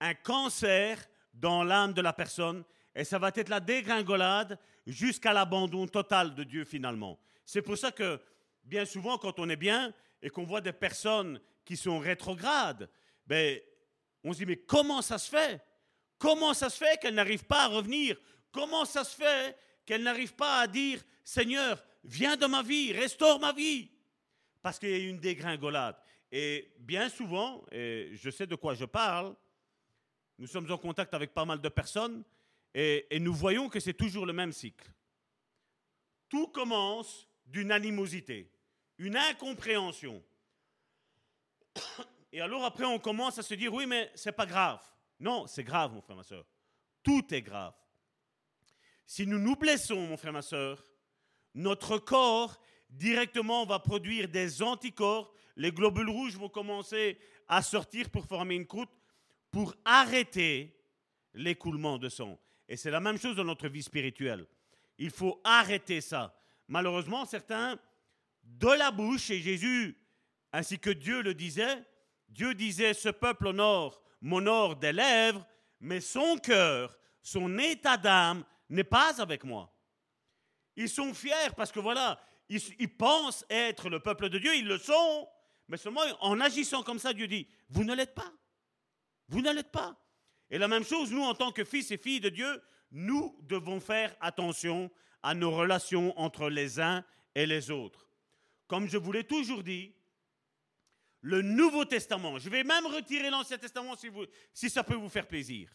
un 0.00 0.14
cancer 0.14 0.98
dans 1.34 1.62
l'âme 1.64 1.92
de 1.92 2.00
la 2.00 2.12
personne 2.12 2.64
et 2.94 3.04
ça 3.04 3.18
va 3.18 3.30
être 3.34 3.48
la 3.48 3.60
dégringolade 3.60 4.58
jusqu'à 4.86 5.32
l'abandon 5.32 5.86
total 5.86 6.34
de 6.34 6.44
Dieu 6.44 6.64
finalement. 6.64 7.18
C'est 7.44 7.62
pour 7.62 7.76
ça 7.76 7.92
que 7.92 8.20
bien 8.64 8.84
souvent 8.84 9.18
quand 9.18 9.38
on 9.38 9.48
est 9.48 9.56
bien 9.56 9.92
et 10.22 10.30
qu'on 10.30 10.44
voit 10.44 10.60
des 10.60 10.72
personnes 10.72 11.40
qui 11.64 11.76
sont 11.76 11.98
rétrogrades, 11.98 12.88
ben, 13.26 13.60
on 14.24 14.32
se 14.32 14.38
dit 14.38 14.46
mais 14.46 14.56
comment 14.56 15.02
ça 15.02 15.18
se 15.18 15.30
fait? 15.30 15.62
Comment 16.20 16.52
ça 16.52 16.68
se 16.68 16.76
fait 16.76 17.00
qu'elles 17.00 17.14
n'arrivent 17.14 17.46
pas 17.46 17.64
à 17.64 17.68
revenir? 17.68 18.14
Comment 18.52 18.84
ça 18.84 19.04
se 19.04 19.16
fait 19.16 19.56
qu'elles 19.86 20.02
n'arrivent 20.02 20.34
pas 20.34 20.60
à 20.60 20.66
dire 20.66 21.02
Seigneur, 21.24 21.82
viens 22.04 22.36
de 22.36 22.44
ma 22.44 22.62
vie, 22.62 22.92
restaure 22.92 23.40
ma 23.40 23.54
vie 23.54 23.90
Parce 24.60 24.78
qu'il 24.78 24.90
y 24.90 24.94
a 24.94 24.98
une 24.98 25.18
dégringolade. 25.18 25.96
Et 26.30 26.74
bien 26.78 27.08
souvent, 27.08 27.64
et 27.72 28.10
je 28.12 28.28
sais 28.28 28.46
de 28.46 28.54
quoi 28.54 28.74
je 28.74 28.84
parle, 28.84 29.34
nous 30.38 30.46
sommes 30.46 30.70
en 30.70 30.76
contact 30.76 31.14
avec 31.14 31.32
pas 31.32 31.46
mal 31.46 31.58
de 31.58 31.68
personnes 31.70 32.22
et, 32.74 33.06
nous 33.18 33.32
voyons 33.32 33.70
que 33.70 33.80
c'est 33.80 33.94
toujours 33.94 34.26
le 34.26 34.34
même 34.34 34.52
cycle. 34.52 34.92
Tout 36.28 36.48
commence 36.48 37.26
d'une 37.46 37.72
animosité, 37.72 38.52
une 38.98 39.16
incompréhension. 39.16 40.22
Et 42.32 42.40
alors 42.40 42.64
après, 42.64 42.84
on 42.84 43.00
commence 43.00 43.38
à 43.38 43.42
se 43.42 43.54
dire, 43.54 43.74
oui, 43.74 43.86
mais 43.86 44.12
c'est 44.14 44.30
pas 44.30 44.46
grave. 44.46 44.80
Non, 45.20 45.46
c'est 45.46 45.64
grave, 45.64 45.92
mon 45.92 46.00
frère, 46.00 46.16
ma 46.16 46.24
soeur. 46.24 46.44
Tout 47.02 47.32
est 47.32 47.42
grave. 47.42 47.74
Si 49.06 49.26
nous 49.26 49.38
nous 49.38 49.56
blessons, 49.56 50.06
mon 50.06 50.16
frère, 50.16 50.32
ma 50.32 50.42
soeur, 50.42 50.84
notre 51.54 51.98
corps 51.98 52.60
directement 52.88 53.64
va 53.66 53.78
produire 53.78 54.28
des 54.28 54.62
anticorps 54.62 55.32
les 55.60 55.72
globules 55.72 56.08
rouges 56.08 56.36
vont 56.36 56.48
commencer 56.48 57.18
à 57.46 57.60
sortir 57.60 58.08
pour 58.08 58.24
former 58.24 58.54
une 58.54 58.66
croûte, 58.66 58.88
pour 59.50 59.74
arrêter 59.84 60.74
l'écoulement 61.34 61.98
de 61.98 62.08
sang. 62.08 62.40
Et 62.66 62.78
c'est 62.78 62.90
la 62.90 63.00
même 63.00 63.18
chose 63.18 63.36
dans 63.36 63.44
notre 63.44 63.68
vie 63.68 63.82
spirituelle. 63.82 64.46
Il 64.96 65.10
faut 65.10 65.38
arrêter 65.44 66.00
ça. 66.00 66.34
Malheureusement, 66.66 67.26
certains, 67.26 67.78
de 68.42 68.68
la 68.68 68.90
bouche, 68.90 69.30
et 69.30 69.40
Jésus, 69.40 69.98
ainsi 70.50 70.78
que 70.78 70.88
Dieu 70.88 71.20
le 71.20 71.34
disait, 71.34 71.84
Dieu 72.28 72.54
disait, 72.54 72.94
ce 72.94 73.10
peuple 73.10 73.48
honore, 73.48 74.02
m'honore 74.20 74.76
des 74.76 74.92
lèvres, 74.92 75.46
mais 75.80 76.00
son 76.00 76.36
cœur, 76.36 76.96
son 77.22 77.58
état 77.58 77.96
d'âme 77.96 78.44
n'est 78.68 78.84
pas 78.84 79.20
avec 79.20 79.44
moi. 79.44 79.72
Ils 80.76 80.88
sont 80.88 81.12
fiers 81.14 81.50
parce 81.56 81.72
que 81.72 81.80
voilà, 81.80 82.20
ils, 82.48 82.60
ils, 82.78 82.96
pensent 82.96 83.44
être 83.50 83.88
le 83.88 84.00
peuple 84.00 84.28
de 84.28 84.38
Dieu, 84.38 84.54
ils 84.56 84.66
le 84.66 84.78
sont, 84.78 85.28
mais 85.68 85.76
seulement 85.76 86.02
en 86.20 86.40
agissant 86.40 86.82
comme 86.82 86.98
ça, 86.98 87.12
Dieu 87.12 87.26
dit, 87.26 87.46
vous 87.68 87.84
ne 87.84 87.94
l'êtes 87.94 88.14
pas. 88.14 88.32
Vous 89.28 89.40
ne 89.40 89.52
l'êtes 89.52 89.70
pas. 89.70 89.96
Et 90.50 90.58
la 90.58 90.68
même 90.68 90.84
chose, 90.84 91.12
nous, 91.12 91.22
en 91.22 91.34
tant 91.34 91.52
que 91.52 91.64
fils 91.64 91.90
et 91.90 91.98
filles 91.98 92.20
de 92.20 92.28
Dieu, 92.28 92.62
nous 92.90 93.36
devons 93.42 93.78
faire 93.80 94.14
attention 94.20 94.90
à 95.22 95.34
nos 95.34 95.50
relations 95.52 96.18
entre 96.18 96.48
les 96.48 96.80
uns 96.80 97.04
et 97.34 97.46
les 97.46 97.70
autres. 97.70 98.08
Comme 98.66 98.88
je 98.88 98.98
vous 98.98 99.12
l'ai 99.12 99.24
toujours 99.24 99.62
dit, 99.62 99.94
le 101.22 101.42
Nouveau 101.42 101.84
Testament, 101.84 102.38
je 102.38 102.48
vais 102.48 102.64
même 102.64 102.86
retirer 102.86 103.30
l'Ancien 103.30 103.58
Testament 103.58 103.94
si, 104.52 104.70
ça 104.70 104.82
peut 104.82 104.94
vous 104.94 105.08
faire 105.08 105.26
plaisir, 105.26 105.74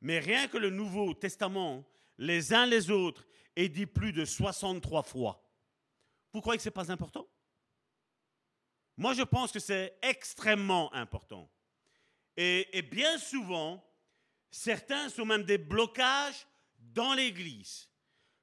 mais 0.00 0.18
rien 0.18 0.48
que 0.48 0.56
le 0.56 0.70
Nouveau 0.70 1.14
Testament, 1.14 1.84
les 2.18 2.54
uns 2.54 2.66
les 2.66 2.90
autres, 2.90 3.26
est 3.54 3.68
dit 3.68 3.86
plus 3.86 4.12
de 4.12 4.24
63 4.24 5.02
fois. 5.02 5.42
Vous 6.32 6.40
croyez 6.40 6.58
que 6.58 6.62
ce 6.62 6.68
n'est 6.68 6.74
pas 6.74 6.90
important? 6.90 7.26
Moi, 8.96 9.12
je 9.12 9.22
pense 9.22 9.52
que 9.52 9.58
c'est 9.58 9.98
extrêmement 10.02 10.92
important. 10.94 11.50
Et, 12.36 12.82
bien 12.82 13.18
souvent, 13.18 13.82
certains 14.50 15.08
sont 15.08 15.24
même 15.24 15.44
des 15.44 15.58
blocages 15.58 16.46
dans 16.78 17.14
l'Église. 17.14 17.90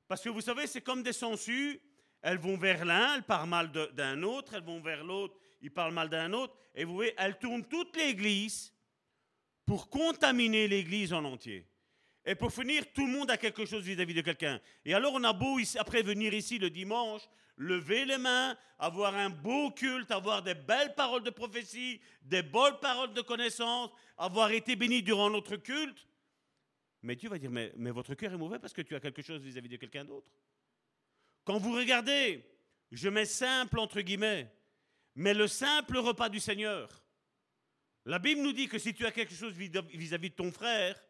Parce 0.08 0.22
que 0.22 0.30
vous 0.30 0.42
savez, 0.42 0.68
c'est 0.68 0.82
comme 0.82 1.04
des 1.04 1.14
sangsues. 1.14 1.82
Elles 2.22 2.38
vont 2.38 2.58
vers 2.58 2.86
l'un, 2.86 3.16
elles 3.16 3.24
parlent 3.24 3.50
mal 3.50 3.72
d'un 3.72 4.24
autre, 4.24 4.54
elles 4.54 4.64
vont 4.64 4.80
vers 4.80 5.04
l'autre, 5.04 5.36
ils 5.64 5.72
parlent 5.72 5.94
mal 5.94 6.10
d'un 6.10 6.32
autre. 6.34 6.56
Et 6.76 6.84
vous 6.84 6.94
voyez, 6.94 7.14
elles 7.18 7.40
tournent 7.40 7.66
toute 7.66 7.96
l'Église 7.96 8.74
pour 9.66 9.90
contaminer 9.90 10.68
l'Église 10.68 11.14
en 11.14 11.24
entier. 11.24 11.66
Et 12.26 12.36
pour 12.36 12.54
finir, 12.54 12.84
tout 12.94 13.06
le 13.06 13.12
monde 13.12 13.32
a 13.32 13.38
quelque 13.38 13.66
chose 13.66 13.84
vis-à-vis 13.84 14.14
de 14.14 14.22
quelqu'un. 14.22 14.60
Et 14.86 14.94
alors, 14.94 15.14
on 15.14 15.24
a 15.24 15.34
beau, 15.34 15.58
après 15.78 16.04
venir 16.04 16.34
ici 16.34 16.60
le 16.60 16.70
dimanche, 16.70 17.22
lever 17.58 18.06
les 18.06 18.18
mains, 18.18 18.58
avoir 18.78 19.16
un 19.16 19.30
beau 19.30 19.72
culte, 19.72 20.12
avoir 20.12 20.44
des 20.44 20.54
belles 20.54 20.96
paroles 20.96 21.24
de 21.24 21.30
prophétie, 21.30 22.02
des 22.22 22.44
bonnes 22.44 22.80
paroles 22.82 23.14
de 23.14 23.22
connaissance, 23.22 23.90
avoir 24.18 24.52
été 24.52 24.76
béni 24.76 25.02
durant 25.02 25.30
notre 25.30 25.56
culte. 25.56 26.08
Mais 27.02 27.16
Dieu 27.16 27.30
va 27.30 27.38
dire, 27.38 27.52
mais, 27.52 27.72
votre 27.92 28.16
cœur 28.16 28.34
est 28.34 28.38
mauvais 28.38 28.60
parce 28.60 28.74
que 28.74 28.82
tu 28.82 28.96
as 28.96 29.00
quelque 29.00 29.22
chose 29.22 29.42
vis-à-vis 29.42 29.70
de 29.70 29.78
quelqu'un 29.78 30.06
d'autre. 30.06 30.30
Quand 31.44 31.58
vous 31.58 31.74
regardez, 31.74 32.44
je 32.92 33.10
mets 33.10 33.26
simple 33.26 33.80
entre 33.80 34.00
guillemets, 34.02 34.50
mais 35.16 35.34
le 35.34 35.48
simple 35.48 35.98
repas 35.98 36.30
du 36.30 36.40
Seigneur. 36.40 36.90
La 38.06 38.20
Bible 38.20 38.42
nous 38.42 38.54
dit 38.54 38.68
que 38.68 38.78
si 38.78 38.94
tu 38.94 39.06
as 39.06 39.12
quelque 39.12 39.34
chose 39.34 39.54
vis-à-vis 39.54 40.30
de 40.30 40.36
ton 40.36 40.52
frère, 40.52 41.02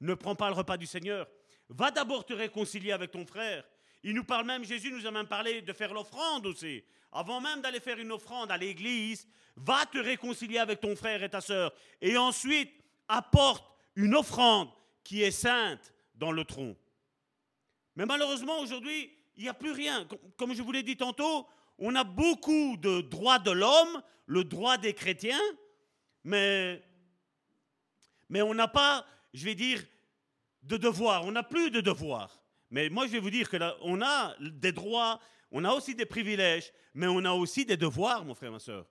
ne 0.00 0.14
prends 0.14 0.36
pas 0.36 0.48
le 0.48 0.54
repas 0.54 0.76
du 0.76 0.86
Seigneur. 0.86 1.26
Va 1.68 1.90
d'abord 1.90 2.24
te 2.24 2.32
réconcilier 2.32 2.92
avec 2.92 3.10
ton 3.10 3.26
frère. 3.26 3.64
Il 4.02 4.14
nous 4.14 4.24
parle 4.24 4.46
même, 4.46 4.64
Jésus 4.64 4.92
nous 4.92 5.06
a 5.06 5.10
même 5.10 5.26
parlé 5.26 5.62
de 5.62 5.72
faire 5.72 5.92
l'offrande 5.92 6.46
aussi. 6.46 6.84
Avant 7.10 7.40
même 7.40 7.60
d'aller 7.60 7.80
faire 7.80 7.98
une 7.98 8.12
offrande 8.12 8.52
à 8.52 8.56
l'église, 8.56 9.26
va 9.56 9.86
te 9.86 9.98
réconcilier 9.98 10.58
avec 10.58 10.80
ton 10.80 10.94
frère 10.94 11.22
et 11.22 11.30
ta 11.30 11.40
sœur. 11.40 11.72
Et 12.00 12.16
ensuite, 12.16 12.72
apporte 13.08 13.66
une 13.96 14.14
offrande 14.14 14.68
qui 15.02 15.22
est 15.22 15.30
sainte 15.30 15.92
dans 16.14 16.30
le 16.30 16.44
tronc. 16.44 16.76
Mais 17.96 18.06
malheureusement, 18.06 18.60
aujourd'hui, 18.60 19.10
il 19.36 19.44
n'y 19.44 19.48
a 19.48 19.54
plus 19.54 19.72
rien. 19.72 20.06
Comme 20.36 20.54
je 20.54 20.62
vous 20.62 20.72
l'ai 20.72 20.82
dit 20.82 20.96
tantôt, 20.96 21.48
on 21.78 21.94
a 21.94 22.04
beaucoup 22.04 22.76
de 22.76 23.00
droits 23.02 23.38
de 23.38 23.50
l'homme, 23.50 24.02
le 24.26 24.44
droit 24.44 24.78
des 24.78 24.94
chrétiens, 24.94 25.40
mais, 26.24 26.82
on 28.30 28.54
n'a 28.54 28.68
pas, 28.68 29.06
je 29.32 29.44
vais 29.44 29.54
dire, 29.54 29.84
de 30.62 30.76
devoir. 30.76 31.24
On 31.24 31.32
n'a 31.32 31.44
plus 31.44 31.70
de 31.70 31.80
devoir. 31.80 32.42
Mais 32.70 32.88
moi, 32.88 33.06
je 33.06 33.12
vais 33.12 33.20
vous 33.20 33.30
dire 33.30 33.48
que 33.48 33.56
on 33.82 34.02
a 34.02 34.34
des 34.40 34.72
droits, 34.72 35.20
on 35.52 35.64
a 35.64 35.72
aussi 35.72 35.94
des 35.94 36.06
privilèges, 36.06 36.72
mais 36.94 37.06
on 37.06 37.24
a 37.24 37.32
aussi 37.32 37.64
des 37.64 37.76
devoirs, 37.76 38.24
mon 38.24 38.34
frère, 38.34 38.50
ma 38.50 38.58
soeur. 38.58 38.86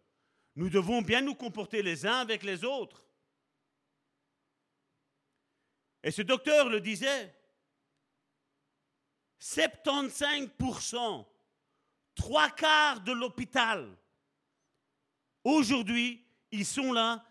Nous 0.56 0.70
devons 0.70 1.02
bien 1.02 1.22
nous 1.22 1.36
comporter 1.36 1.82
les 1.82 2.06
uns 2.06 2.20
avec 2.20 2.44
les 2.44 2.64
autres. 2.64 3.06
Et 6.02 6.12
ce 6.12 6.22
docteur 6.22 6.70
le 6.70 6.80
disait, 6.80 7.36
75%, 9.42 11.26
trois 12.16 12.50
quarts 12.50 13.02
de 13.02 13.12
l'hôpital, 13.12 13.96
aujourd'hui, 15.44 16.26
ils 16.52 16.66
sont 16.66 16.94
là 16.94 17.24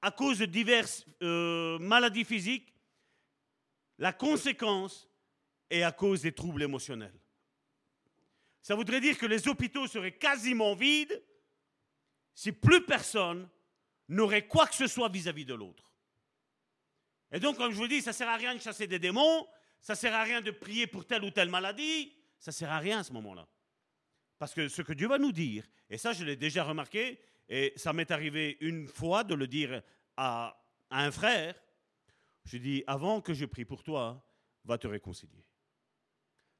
à 0.00 0.10
cause 0.10 0.38
de 0.38 0.46
diverses 0.46 1.04
euh, 1.22 1.78
maladies 1.78 2.24
physiques. 2.24 2.74
La 3.98 4.12
conséquence 4.12 5.08
est 5.70 5.82
à 5.82 5.92
cause 5.92 6.22
des 6.22 6.32
troubles 6.32 6.62
émotionnels. 6.62 7.18
Ça 8.62 8.74
voudrait 8.74 9.00
dire 9.00 9.18
que 9.18 9.26
les 9.26 9.48
hôpitaux 9.48 9.86
seraient 9.86 10.16
quasiment 10.16 10.74
vides 10.74 11.22
si 12.34 12.52
plus 12.52 12.84
personne 12.84 13.48
n'aurait 14.08 14.46
quoi 14.46 14.66
que 14.66 14.74
ce 14.74 14.86
soit 14.86 15.08
vis-à-vis 15.08 15.44
de 15.44 15.54
l'autre. 15.54 15.90
Et 17.32 17.40
donc, 17.40 17.56
comme 17.56 17.72
je 17.72 17.76
vous 17.76 17.88
dis, 17.88 18.00
ça 18.00 18.10
ne 18.10 18.14
sert 18.14 18.28
à 18.28 18.36
rien 18.36 18.54
de 18.54 18.60
chasser 18.60 18.86
des 18.86 18.98
démons, 18.98 19.46
ça 19.80 19.92
ne 19.92 19.98
sert 19.98 20.14
à 20.14 20.22
rien 20.22 20.40
de 20.40 20.50
prier 20.50 20.86
pour 20.86 21.06
telle 21.06 21.24
ou 21.24 21.30
telle 21.30 21.50
maladie, 21.50 22.12
ça 22.38 22.50
ne 22.50 22.54
sert 22.54 22.70
à 22.70 22.78
rien 22.78 23.00
à 23.00 23.04
ce 23.04 23.12
moment-là. 23.12 23.46
Parce 24.38 24.54
que 24.54 24.68
ce 24.68 24.82
que 24.82 24.92
Dieu 24.92 25.08
va 25.08 25.18
nous 25.18 25.32
dire, 25.32 25.68
et 25.90 25.98
ça 25.98 26.12
je 26.12 26.24
l'ai 26.24 26.36
déjà 26.36 26.64
remarqué, 26.64 27.18
et 27.48 27.72
ça 27.76 27.92
m'est 27.92 28.10
arrivé 28.10 28.56
une 28.60 28.86
fois 28.86 29.24
de 29.24 29.34
le 29.34 29.46
dire 29.46 29.82
à, 30.16 30.54
un 30.90 31.10
frère, 31.10 31.54
je 32.44 32.56
dis, 32.56 32.82
avant 32.86 33.20
que 33.20 33.34
je 33.34 33.44
prie 33.44 33.64
pour 33.64 33.82
toi, 33.82 34.24
va 34.64 34.78
te 34.78 34.86
réconcilier. 34.86 35.44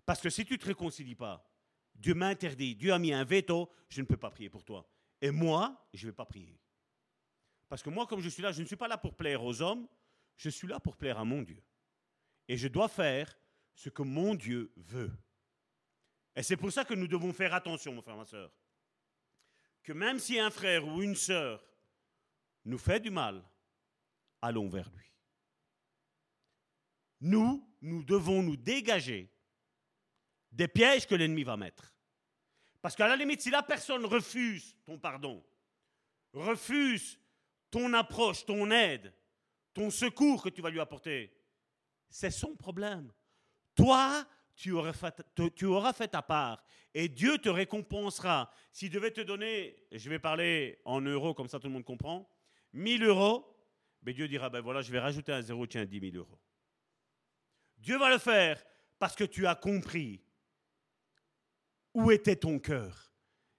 Parce 0.04 0.20
que 0.20 0.30
si 0.30 0.44
tu 0.44 0.54
ne 0.54 0.58
te 0.58 0.66
réconcilies 0.66 1.14
pas, 1.14 1.50
Dieu 1.94 2.14
m'interdit, 2.14 2.74
Dieu 2.74 2.92
a 2.92 2.98
mis 2.98 3.12
un 3.12 3.24
veto, 3.24 3.70
je 3.88 4.00
ne 4.00 4.06
peux 4.06 4.16
pas 4.16 4.30
prier 4.30 4.50
pour 4.50 4.64
toi. 4.64 4.88
Et 5.20 5.30
moi, 5.30 5.88
je 5.92 6.06
ne 6.06 6.10
vais 6.10 6.16
pas 6.16 6.24
prier. 6.26 6.60
Parce 7.68 7.82
que 7.82 7.90
moi, 7.90 8.06
comme 8.06 8.20
je 8.20 8.28
suis 8.28 8.42
là, 8.42 8.52
je 8.52 8.60
ne 8.60 8.66
suis 8.66 8.76
pas 8.76 8.88
là 8.88 8.96
pour 8.96 9.14
plaire 9.14 9.42
aux 9.42 9.60
hommes, 9.60 9.86
je 10.36 10.48
suis 10.48 10.68
là 10.68 10.80
pour 10.80 10.96
plaire 10.96 11.18
à 11.18 11.24
mon 11.24 11.42
Dieu. 11.42 11.62
Et 12.46 12.56
je 12.56 12.68
dois 12.68 12.88
faire 12.88 13.36
ce 13.74 13.90
que 13.90 14.02
mon 14.02 14.34
Dieu 14.34 14.72
veut. 14.76 15.12
Et 16.38 16.42
c'est 16.44 16.56
pour 16.56 16.70
ça 16.70 16.84
que 16.84 16.94
nous 16.94 17.08
devons 17.08 17.32
faire 17.32 17.52
attention, 17.52 17.92
mon 17.92 18.00
frère, 18.00 18.16
ma 18.16 18.24
soeur. 18.24 18.52
Que 19.82 19.92
même 19.92 20.20
si 20.20 20.38
un 20.38 20.52
frère 20.52 20.86
ou 20.86 21.02
une 21.02 21.16
sœur 21.16 21.60
nous 22.64 22.78
fait 22.78 23.00
du 23.00 23.10
mal, 23.10 23.42
allons 24.40 24.68
vers 24.68 24.88
lui. 24.90 25.12
Nous, 27.20 27.68
nous 27.80 28.04
devons 28.04 28.44
nous 28.44 28.56
dégager 28.56 29.28
des 30.52 30.68
pièges 30.68 31.08
que 31.08 31.16
l'ennemi 31.16 31.42
va 31.42 31.56
mettre. 31.56 31.92
Parce 32.80 32.94
qu'à 32.94 33.08
la 33.08 33.16
limite, 33.16 33.40
si 33.40 33.50
la 33.50 33.64
personne 33.64 34.04
refuse 34.06 34.76
ton 34.86 34.96
pardon, 34.96 35.44
refuse 36.32 37.18
ton 37.68 37.92
approche, 37.94 38.46
ton 38.46 38.70
aide, 38.70 39.12
ton 39.74 39.90
secours 39.90 40.44
que 40.44 40.50
tu 40.50 40.62
vas 40.62 40.70
lui 40.70 40.78
apporter, 40.78 41.36
c'est 42.08 42.30
son 42.30 42.54
problème. 42.54 43.12
Toi, 43.74 44.24
tu 44.58 44.72
auras, 44.72 44.92
fait, 45.92 46.08
ta 46.08 46.22
part 46.22 46.62
et 46.92 47.08
Dieu 47.08 47.38
te 47.38 47.48
récompensera. 47.48 48.50
S'il 48.72 48.90
devait 48.90 49.12
te 49.12 49.20
donner, 49.20 49.76
je 49.92 50.10
vais 50.10 50.18
parler 50.18 50.80
en 50.84 51.00
euros 51.00 51.32
comme 51.32 51.48
ça 51.48 51.60
tout 51.60 51.68
le 51.68 51.72
monde 51.72 51.84
comprend, 51.84 52.28
1000 52.72 53.04
euros, 53.04 53.56
mais 54.02 54.12
Dieu 54.12 54.26
dira, 54.26 54.50
ben 54.50 54.60
voilà, 54.60 54.82
je 54.82 54.90
vais 54.90 54.98
rajouter 54.98 55.32
un 55.32 55.40
zéro, 55.40 55.66
tiens, 55.66 55.84
10 55.84 56.10
000 56.10 56.16
euros. 56.16 56.38
Dieu 57.78 57.98
va 57.98 58.10
le 58.10 58.18
faire 58.18 58.62
parce 58.98 59.14
que 59.14 59.24
tu 59.24 59.46
as 59.46 59.54
compris 59.54 60.20
où 61.94 62.10
était 62.10 62.36
ton 62.36 62.58
cœur. 62.58 63.12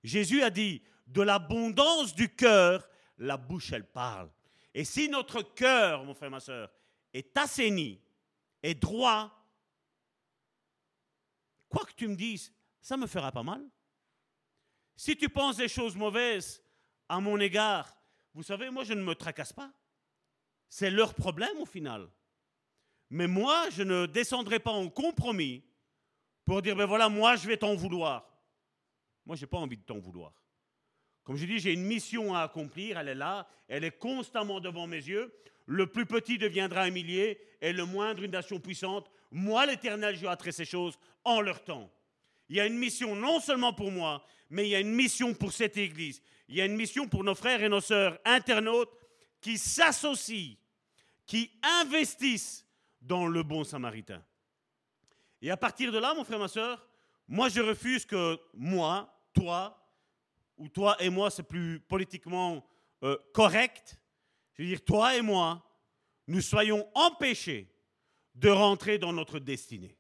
Jésus 0.04 0.44
a 0.44 0.50
dit, 0.50 0.84
de 1.08 1.22
l'abondance 1.22 2.14
du 2.14 2.28
cœur, 2.36 2.90
la 3.18 3.38
bouche, 3.38 3.72
elle 3.72 3.90
parle. 3.90 4.30
Et 4.74 4.84
si 4.84 5.08
notre 5.08 5.42
cœur, 5.42 6.04
mon 6.04 6.14
frère, 6.14 6.30
ma 6.30 6.42
soeur, 6.42 6.70
est 7.14 7.36
assaini, 7.38 8.02
est 8.62 8.76
droit, 8.76 9.38
quoi 11.70 11.86
que 11.86 11.94
tu 11.94 12.08
me 12.08 12.16
dises, 12.16 12.52
ça 12.82 12.98
me 12.98 13.08
fera 13.08 13.32
pas 13.32 13.44
mal. 13.44 13.64
Si 14.96 15.16
tu 15.16 15.30
penses 15.30 15.58
des 15.58 15.70
choses 15.70 15.96
mauvaises 15.96 16.62
à 17.08 17.20
mon 17.20 17.40
égard, 17.40 17.96
vous 18.34 18.44
savez, 18.44 18.70
moi, 18.70 18.84
je 18.84 18.94
ne 18.94 19.02
me 19.02 19.16
tracasse 19.16 19.54
pas. 19.54 19.72
C'est 20.68 20.92
leur 20.92 21.14
problème 21.14 21.58
au 21.60 21.66
final. 21.66 22.10
Mais 23.10 23.28
moi, 23.28 23.70
je 23.72 23.84
ne 23.84 24.06
descendrai 24.06 24.60
pas 24.60 24.72
en 24.72 24.90
compromis 24.90 25.64
pour 26.46 26.62
dire, 26.62 26.76
ben 26.76 26.86
voilà, 26.86 27.10
moi, 27.10 27.36
je 27.36 27.48
vais 27.48 27.58
t'en 27.58 27.76
vouloir. 27.76 28.30
Moi, 29.26 29.36
je 29.36 29.42
n'ai 29.42 29.48
pas 29.48 29.58
envie 29.58 29.78
de 29.78 29.84
t'en 29.84 30.00
vouloir. 30.00 30.34
Comme 31.24 31.36
je 31.36 31.46
dis, 31.46 31.60
j'ai 31.60 31.74
une 31.74 31.84
mission 31.84 32.34
à 32.34 32.42
accomplir, 32.42 32.98
elle 32.98 33.10
est 33.10 33.16
là, 33.16 33.48
elle 33.68 33.84
est 33.84 33.98
constamment 33.98 34.60
devant 34.60 34.88
mes 34.88 34.98
yeux. 34.98 35.34
Le 35.66 35.86
plus 35.86 36.06
petit 36.06 36.38
deviendra 36.38 36.82
un 36.82 36.90
millier 36.90 37.40
et 37.62 37.72
le 37.72 37.86
moindre 37.86 38.24
une 38.24 38.32
nation 38.32 38.60
puissante. 38.60 39.12
Moi, 39.32 39.65
l'Éternel, 39.65 40.15
je 40.15 40.26
vais 40.26 40.52
ces 40.52 40.65
choses 40.65 40.98
en 41.24 41.42
leur 41.42 41.63
temps. 41.63 41.89
Il 42.50 42.56
y 42.56 42.60
a 42.60 42.65
une 42.65 42.78
mission 42.78 43.15
non 43.15 43.39
seulement 43.39 43.74
pour 43.74 43.92
moi, 43.92 44.26
mais 44.50 44.68
il 44.68 44.72
y 44.72 44.76
a 44.76 44.80
une 44.80 44.94
mission 44.94 45.34
pour 45.34 45.52
cette 45.52 45.78
Église. 45.78 46.22
Il 46.48 46.56
y 46.56 46.62
a 46.62 46.65
une 46.65 46.76
mission 46.76 47.08
pour 47.08 47.24
nos 47.24 47.36
frères 47.36 47.62
et 47.63 47.70
nos 47.70 47.82
sœurs 47.82 48.18
internautes 48.26 48.92
qui 49.39 49.58
s'associent, 49.58 50.56
qui 51.26 51.52
investissent 51.62 52.65
dans 53.02 53.28
le 53.28 53.44
bon 53.44 53.63
samaritain. 53.63 54.24
Et 55.42 55.52
à 55.52 55.58
partir 55.58 55.92
de 55.92 56.00
là, 56.00 56.13
mon 56.13 56.24
frère, 56.24 56.39
ma 56.39 56.48
sœur, 56.48 56.88
moi, 57.28 57.50
je 57.50 57.62
refuse 57.62 58.06
que 58.06 58.39
moi, 58.56 59.15
toi, 59.34 59.80
ou 60.58 60.68
toi 60.68 60.98
et 61.00 61.10
moi, 61.10 61.30
c'est 61.30 61.44
plus 61.44 61.80
politiquement 61.80 62.65
euh, 63.04 63.15
correct, 63.34 64.00
je 64.54 64.63
veux 64.63 64.70
dire, 64.70 64.84
toi 64.84 65.15
et 65.15 65.22
moi, 65.22 65.63
nous 66.28 66.42
soyons 66.42 66.86
empêchés 66.96 67.72
de 68.39 68.49
rentrer 68.49 68.97
dans 68.97 69.12
notre 69.12 69.39
destinée. 69.39 69.97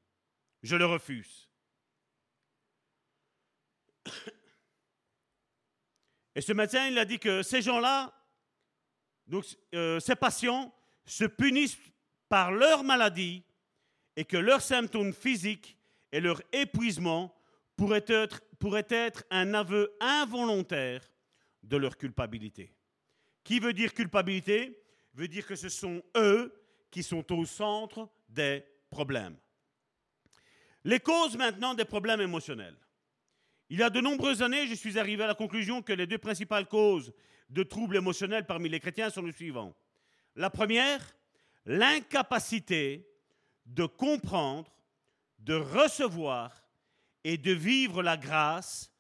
Je 0.63 0.77
le 0.77 0.85
refuse. 0.85 1.49
Et 6.35 6.41
ce 6.41 6.53
matin, 6.53 6.87
il 6.87 6.97
a 6.97 7.03
dit 7.03 7.19
que 7.19 7.43
ces 7.43 7.61
gens-là, 7.61 8.13
donc 9.27 9.45
euh, 9.75 9.99
ces 9.99 10.15
patients, 10.15 10.73
se 11.05 11.25
punissent 11.25 11.77
par 12.29 12.53
leur 12.53 12.83
maladie 12.83 13.43
et 14.15 14.23
que 14.23 14.37
leurs 14.37 14.61
symptômes 14.61 15.13
physiques 15.13 15.77
et 16.11 16.21
leur 16.21 16.41
épuisement 16.53 17.35
pourrait 17.75 18.05
être, 18.07 18.41
pourrait 18.57 18.87
être 18.89 19.25
un 19.31 19.53
aveu 19.53 19.93
involontaire 19.99 21.01
de 21.63 21.75
leur 21.75 21.97
culpabilité. 21.97 22.73
Qui 23.43 23.59
veut 23.59 23.73
dire 23.73 23.93
culpabilité? 23.93 24.81
Veut 25.13 25.27
dire 25.27 25.45
que 25.45 25.55
ce 25.55 25.67
sont 25.67 26.01
eux 26.15 26.53
qui 26.89 27.03
sont 27.03 27.33
au 27.33 27.45
centre 27.45 28.09
des 28.29 28.63
problèmes. 28.89 29.37
Les 30.83 30.99
causes 30.99 31.35
maintenant 31.37 31.73
des 31.73 31.85
problèmes 31.85 32.21
émotionnels. 32.21 32.77
Il 33.69 33.79
y 33.79 33.83
a 33.83 33.89
de 33.89 34.01
nombreuses 34.01 34.41
années, 34.41 34.65
je 34.67 34.73
suis 34.73 34.97
arrivé 34.97 35.23
à 35.23 35.27
la 35.27 35.35
conclusion 35.35 35.81
que 35.81 35.93
les 35.93 36.07
deux 36.07 36.17
principales 36.17 36.67
causes 36.67 37.13
de 37.49 37.63
troubles 37.63 37.97
émotionnels 37.97 38.45
parmi 38.45 38.69
les 38.69 38.79
chrétiens 38.79 39.09
sont 39.09 39.21
les 39.21 39.31
suivants. 39.31 39.75
La 40.35 40.49
première, 40.49 41.01
l'incapacité 41.65 43.07
de 43.65 43.85
comprendre, 43.85 44.73
de 45.39 45.53
recevoir 45.53 46.63
et 47.23 47.37
de 47.37 47.51
vivre 47.51 48.01
la 48.01 48.17
grâce 48.17 48.91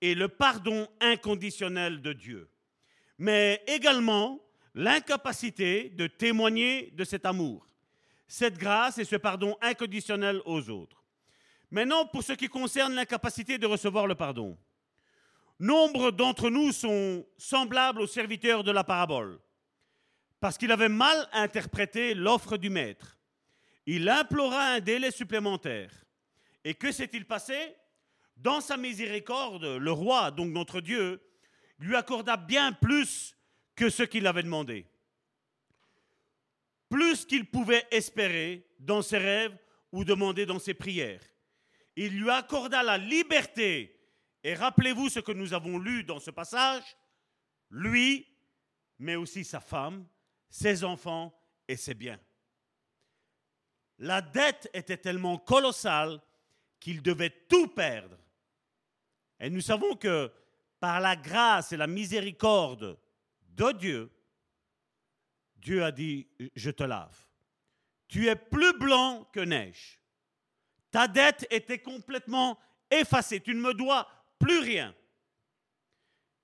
et 0.00 0.14
le 0.14 0.28
pardon 0.28 0.88
inconditionnel 1.00 2.00
de 2.00 2.12
Dieu, 2.12 2.50
mais 3.18 3.62
également 3.66 4.40
l'incapacité 4.74 5.90
de 5.90 6.06
témoigner 6.06 6.90
de 6.92 7.04
cet 7.04 7.26
amour, 7.26 7.66
cette 8.26 8.58
grâce 8.58 8.98
et 8.98 9.04
ce 9.04 9.16
pardon 9.16 9.56
inconditionnel 9.60 10.40
aux 10.44 10.70
autres. 10.70 11.04
Maintenant, 11.70 12.06
pour 12.06 12.22
ce 12.22 12.32
qui 12.32 12.48
concerne 12.48 12.94
l'incapacité 12.94 13.58
de 13.58 13.66
recevoir 13.66 14.06
le 14.06 14.14
pardon, 14.14 14.56
nombre 15.58 16.10
d'entre 16.10 16.50
nous 16.50 16.72
sont 16.72 17.26
semblables 17.36 18.00
aux 18.00 18.06
serviteurs 18.06 18.64
de 18.64 18.70
la 18.70 18.84
parabole, 18.84 19.40
parce 20.40 20.58
qu'il 20.58 20.72
avait 20.72 20.88
mal 20.88 21.28
interprété 21.32 22.14
l'offre 22.14 22.56
du 22.56 22.70
maître. 22.70 23.18
Il 23.86 24.08
implora 24.08 24.74
un 24.74 24.80
délai 24.80 25.10
supplémentaire. 25.10 25.90
Et 26.64 26.74
que 26.74 26.92
s'est-il 26.92 27.26
passé? 27.26 27.74
Dans 28.36 28.60
sa 28.60 28.76
miséricorde, 28.76 29.64
le 29.64 29.92
roi, 29.92 30.30
donc 30.30 30.50
notre 30.50 30.80
Dieu, 30.80 31.22
lui 31.78 31.94
accorda 31.94 32.36
bien 32.36 32.72
plus 32.72 33.36
que 33.76 33.90
ce 33.90 34.02
qu'il 34.02 34.26
avait 34.26 34.42
demandé. 34.42 34.86
Plus 36.94 37.26
qu'il 37.26 37.50
pouvait 37.50 37.88
espérer 37.90 38.70
dans 38.78 39.02
ses 39.02 39.18
rêves 39.18 39.58
ou 39.90 40.04
demander 40.04 40.46
dans 40.46 40.60
ses 40.60 40.74
prières. 40.74 41.24
Il 41.96 42.20
lui 42.20 42.30
accorda 42.30 42.84
la 42.84 42.98
liberté. 42.98 44.00
Et 44.44 44.54
rappelez-vous 44.54 45.08
ce 45.08 45.18
que 45.18 45.32
nous 45.32 45.52
avons 45.54 45.80
lu 45.80 46.04
dans 46.04 46.20
ce 46.20 46.30
passage. 46.30 46.84
Lui, 47.68 48.24
mais 49.00 49.16
aussi 49.16 49.42
sa 49.42 49.58
femme, 49.58 50.06
ses 50.48 50.84
enfants 50.84 51.36
et 51.66 51.74
ses 51.74 51.94
biens. 51.94 52.20
La 53.98 54.22
dette 54.22 54.70
était 54.72 54.96
tellement 54.96 55.38
colossale 55.38 56.22
qu'il 56.78 57.02
devait 57.02 57.34
tout 57.48 57.66
perdre. 57.66 58.18
Et 59.40 59.50
nous 59.50 59.62
savons 59.62 59.96
que 59.96 60.30
par 60.78 61.00
la 61.00 61.16
grâce 61.16 61.72
et 61.72 61.76
la 61.76 61.88
miséricorde 61.88 62.96
de 63.48 63.72
Dieu, 63.72 64.13
Dieu 65.64 65.82
a 65.82 65.90
dit, 65.90 66.28
je 66.54 66.70
te 66.70 66.84
lave. 66.84 67.16
Tu 68.06 68.28
es 68.28 68.36
plus 68.36 68.78
blanc 68.78 69.26
que 69.32 69.40
neige. 69.40 69.98
Ta 70.90 71.08
dette 71.08 71.46
était 71.50 71.78
complètement 71.78 72.58
effacée. 72.90 73.40
Tu 73.40 73.54
ne 73.54 73.60
me 73.60 73.72
dois 73.72 74.06
plus 74.38 74.58
rien. 74.58 74.94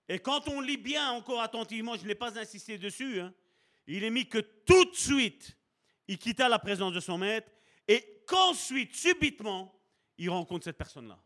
Et 0.08 0.18
quand 0.18 0.48
on 0.48 0.62
lit 0.62 0.78
bien 0.78 1.10
encore 1.10 1.42
attentivement, 1.42 1.96
je 1.96 2.06
n'ai 2.06 2.14
pas 2.14 2.38
insisté 2.38 2.78
dessus, 2.78 3.20
hein, 3.20 3.34
il 3.86 4.04
est 4.04 4.10
mis 4.10 4.26
que 4.26 4.38
tout 4.38 4.86
de 4.86 4.96
suite, 4.96 5.54
il 6.08 6.18
quitta 6.18 6.48
la 6.48 6.58
présence 6.58 6.94
de 6.94 7.00
son 7.00 7.18
maître 7.18 7.50
et 7.86 8.22
qu'ensuite, 8.26 8.96
subitement, 8.96 9.78
il 10.16 10.30
rencontre 10.30 10.64
cette 10.64 10.78
personne-là. 10.78 11.22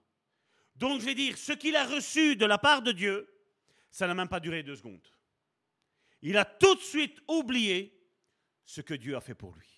Donc 0.74 1.00
je 1.00 1.06
vais 1.06 1.14
dire, 1.14 1.38
ce 1.38 1.52
qu'il 1.52 1.76
a 1.76 1.86
reçu 1.86 2.34
de 2.34 2.44
la 2.44 2.58
part 2.58 2.82
de 2.82 2.90
Dieu, 2.90 3.32
ça 3.88 4.08
n'a 4.08 4.14
même 4.14 4.28
pas 4.28 4.40
duré 4.40 4.64
deux 4.64 4.76
secondes. 4.76 5.06
Il 6.24 6.38
a 6.38 6.46
tout 6.46 6.74
de 6.74 6.80
suite 6.80 7.20
oublié 7.28 7.94
ce 8.64 8.80
que 8.80 8.94
Dieu 8.94 9.14
a 9.14 9.20
fait 9.20 9.34
pour 9.34 9.54
lui. 9.54 9.68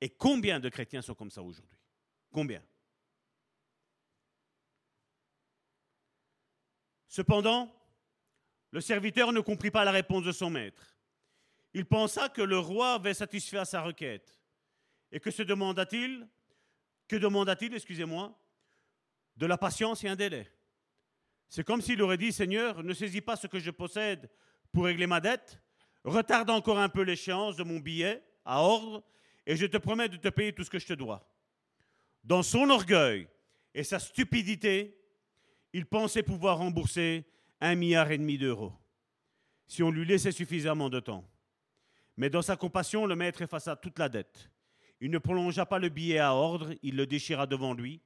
Et 0.00 0.08
combien 0.10 0.60
de 0.60 0.68
chrétiens 0.68 1.02
sont 1.02 1.16
comme 1.16 1.30
ça 1.30 1.42
aujourd'hui? 1.42 1.76
Combien? 2.30 2.62
Cependant, 7.08 7.74
le 8.70 8.80
serviteur 8.80 9.32
ne 9.32 9.40
comprit 9.40 9.72
pas 9.72 9.84
la 9.84 9.90
réponse 9.90 10.22
de 10.22 10.30
son 10.30 10.50
maître. 10.50 10.96
Il 11.74 11.84
pensa 11.84 12.28
que 12.28 12.40
le 12.40 12.58
roi 12.60 12.94
avait 12.94 13.12
satisfait 13.12 13.58
à 13.58 13.64
sa 13.64 13.82
requête. 13.82 14.40
Et 15.10 15.18
que 15.18 15.32
se 15.32 15.42
demanda-t-il? 15.42 16.28
Que 17.08 17.16
demanda-t-il, 17.16 17.74
excusez-moi? 17.74 18.38
De 19.36 19.46
la 19.46 19.58
patience 19.58 20.04
et 20.04 20.08
un 20.08 20.16
délai. 20.16 20.48
C'est 21.48 21.64
comme 21.64 21.82
s'il 21.82 22.00
aurait 22.02 22.18
dit 22.18 22.32
Seigneur, 22.32 22.84
ne 22.84 22.94
saisis 22.94 23.20
pas 23.20 23.34
ce 23.34 23.48
que 23.48 23.58
je 23.58 23.72
possède 23.72 24.30
pour 24.72 24.84
régler 24.84 25.06
ma 25.06 25.20
dette, 25.20 25.60
retarde 26.04 26.50
encore 26.50 26.78
un 26.78 26.88
peu 26.88 27.02
l'échéance 27.02 27.56
de 27.56 27.62
mon 27.62 27.78
billet 27.78 28.22
à 28.44 28.62
ordre, 28.62 29.04
et 29.46 29.56
je 29.56 29.66
te 29.66 29.76
promets 29.76 30.08
de 30.08 30.16
te 30.16 30.28
payer 30.28 30.52
tout 30.52 30.64
ce 30.64 30.70
que 30.70 30.78
je 30.78 30.86
te 30.86 30.92
dois. 30.92 31.28
Dans 32.24 32.42
son 32.42 32.70
orgueil 32.70 33.28
et 33.74 33.84
sa 33.84 33.98
stupidité, 33.98 34.98
il 35.72 35.86
pensait 35.86 36.22
pouvoir 36.22 36.58
rembourser 36.58 37.24
un 37.60 37.74
milliard 37.74 38.10
et 38.10 38.18
demi 38.18 38.38
d'euros, 38.38 38.72
si 39.66 39.82
on 39.82 39.90
lui 39.90 40.04
laissait 40.04 40.32
suffisamment 40.32 40.90
de 40.90 41.00
temps. 41.00 41.24
Mais 42.16 42.30
dans 42.30 42.42
sa 42.42 42.56
compassion, 42.56 43.06
le 43.06 43.16
maître 43.16 43.42
effaça 43.42 43.76
toute 43.76 43.98
la 43.98 44.08
dette. 44.08 44.50
Il 45.00 45.10
ne 45.10 45.18
prolongea 45.18 45.66
pas 45.66 45.78
le 45.78 45.88
billet 45.88 46.18
à 46.18 46.34
ordre, 46.34 46.74
il 46.82 46.96
le 46.96 47.06
déchira 47.06 47.46
devant 47.46 47.74
lui. 47.74 48.00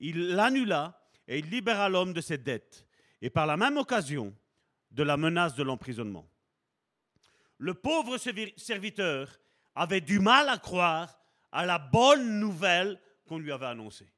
Il 0.00 0.34
l'annula 0.34 1.00
et 1.26 1.38
il 1.38 1.48
libéra 1.48 1.88
l'homme 1.88 2.12
de 2.12 2.20
cette 2.20 2.42
dette, 2.42 2.86
et 3.22 3.30
par 3.30 3.46
la 3.46 3.56
même 3.56 3.78
occasion 3.78 4.34
de 4.94 5.02
la 5.02 5.16
menace 5.16 5.54
de 5.56 5.64
l'emprisonnement. 5.64 6.28
Le 7.58 7.74
pauvre 7.74 8.16
serviteur 8.16 9.40
avait 9.74 10.00
du 10.00 10.20
mal 10.20 10.48
à 10.48 10.58
croire 10.58 11.20
à 11.50 11.66
la 11.66 11.78
bonne 11.78 12.38
nouvelle 12.38 13.00
qu'on 13.26 13.38
lui 13.38 13.50
avait 13.50 13.66
annoncée. 13.66 14.08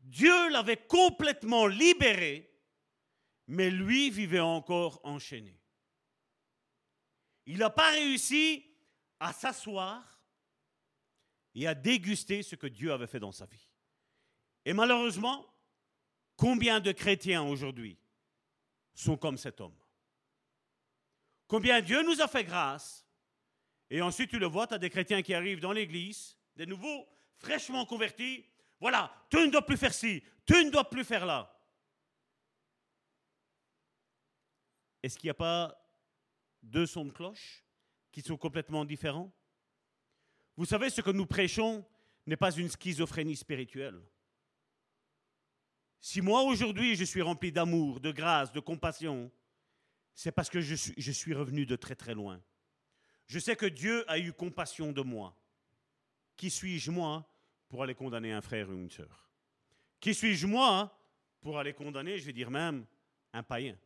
Dieu 0.00 0.50
l'avait 0.50 0.84
complètement 0.86 1.66
libéré, 1.66 2.50
mais 3.46 3.70
lui 3.70 4.10
vivait 4.10 4.40
encore 4.40 5.00
enchaîné. 5.04 5.58
Il 7.46 7.58
n'a 7.58 7.70
pas 7.70 7.90
réussi 7.92 8.64
à 9.20 9.32
s'asseoir 9.32 10.20
et 11.54 11.66
à 11.68 11.74
déguster 11.74 12.42
ce 12.42 12.56
que 12.56 12.66
Dieu 12.66 12.92
avait 12.92 13.06
fait 13.06 13.20
dans 13.20 13.32
sa 13.32 13.46
vie. 13.46 13.68
Et 14.64 14.72
malheureusement, 14.72 15.46
combien 16.36 16.80
de 16.80 16.92
chrétiens 16.92 17.42
aujourd'hui 17.42 17.98
sont 18.94 19.16
comme 19.16 19.38
cet 19.38 19.60
homme? 19.60 19.76
Combien 21.46 21.80
Dieu 21.80 22.02
nous 22.02 22.20
a 22.20 22.28
fait 22.28 22.44
grâce 22.44 23.06
Et 23.90 24.00
ensuite, 24.00 24.30
tu 24.30 24.38
le 24.38 24.46
vois, 24.46 24.66
tu 24.66 24.74
as 24.74 24.78
des 24.78 24.90
chrétiens 24.90 25.22
qui 25.22 25.34
arrivent 25.34 25.60
dans 25.60 25.72
l'église, 25.72 26.36
des 26.56 26.66
nouveaux, 26.66 27.06
fraîchement 27.36 27.84
convertis, 27.86 28.44
voilà, 28.80 29.12
tu 29.30 29.36
ne 29.36 29.50
dois 29.50 29.64
plus 29.64 29.76
faire 29.76 29.94
ci, 29.94 30.22
tu 30.46 30.64
ne 30.64 30.70
dois 30.70 30.88
plus 30.88 31.04
faire 31.04 31.26
là. 31.26 31.50
Est-ce 35.02 35.18
qu'il 35.18 35.26
n'y 35.26 35.32
a 35.32 35.34
pas 35.34 35.78
deux 36.62 36.86
sons 36.86 37.04
de 37.04 37.10
cloche 37.10 37.64
qui 38.10 38.22
sont 38.22 38.36
complètement 38.36 38.84
différents? 38.84 39.30
Vous 40.56 40.64
savez, 40.64 40.88
ce 40.88 41.00
que 41.00 41.10
nous 41.10 41.26
prêchons 41.26 41.86
n'est 42.26 42.36
pas 42.36 42.52
une 42.52 42.68
schizophrénie 42.68 43.36
spirituelle. 43.36 44.00
Si 46.06 46.20
moi 46.20 46.42
aujourd'hui 46.42 46.96
je 46.96 47.04
suis 47.04 47.22
rempli 47.22 47.50
d'amour, 47.50 47.98
de 47.98 48.12
grâce, 48.12 48.52
de 48.52 48.60
compassion, 48.60 49.32
c'est 50.12 50.32
parce 50.32 50.50
que 50.50 50.60
je 50.60 50.74
suis, 50.74 51.32
revenu 51.32 51.64
de 51.64 51.76
très 51.76 51.94
très 51.94 52.12
loin. 52.12 52.42
Je 53.26 53.38
sais 53.38 53.56
que 53.56 53.64
Dieu 53.64 54.04
a 54.06 54.18
eu 54.18 54.34
compassion 54.34 54.92
de 54.92 55.00
moi. 55.00 55.34
Qui 56.36 56.50
suis-je 56.50 56.90
moi 56.90 57.26
pour 57.70 57.82
aller 57.82 57.94
condamner 57.94 58.32
un 58.32 58.42
frère 58.42 58.68
ou 58.68 58.74
une 58.74 58.90
sœur? 58.90 59.30
Qui 59.98 60.12
suis-je 60.12 60.46
moi 60.46 60.94
pour 61.40 61.58
aller 61.58 61.72
condamner, 61.72 62.18
je 62.18 62.26
vais 62.26 62.34
dire 62.34 62.50
même, 62.50 62.84
un 63.32 63.42
païen? 63.42 63.78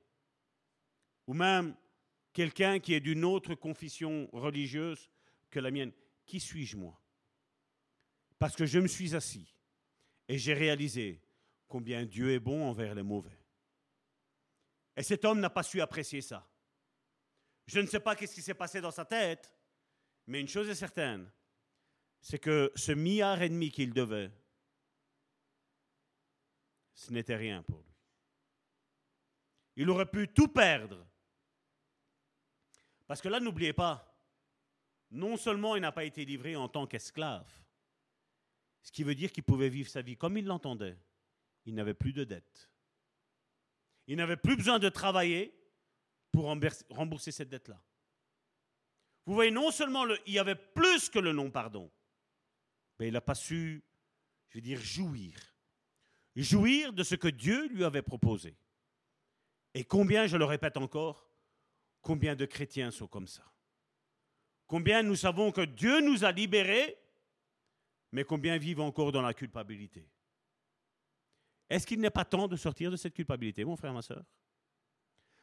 Ou 1.28 1.34
même 1.34 1.76
quelqu'un 2.32 2.80
qui 2.80 2.94
est 2.94 3.00
d'une 3.00 3.24
autre 3.24 3.54
confession 3.54 4.28
religieuse 4.32 5.08
que 5.52 5.60
la 5.60 5.70
mienne? 5.70 5.92
Qui 6.26 6.40
suis-je 6.40 6.76
moi? 6.76 7.00
Parce 8.40 8.56
que 8.56 8.66
je 8.66 8.80
me 8.80 8.88
suis 8.88 9.14
assis 9.14 9.54
et 10.26 10.36
j'ai 10.36 10.54
réalisé 10.54 11.22
combien 11.68 12.04
Dieu 12.04 12.32
est 12.32 12.40
bon 12.40 12.68
envers 12.68 12.94
les 12.94 13.02
mauvais. 13.02 13.38
Et 14.96 15.02
cet 15.02 15.24
homme 15.24 15.40
n'a 15.40 15.50
pas 15.50 15.62
su 15.62 15.80
apprécier 15.80 16.20
ça. 16.20 16.48
Je 17.66 17.78
ne 17.78 17.86
sais 17.86 18.00
pas 18.00 18.16
qu'est-ce 18.16 18.34
qui 18.34 18.42
s'est 18.42 18.54
passé 18.54 18.80
dans 18.80 18.90
sa 18.90 19.04
tête, 19.04 19.52
mais 20.26 20.40
une 20.40 20.48
chose 20.48 20.68
est 20.68 20.74
certaine, 20.74 21.30
c'est 22.20 22.38
que 22.38 22.72
ce 22.74 22.92
milliard 22.92 23.40
et 23.42 23.48
demi 23.48 23.70
qu'il 23.70 23.92
devait, 23.92 24.32
ce 26.94 27.12
n'était 27.12 27.36
rien 27.36 27.62
pour 27.62 27.80
lui. 27.80 27.94
Il 29.76 29.88
aurait 29.90 30.10
pu 30.10 30.26
tout 30.28 30.48
perdre. 30.48 31.06
Parce 33.06 33.20
que 33.20 33.28
là, 33.28 33.38
n'oubliez 33.38 33.72
pas, 33.72 34.20
non 35.10 35.36
seulement 35.36 35.76
il 35.76 35.82
n'a 35.82 35.92
pas 35.92 36.04
été 36.04 36.24
livré 36.24 36.56
en 36.56 36.68
tant 36.68 36.86
qu'esclave, 36.86 37.48
ce 38.82 38.90
qui 38.90 39.04
veut 39.04 39.14
dire 39.14 39.30
qu'il 39.30 39.44
pouvait 39.44 39.68
vivre 39.68 39.88
sa 39.88 40.02
vie 40.02 40.16
comme 40.16 40.36
il 40.36 40.46
l'entendait. 40.46 40.98
Il 41.68 41.74
n'avait 41.74 41.92
plus 41.92 42.14
de 42.14 42.24
dette. 42.24 42.70
Il 44.06 44.16
n'avait 44.16 44.38
plus 44.38 44.56
besoin 44.56 44.78
de 44.78 44.88
travailler 44.88 45.54
pour 46.32 46.46
rembourser 46.46 47.30
cette 47.30 47.50
dette-là. 47.50 47.78
Vous 49.26 49.34
voyez, 49.34 49.50
non 49.50 49.70
seulement 49.70 50.06
il 50.24 50.32
y 50.32 50.38
avait 50.38 50.54
plus 50.54 51.10
que 51.10 51.18
le 51.18 51.34
non-pardon, 51.34 51.92
mais 52.98 53.08
il 53.08 53.12
n'a 53.12 53.20
pas 53.20 53.34
su, 53.34 53.84
je 54.48 54.56
veux 54.56 54.62
dire, 54.62 54.80
jouir. 54.80 55.38
Jouir 56.36 56.94
de 56.94 57.02
ce 57.02 57.16
que 57.16 57.28
Dieu 57.28 57.68
lui 57.68 57.84
avait 57.84 58.00
proposé. 58.00 58.56
Et 59.74 59.84
combien, 59.84 60.26
je 60.26 60.38
le 60.38 60.46
répète 60.46 60.78
encore, 60.78 61.28
combien 62.00 62.34
de 62.34 62.46
chrétiens 62.46 62.90
sont 62.90 63.08
comme 63.08 63.26
ça 63.26 63.44
Combien 64.66 65.02
nous 65.02 65.16
savons 65.16 65.52
que 65.52 65.66
Dieu 65.66 66.00
nous 66.00 66.24
a 66.24 66.32
libérés, 66.32 66.96
mais 68.12 68.24
combien 68.24 68.56
vivent 68.56 68.80
encore 68.80 69.12
dans 69.12 69.20
la 69.20 69.34
culpabilité 69.34 70.08
Est-ce 71.68 71.86
qu'il 71.86 72.00
n'est 72.00 72.10
pas 72.10 72.24
temps 72.24 72.48
de 72.48 72.56
sortir 72.56 72.90
de 72.90 72.96
cette 72.96 73.14
culpabilité, 73.14 73.64
mon 73.64 73.76
frère, 73.76 73.92
ma 73.92 74.02
soeur 74.02 74.24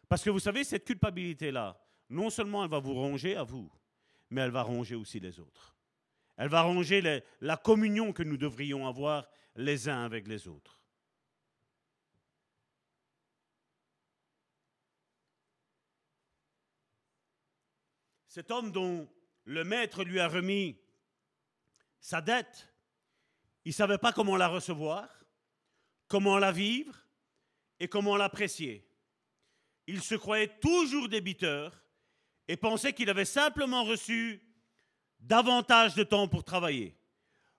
Parce 0.09 0.23
que 0.23 0.29
vous 0.29 0.39
savez, 0.39 0.63
cette 0.63 0.85
culpabilité-là, 0.85 1.79
non 2.09 2.29
seulement 2.29 2.63
elle 2.63 2.69
va 2.69 2.79
vous 2.79 2.93
ronger 2.93 3.35
à 3.35 3.43
vous, 3.43 3.71
mais 4.29 4.41
elle 4.41 4.51
va 4.51 4.63
ronger 4.63 4.95
aussi 4.95 5.19
les 5.19 5.39
autres. 5.39 5.75
Elle 6.37 6.49
va 6.49 6.63
ronger 6.63 7.23
la 7.41 7.57
communion 7.57 8.11
que 8.11 8.23
nous 8.23 8.37
devrions 8.37 8.87
avoir 8.87 9.27
les 9.55 9.87
uns 9.87 10.03
avec 10.03 10.27
les 10.27 10.47
autres. 10.47 10.81
Cet 18.27 18.51
homme 18.51 18.73
dont 18.73 19.07
le 19.45 19.63
maître 19.63 20.03
lui 20.03 20.19
a 20.19 20.27
remis 20.27 20.77
sa 22.01 22.19
dette, 22.19 22.73
il 23.63 23.69
ne 23.69 23.73
savait 23.73 23.97
pas 23.97 24.11
comment 24.11 24.35
la 24.35 24.49
recevoir, 24.49 25.07
comment 26.07 26.37
la 26.37 26.51
vivre 26.51 26.95
et 27.79 27.87
comment 27.87 28.17
l'apprécier. 28.17 28.87
Il 29.87 30.01
se 30.01 30.15
croyait 30.15 30.59
toujours 30.59 31.09
débiteur 31.09 31.83
et 32.47 32.57
pensait 32.57 32.93
qu'il 32.93 33.09
avait 33.09 33.25
simplement 33.25 33.83
reçu 33.83 34.41
davantage 35.19 35.95
de 35.95 36.03
temps 36.03 36.27
pour 36.27 36.43
travailler, 36.43 36.97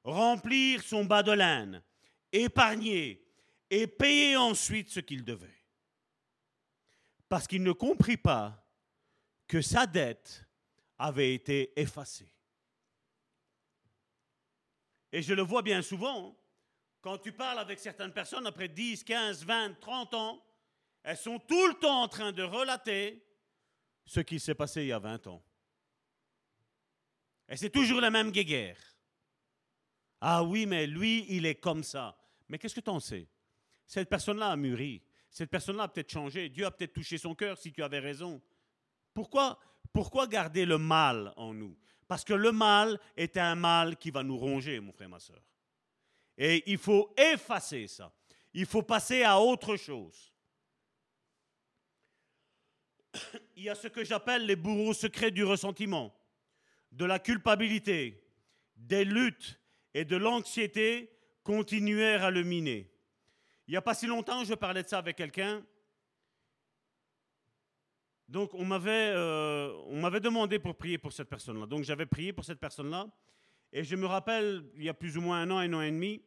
remplir 0.05 0.83
son 0.83 1.05
bas 1.05 1.23
de 1.23 1.33
laine, 1.33 1.83
épargner 2.33 3.25
et 3.71 3.87
payer 3.87 4.37
ensuite 4.37 4.89
ce 4.89 5.01
qu'il 5.01 5.25
devait. 5.25 5.65
Parce 7.29 7.47
qu'il 7.47 7.63
ne 7.63 7.73
comprit 7.73 8.17
pas 8.17 8.65
que 9.49 9.61
sa 9.61 9.87
dette 9.87 10.45
avait 10.99 11.35
été 11.35 11.79
effacée. 11.81 12.33
Et 15.13 15.23
je 15.23 15.35
le 15.35 15.43
vois 15.43 15.63
bien 15.63 15.83
souvent. 15.83 16.37
Quand 17.07 17.19
tu 17.19 17.31
parles 17.31 17.61
avec 17.61 17.79
certaines 17.79 18.13
personnes, 18.13 18.49
après 18.49 18.67
10, 18.67 19.05
15, 19.05 19.45
20, 19.45 19.79
30 19.79 20.15
ans, 20.15 20.45
elles 21.05 21.17
sont 21.17 21.39
tout 21.39 21.69
le 21.69 21.75
temps 21.75 22.03
en 22.03 22.09
train 22.09 22.33
de 22.33 22.43
relater 22.43 23.25
ce 24.05 24.19
qui 24.19 24.41
s'est 24.41 24.57
passé 24.57 24.83
il 24.83 24.89
y 24.89 24.93
a 24.93 24.99
20 24.99 25.29
ans. 25.29 25.41
Et 27.49 27.57
c'est 27.57 27.71
toujours 27.71 28.01
la 28.01 28.11
même 28.11 28.33
guéguerre. 28.33 28.81
Ah 30.21 30.43
oui, 30.43 30.67
mais 30.67 30.89
lui, 30.89 31.25
il 31.29 31.47
est 31.47 31.55
comme 31.55 31.85
ça. 31.85 32.19
Mais 32.49 32.59
qu'est-ce 32.59 32.75
que 32.75 32.81
tu 32.81 32.91
en 32.91 32.99
sais? 32.99 33.29
Cette 33.87 34.09
personne-là 34.09 34.49
a 34.49 34.57
mûri. 34.57 35.01
Cette 35.31 35.51
personne-là 35.51 35.85
a 35.85 35.89
peut-être 35.89 36.11
changé. 36.11 36.49
Dieu 36.49 36.67
a 36.67 36.73
peut-être 36.73 36.95
touché 36.95 37.19
son 37.19 37.37
cœur 37.37 37.57
si 37.57 37.73
tu 37.73 37.85
avais 37.85 38.01
raison. 38.01 38.43
Pourquoi, 39.15 39.61
pourquoi 39.93 40.27
garder 40.27 40.67
le 40.67 40.79
mal 40.79 41.33
en 41.37 41.55
nous? 41.55 41.79
Parce 42.09 42.25
que 42.25 42.35
le 42.35 42.51
mal 42.51 42.99
est 43.17 43.37
un 43.37 43.55
mal 43.55 43.97
qui 43.97 44.11
va 44.11 44.25
nous 44.25 44.37
ronger, 44.37 44.81
mon 44.81 44.91
frère, 44.91 45.09
ma 45.09 45.21
soeur. 45.21 45.41
Et 46.39 46.71
il 46.71 46.79
faut 46.79 47.15
effacer 47.17 47.87
ça. 47.87 48.13
Il 48.53 48.67
faut 48.67 48.83
passer 48.83 49.23
à 49.23 49.41
autre 49.41 49.77
chose. 49.77 50.33
Il 53.57 53.63
y 53.65 53.69
a 53.71 53.75
ce 53.75 53.89
que 53.89 54.05
j'appelle 54.05 54.45
les 54.47 54.57
bourreaux 54.57 54.95
secrets 54.95 55.31
du 55.31 55.45
ressentiment, 55.45 56.15
de 56.93 57.05
la 57.05 57.19
culpabilité, 57.19 58.23
des 58.77 59.05
luttes 59.05 59.59
et 59.95 60.05
de 60.05 60.17
l'anxiété 60.17 61.11
continuèrent 61.43 62.25
à 62.25 62.31
le 62.31 62.43
miner. 62.43 62.91
Il 63.67 63.71
n'y 63.71 63.77
a 63.77 63.83
pas 63.83 63.95
si 63.95 64.07
longtemps, 64.07 64.45
je 64.45 64.55
parlais 64.55 64.83
de 64.83 64.89
ça 64.89 64.99
avec 64.99 65.17
quelqu'un. 65.17 65.65
Donc, 68.29 68.53
on 68.55 68.65
m'avait, 68.65 69.13
euh, 69.15 69.73
on 69.87 70.01
m'avait 70.01 70.21
demandé 70.21 70.59
pour 70.59 70.77
prier 70.77 70.99
pour 70.99 71.13
cette 71.13 71.29
personne-là. 71.29 71.67
Donc, 71.67 71.85
j'avais 71.85 72.07
prié 72.07 72.33
pour 72.33 72.45
cette 72.45 72.59
personne-là. 72.59 73.09
Et 73.73 73.85
je 73.85 73.95
me 73.97 74.07
rappelle, 74.07 74.65
il 74.75 74.85
y 74.85 74.89
a 74.89 74.95
plus 74.95 75.17
ou 75.17 75.21
moins 75.21 75.41
un 75.41 75.51
an, 75.51 75.59
un 75.59 75.73
an 75.73 75.81
et 75.83 75.91
demi, 75.91 76.23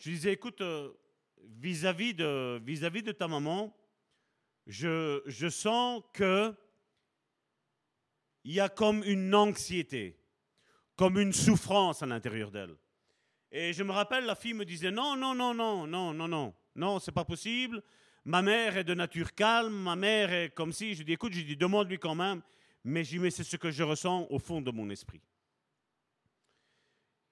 je 0.00 0.10
disais, 0.10 0.32
écoute, 0.32 0.62
euh, 0.62 0.90
vis-à-vis 1.60 2.14
de, 2.14 2.58
vis-à-vis 2.64 3.02
de 3.02 3.12
ta 3.12 3.28
maman, 3.28 3.76
je, 4.66 5.22
je 5.26 5.48
sens 5.48 6.02
que 6.14 6.54
il 8.44 8.52
y 8.54 8.60
a 8.60 8.70
comme 8.70 9.04
une 9.04 9.34
anxiété, 9.34 10.18
comme 10.96 11.18
une 11.18 11.34
souffrance 11.34 12.02
à 12.02 12.06
l'intérieur 12.06 12.50
d'elle. 12.50 12.74
Et 13.52 13.74
je 13.74 13.82
me 13.82 13.92
rappelle, 13.92 14.24
la 14.24 14.34
fille 14.34 14.54
me 14.54 14.64
disait 14.64 14.90
non, 14.90 15.16
non, 15.16 15.34
non, 15.34 15.52
non, 15.52 15.86
non, 15.86 16.14
non, 16.14 16.28
non, 16.28 16.54
non, 16.74 16.98
c'est 16.98 17.12
pas 17.12 17.26
possible. 17.26 17.82
Ma 18.24 18.40
mère 18.40 18.78
est 18.78 18.84
de 18.84 18.94
nature 18.94 19.34
calme, 19.34 19.74
ma 19.74 19.96
mère 19.96 20.32
est 20.32 20.54
comme 20.54 20.72
si. 20.72 20.94
Je 20.94 21.02
dis 21.02 21.12
écoute, 21.12 21.34
je 21.34 21.42
dis 21.42 21.56
demande-lui 21.56 21.98
quand 21.98 22.14
même. 22.14 22.40
Mais 22.84 23.04
je 23.04 23.18
mais 23.18 23.30
c'est 23.30 23.44
ce 23.44 23.58
que 23.58 23.70
je 23.70 23.82
ressens 23.82 24.26
au 24.30 24.38
fond 24.38 24.62
de 24.62 24.70
mon 24.70 24.88
esprit. 24.88 25.20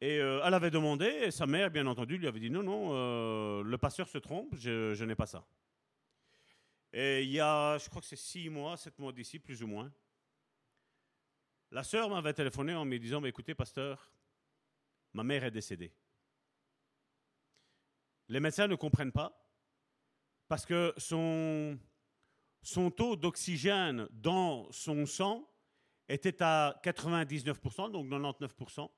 Et 0.00 0.18
euh, 0.18 0.40
elle 0.44 0.54
avait 0.54 0.70
demandé, 0.70 1.06
et 1.06 1.30
sa 1.30 1.46
mère, 1.46 1.70
bien 1.70 1.86
entendu, 1.86 2.18
lui 2.18 2.28
avait 2.28 2.38
dit 2.38 2.50
non, 2.50 2.62
non, 2.62 2.90
euh, 2.92 3.62
le 3.64 3.78
pasteur 3.78 4.08
se 4.08 4.18
trompe, 4.18 4.54
je, 4.56 4.94
je 4.94 5.04
n'ai 5.04 5.16
pas 5.16 5.26
ça. 5.26 5.44
Et 6.92 7.22
il 7.24 7.30
y 7.30 7.40
a, 7.40 7.78
je 7.78 7.88
crois 7.88 8.00
que 8.00 8.06
c'est 8.06 8.16
six 8.16 8.48
mois, 8.48 8.76
sept 8.76 8.98
mois 8.98 9.12
d'ici, 9.12 9.38
plus 9.38 9.62
ou 9.62 9.66
moins, 9.66 9.92
la 11.70 11.82
sœur 11.84 12.08
m'avait 12.08 12.32
téléphoné 12.32 12.74
en 12.74 12.84
me 12.84 12.98
disant, 12.98 13.20
mais 13.20 13.28
écoutez, 13.28 13.54
pasteur, 13.54 14.10
ma 15.12 15.22
mère 15.22 15.44
est 15.44 15.50
décédée. 15.50 15.92
Les 18.28 18.40
médecins 18.40 18.66
ne 18.66 18.74
comprennent 18.74 19.12
pas 19.12 19.38
parce 20.48 20.64
que 20.64 20.94
son, 20.96 21.78
son 22.62 22.90
taux 22.90 23.16
d'oxygène 23.16 24.08
dans 24.10 24.70
son 24.72 25.04
sang 25.04 25.46
était 26.08 26.42
à 26.42 26.80
99%, 26.82 27.90
donc 27.90 28.06
99%, 28.06 28.90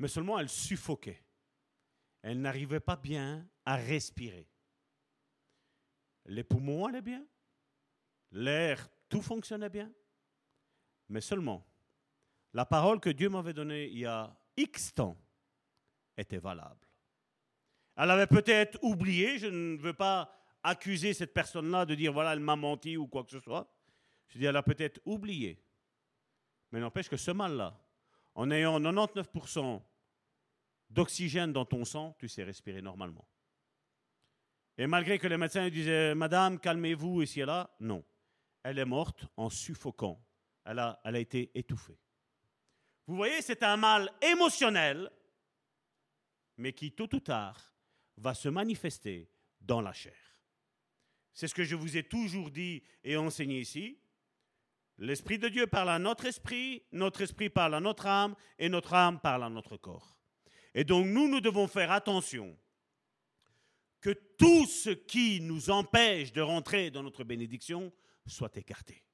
mais 0.00 0.08
seulement 0.08 0.38
elle 0.38 0.48
suffoquait. 0.48 1.22
Elle 2.22 2.40
n'arrivait 2.40 2.80
pas 2.80 2.96
bien 2.96 3.46
à 3.64 3.76
respirer. 3.76 4.48
Les 6.26 6.42
poumons 6.42 6.86
allaient 6.86 7.02
bien, 7.02 7.24
l'air, 8.32 8.88
tout 9.08 9.22
fonctionnait 9.22 9.70
bien, 9.70 9.92
mais 11.08 11.20
seulement 11.20 11.66
la 12.52 12.64
parole 12.64 12.98
que 12.98 13.10
Dieu 13.10 13.28
m'avait 13.28 13.52
donnée 13.52 13.86
il 13.86 13.98
y 13.98 14.06
a 14.06 14.36
X 14.56 14.94
temps 14.94 15.16
était 16.16 16.38
valable. 16.38 16.86
Elle 17.96 18.10
avait 18.10 18.26
peut-être 18.26 18.78
oublié, 18.82 19.38
je 19.38 19.46
ne 19.46 19.76
veux 19.76 19.92
pas 19.92 20.34
accuser 20.62 21.12
cette 21.12 21.34
personne-là 21.34 21.84
de 21.84 21.94
dire 21.94 22.12
voilà, 22.12 22.32
elle 22.32 22.40
m'a 22.40 22.56
menti 22.56 22.96
ou 22.96 23.06
quoi 23.06 23.24
que 23.24 23.30
ce 23.30 23.40
soit. 23.40 23.70
Je 24.28 24.38
dis, 24.38 24.44
elle 24.44 24.56
a 24.56 24.62
peut-être 24.62 25.00
oublié. 25.04 25.62
Mais 26.70 26.80
n'empêche 26.80 27.08
que 27.08 27.16
ce 27.16 27.32
mal-là, 27.32 27.78
en 28.34 28.50
ayant 28.50 28.78
99% 28.80 29.82
d'oxygène 30.90 31.52
dans 31.52 31.64
ton 31.64 31.84
sang, 31.84 32.16
tu 32.18 32.28
sais 32.28 32.42
respirer 32.42 32.82
normalement. 32.82 33.26
Et 34.76 34.86
malgré 34.86 35.18
que 35.18 35.26
les 35.26 35.36
médecins 35.36 35.68
disaient 35.68 36.14
Madame, 36.14 36.58
calmez-vous 36.58 37.22
ici 37.22 37.40
et 37.40 37.44
là, 37.44 37.74
non. 37.80 38.04
Elle 38.62 38.78
est 38.78 38.84
morte 38.84 39.26
en 39.36 39.50
suffoquant. 39.50 40.22
Elle 40.64 40.78
a, 40.78 41.00
elle 41.04 41.16
a 41.16 41.20
été 41.20 41.50
étouffée. 41.54 41.98
Vous 43.06 43.16
voyez, 43.16 43.42
c'est 43.42 43.62
un 43.62 43.76
mal 43.76 44.10
émotionnel, 44.22 45.10
mais 46.56 46.72
qui, 46.72 46.92
tôt 46.92 47.08
ou 47.14 47.20
tard, 47.20 47.74
va 48.16 48.34
se 48.34 48.48
manifester 48.48 49.30
dans 49.60 49.80
la 49.80 49.92
chair. 49.92 50.16
C'est 51.32 51.48
ce 51.48 51.54
que 51.54 51.64
je 51.64 51.76
vous 51.76 51.96
ai 51.96 52.02
toujours 52.02 52.50
dit 52.50 52.82
et 53.02 53.16
enseigné 53.16 53.60
ici. 53.60 53.98
L'Esprit 54.98 55.38
de 55.38 55.48
Dieu 55.48 55.66
parle 55.66 55.90
à 55.90 55.98
notre 55.98 56.26
esprit, 56.26 56.82
notre 56.92 57.22
esprit 57.22 57.48
parle 57.48 57.74
à 57.74 57.80
notre 57.80 58.06
âme 58.06 58.34
et 58.58 58.68
notre 58.68 58.92
âme 58.92 59.18
parle 59.18 59.44
à 59.44 59.48
notre 59.48 59.76
corps. 59.78 60.19
Et 60.74 60.84
donc 60.84 61.06
nous, 61.06 61.28
nous 61.28 61.40
devons 61.40 61.66
faire 61.66 61.90
attention 61.92 62.56
que 64.00 64.10
tout 64.10 64.66
ce 64.66 64.90
qui 64.90 65.40
nous 65.40 65.70
empêche 65.70 66.32
de 66.32 66.40
rentrer 66.40 66.90
dans 66.90 67.02
notre 67.02 67.24
bénédiction 67.24 67.92
soit 68.26 68.56
écarté. 68.56 69.04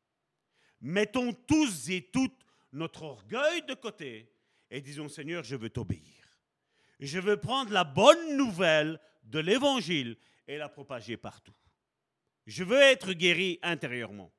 Mettons 0.81 1.33
tous 1.33 1.90
et 1.90 2.03
toutes 2.03 2.45
notre 2.73 3.03
orgueil 3.03 3.62
de 3.62 3.75
côté 3.75 4.31
et 4.71 4.81
disons 4.81 5.09
Seigneur, 5.09 5.45
je 5.45 5.57
veux 5.57 5.71
t'obéir. 5.71 6.12
Je 7.01 7.19
veux 7.19 7.38
prendre 7.38 7.73
la 7.73 7.85
bonne 7.85 8.37
nouvelle 8.37 9.01
de 9.25 9.38
l'évangile 9.38 10.16
et 10.47 10.57
la 10.57 10.69
propager 10.69 11.16
partout. 11.16 11.55
Je 12.47 12.64
veux 12.64 12.81
être 12.81 13.12
guéri 13.12 13.59
intérieurement. 13.62 14.33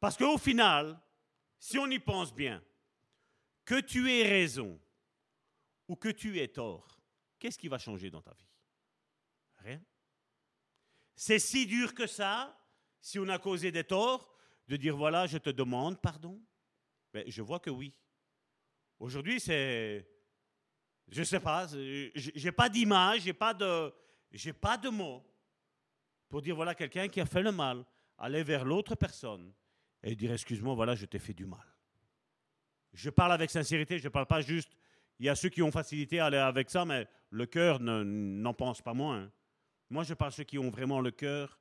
Parce 0.00 0.16
qu'au 0.16 0.38
final, 0.38 0.98
si 1.58 1.78
on 1.78 1.86
y 1.86 1.98
pense 1.98 2.34
bien, 2.34 2.62
que 3.64 3.80
tu 3.80 4.10
aies 4.10 4.28
raison 4.28 4.80
ou 5.88 5.96
que 5.96 6.08
tu 6.08 6.38
aies 6.40 6.48
tort, 6.48 7.00
qu'est-ce 7.38 7.58
qui 7.58 7.68
va 7.68 7.78
changer 7.78 8.10
dans 8.10 8.22
ta 8.22 8.32
vie? 8.32 8.48
Rien. 9.58 9.82
C'est 11.14 11.38
si 11.38 11.66
dur 11.66 11.94
que 11.94 12.06
ça, 12.06 12.58
si 13.00 13.18
on 13.18 13.28
a 13.28 13.38
causé 13.38 13.72
des 13.72 13.84
torts, 13.84 14.34
de 14.68 14.76
dire 14.76 14.96
voilà, 14.96 15.26
je 15.26 15.38
te 15.38 15.50
demande 15.50 16.00
pardon. 16.00 16.40
Je 17.26 17.40
vois 17.40 17.60
que 17.60 17.70
oui. 17.70 17.94
Aujourd'hui, 18.98 19.40
c'est 19.40 20.06
je 21.08 21.20
ne 21.20 21.24
sais 21.24 21.40
pas, 21.40 21.68
j'ai 22.14 22.52
pas 22.52 22.68
d'image, 22.68 23.20
j'ai 23.20 23.32
pas 23.32 23.54
pas 23.54 24.76
de 24.76 24.88
mots 24.88 25.24
pour 26.28 26.42
dire 26.42 26.56
voilà 26.56 26.74
quelqu'un 26.74 27.08
qui 27.08 27.20
a 27.20 27.26
fait 27.26 27.42
le 27.42 27.52
mal, 27.52 27.84
aller 28.18 28.42
vers 28.42 28.64
l'autre 28.64 28.94
personne 28.96 29.54
et 30.02 30.16
dire 30.16 30.32
excuse-moi, 30.32 30.74
voilà, 30.74 30.94
je 30.94 31.06
t'ai 31.06 31.18
fait 31.18 31.32
du 31.32 31.46
mal. 31.46 31.64
Je 32.92 33.10
parle 33.10 33.32
avec 33.32 33.50
sincérité, 33.50 33.98
je 33.98 34.04
ne 34.04 34.08
parle 34.08 34.26
pas 34.26 34.40
juste. 34.40 34.76
Il 35.18 35.26
y 35.26 35.28
a 35.28 35.34
ceux 35.34 35.48
qui 35.48 35.62
ont 35.62 35.70
facilité 35.70 36.20
à 36.20 36.26
aller 36.26 36.36
avec 36.36 36.70
ça, 36.70 36.84
mais 36.84 37.08
le 37.30 37.46
cœur 37.46 37.80
n'en 37.80 38.54
pense 38.54 38.82
pas 38.82 38.94
moins. 38.94 39.30
Moi, 39.88 40.04
je 40.04 40.14
parle 40.14 40.32
ceux 40.32 40.44
qui 40.44 40.58
ont 40.58 40.70
vraiment 40.70 41.00
le 41.00 41.10
cœur 41.10 41.58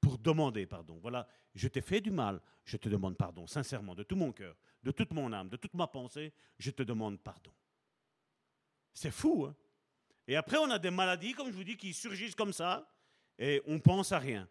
pour 0.00 0.18
demander 0.18 0.66
pardon. 0.66 0.98
Voilà, 1.00 1.26
je 1.54 1.68
t'ai 1.68 1.80
fait 1.80 2.00
du 2.00 2.10
mal, 2.10 2.40
je 2.64 2.76
te 2.76 2.88
demande 2.88 3.16
pardon, 3.16 3.46
sincèrement, 3.46 3.94
de 3.94 4.02
tout 4.02 4.16
mon 4.16 4.32
cœur, 4.32 4.56
de 4.82 4.90
toute 4.90 5.12
mon 5.12 5.32
âme, 5.32 5.48
de 5.48 5.56
toute 5.56 5.74
ma 5.74 5.86
pensée, 5.86 6.32
je 6.58 6.70
te 6.70 6.82
demande 6.82 7.18
pardon. 7.20 7.52
C'est 8.92 9.10
fou. 9.10 9.46
Hein 9.48 9.56
et 10.26 10.36
après, 10.36 10.58
on 10.58 10.70
a 10.70 10.78
des 10.78 10.90
maladies, 10.90 11.32
comme 11.32 11.48
je 11.48 11.56
vous 11.56 11.64
dis, 11.64 11.76
qui 11.76 11.94
surgissent 11.94 12.34
comme 12.34 12.52
ça, 12.52 12.90
et 13.38 13.62
on 13.66 13.80
pense 13.80 14.12
à 14.12 14.18
rien. 14.18 14.48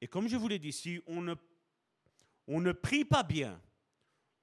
Et 0.00 0.08
comme 0.08 0.28
je 0.28 0.36
vous 0.36 0.48
l'ai 0.48 0.58
dit, 0.58 0.72
si 0.72 1.00
on 1.06 1.22
ne, 1.22 1.34
on 2.46 2.60
ne 2.60 2.72
prie 2.72 3.04
pas 3.04 3.22
bien, 3.22 3.60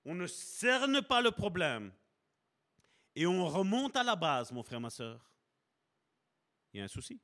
on 0.06 0.16
ne 0.16 0.28
cerne 0.28 1.02
pas 1.02 1.22
le 1.22 1.32
problème, 1.32 1.91
et 3.20 3.28
on 3.28 3.45
remonte 3.45 3.97
à 3.97 4.03
la 4.03 4.15
base, 4.15 4.49
mon 4.53 4.63
frère, 4.63 4.80
ma 4.80 4.89
soeur, 4.89 5.30
il 6.72 6.78
y 6.78 6.82
a 6.82 6.86
un 6.86 6.88
souci. 6.88 7.20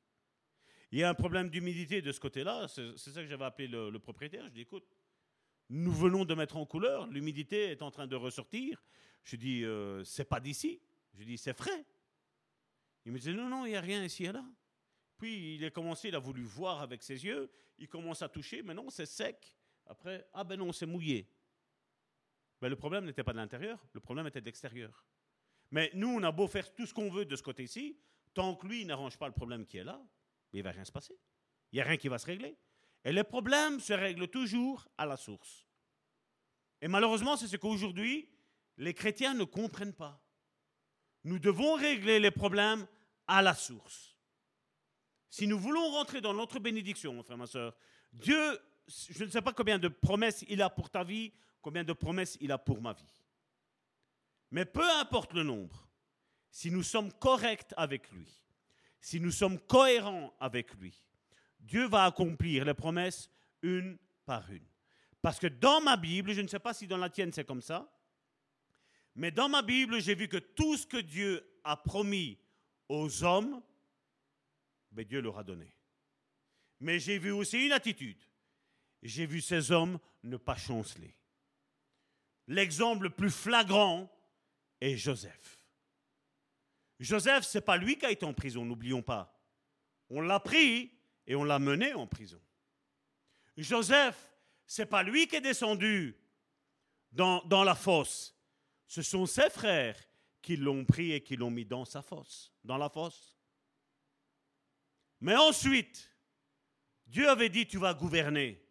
Il 0.91 0.99
y 0.99 1.03
a 1.03 1.09
un 1.09 1.13
problème 1.13 1.49
d'humidité 1.49 2.01
de 2.01 2.11
ce 2.11 2.19
côté-là. 2.19 2.67
C'est 2.67 2.97
ça 2.97 3.21
que 3.21 3.27
j'avais 3.27 3.45
appelé 3.45 3.69
le, 3.69 3.97
propriétaire. 3.97 4.45
Je 4.47 4.51
dis, 4.51 4.61
écoute, 4.61 4.85
nous 5.69 5.93
venons 5.93 6.25
de 6.25 6.35
mettre 6.35 6.57
en 6.57 6.65
couleur, 6.65 7.07
l'humidité 7.07 7.71
est 7.71 7.81
en 7.81 7.91
train 7.91 8.07
de 8.07 8.15
ressortir. 8.17 8.83
Je 9.23 9.37
dis, 9.37 9.63
euh, 9.63 10.03
c'est 10.03 10.25
pas 10.25 10.41
d'ici. 10.41 10.81
Je 11.13 11.23
dis, 11.23 11.37
c'est 11.37 11.55
frais. 11.55 11.85
Il 13.05 13.13
me 13.13 13.17
disait, 13.17 13.33
non, 13.33 13.47
non, 13.47 13.65
il 13.65 13.69
n'y 13.69 13.77
a 13.77 13.81
rien 13.81 14.03
ici 14.03 14.25
et 14.25 14.33
là. 14.33 14.43
Puis 15.17 15.55
il 15.55 15.63
a 15.63 15.69
commencé, 15.69 16.09
il 16.09 16.15
a 16.15 16.19
voulu 16.19 16.43
voir 16.43 16.81
avec 16.81 17.03
ses 17.03 17.23
yeux, 17.23 17.49
il 17.77 17.87
commence 17.87 18.21
à 18.21 18.27
toucher, 18.27 18.63
mais 18.63 18.73
non, 18.73 18.89
c'est 18.89 19.05
sec. 19.05 19.55
Après, 19.85 20.27
ah 20.33 20.43
ben 20.43 20.59
non, 20.59 20.73
c'est 20.73 20.85
mouillé. 20.85 21.25
Mais 22.61 22.67
le 22.67 22.75
problème 22.75 23.05
n'était 23.05 23.23
pas 23.23 23.31
de 23.31 23.37
l'intérieur, 23.37 23.87
le 23.93 24.01
problème 24.01 24.27
était 24.27 24.41
de 24.41 24.45
l'extérieur. 24.45 25.05
Mais 25.71 25.91
nous, 25.93 26.09
on 26.09 26.23
a 26.23 26.31
beau 26.31 26.47
faire 26.47 26.73
tout 26.73 26.85
ce 26.85 26.93
qu'on 26.93 27.09
veut 27.09 27.25
de 27.25 27.35
ce 27.35 27.43
côté-ci, 27.43 27.97
tant 28.33 28.55
que 28.55 28.67
lui 28.67 28.85
n'arrange 28.85 29.17
pas 29.17 29.27
le 29.27 29.33
problème 29.33 29.65
qui 29.65 29.77
est 29.77 29.83
là, 29.83 30.01
il 30.53 30.59
ne 30.59 30.63
va 30.63 30.71
rien 30.71 30.85
se 30.85 30.91
passer. 30.91 31.17
Il 31.71 31.75
n'y 31.75 31.81
a 31.81 31.85
rien 31.85 31.97
qui 31.97 32.07
va 32.07 32.17
se 32.17 32.25
régler. 32.25 32.57
Et 33.03 33.11
les 33.11 33.23
problèmes 33.23 33.79
se 33.79 33.93
règlent 33.93 34.27
toujours 34.27 34.87
à 34.97 35.05
la 35.05 35.17
source. 35.17 35.65
Et 36.81 36.87
malheureusement, 36.87 37.37
c'est 37.37 37.47
ce 37.47 37.57
qu'aujourd'hui, 37.57 38.29
les 38.77 38.93
chrétiens 38.93 39.33
ne 39.33 39.43
comprennent 39.43 39.93
pas. 39.93 40.21
Nous 41.23 41.39
devons 41.39 41.75
régler 41.75 42.19
les 42.19 42.31
problèmes 42.31 42.87
à 43.27 43.41
la 43.41 43.53
source. 43.53 44.15
Si 45.29 45.47
nous 45.47 45.59
voulons 45.59 45.89
rentrer 45.91 46.21
dans 46.21 46.33
notre 46.33 46.59
bénédiction, 46.59 47.13
mon 47.13 47.23
frère, 47.23 47.37
ma 47.37 47.47
soeur, 47.47 47.75
Dieu, 48.13 48.59
je 48.87 49.23
ne 49.23 49.29
sais 49.29 49.41
pas 49.41 49.53
combien 49.53 49.79
de 49.79 49.87
promesses 49.87 50.45
il 50.47 50.61
a 50.61 50.69
pour 50.69 50.89
ta 50.89 51.03
vie, 51.03 51.33
combien 51.61 51.83
de 51.83 51.93
promesses 51.93 52.37
il 52.39 52.51
a 52.51 52.57
pour 52.57 52.81
ma 52.81 52.93
vie. 52.93 53.24
Mais 54.55 54.63
peu 54.63 54.89
importe 55.01 55.33
le 55.33 55.43
nombre, 55.43 55.85
si 56.49 56.71
nous 56.71 56.81
sommes 56.81 57.11
corrects 57.11 57.73
avec 57.75 58.09
lui, 58.13 58.41
si 59.01 59.19
nous 59.19 59.31
sommes 59.31 59.59
cohérents 59.59 60.33
avec 60.39 60.73
lui, 60.75 60.97
Dieu 61.59 61.89
va 61.89 62.05
accomplir 62.05 62.63
les 62.63 62.73
promesses 62.73 63.29
une 63.61 63.97
par 64.25 64.49
une. 64.49 64.65
Parce 65.21 65.39
que 65.39 65.47
dans 65.47 65.81
ma 65.81 65.97
Bible, 65.97 66.31
je 66.31 66.39
ne 66.39 66.47
sais 66.47 66.59
pas 66.59 66.73
si 66.73 66.87
dans 66.87 66.95
la 66.95 67.09
tienne 67.09 67.33
c'est 67.33 67.43
comme 67.43 67.61
ça, 67.61 67.93
mais 69.13 69.29
dans 69.29 69.49
ma 69.49 69.61
Bible, 69.61 69.99
j'ai 69.99 70.15
vu 70.15 70.29
que 70.29 70.37
tout 70.37 70.77
ce 70.77 70.87
que 70.87 71.01
Dieu 71.01 71.45
a 71.65 71.75
promis 71.75 72.39
aux 72.87 73.25
hommes, 73.25 73.61
ben 74.89 75.03
Dieu 75.03 75.19
leur 75.19 75.37
a 75.37 75.43
donné. 75.43 75.75
Mais 76.79 76.97
j'ai 76.97 77.17
vu 77.17 77.31
aussi 77.31 77.65
une 77.65 77.73
attitude. 77.73 78.23
J'ai 79.03 79.25
vu 79.25 79.41
ces 79.41 79.73
hommes 79.73 79.99
ne 80.23 80.37
pas 80.37 80.55
chanceler. 80.55 81.13
L'exemple 82.47 83.03
le 83.03 83.09
plus 83.09 83.31
flagrant 83.31 84.09
est 84.85 84.97
Joseph. 84.97 85.59
Joseph, 86.99 87.43
ce 87.45 87.57
n'est 87.57 87.63
pas 87.63 87.77
lui 87.77 87.97
qui 87.97 88.05
a 88.05 88.11
été 88.11 88.25
en 88.25 88.33
prison, 88.33 88.63
n'oublions 88.63 89.01
pas. 89.01 89.37
On 90.09 90.21
l'a 90.21 90.39
pris 90.39 90.91
et 91.27 91.35
on 91.35 91.43
l'a 91.43 91.59
mené 91.59 91.93
en 91.93 92.07
prison. 92.07 92.41
Joseph, 93.57 94.33
ce 94.65 94.81
n'est 94.81 94.87
pas 94.87 95.03
lui 95.03 95.27
qui 95.27 95.37
est 95.37 95.41
descendu 95.41 96.15
dans, 97.11 97.63
la 97.63 97.75
fosse. 97.75 98.35
Ce 98.87 99.01
sont 99.01 99.25
ses 99.25 99.49
frères 99.49 99.97
qui 100.41 100.57
l'ont 100.57 100.85
pris 100.85 101.13
et 101.13 101.21
qui 101.21 101.35
l'ont 101.35 101.51
mis 101.51 101.65
dans 101.65 101.85
sa 101.85 102.01
fosse, 102.01 102.53
dans 102.63 102.77
la 102.77 102.89
fosse. 102.89 103.37
Mais 105.21 105.35
ensuite, 105.35 106.11
Dieu 107.07 107.29
avait 107.29 107.49
dit, 107.49 107.65
tu 107.65 107.77
vas 107.77 107.93
gouverner. 107.93 108.61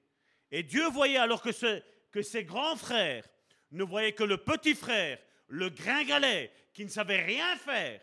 Et 0.50 0.62
Dieu 0.62 0.88
voyait 0.90 1.18
alors 1.18 1.42
que 1.42 2.22
ses 2.22 2.44
grands 2.44 2.76
frères 2.76 3.26
ne 3.72 3.82
voyaient 3.82 4.12
que 4.12 4.24
le 4.24 4.36
petit 4.36 4.74
frère, 4.74 5.18
le 5.48 5.70
gringalet, 5.70 6.52
qui 6.72 6.84
ne 6.84 6.90
savait 6.90 7.22
rien 7.22 7.56
faire, 7.56 8.00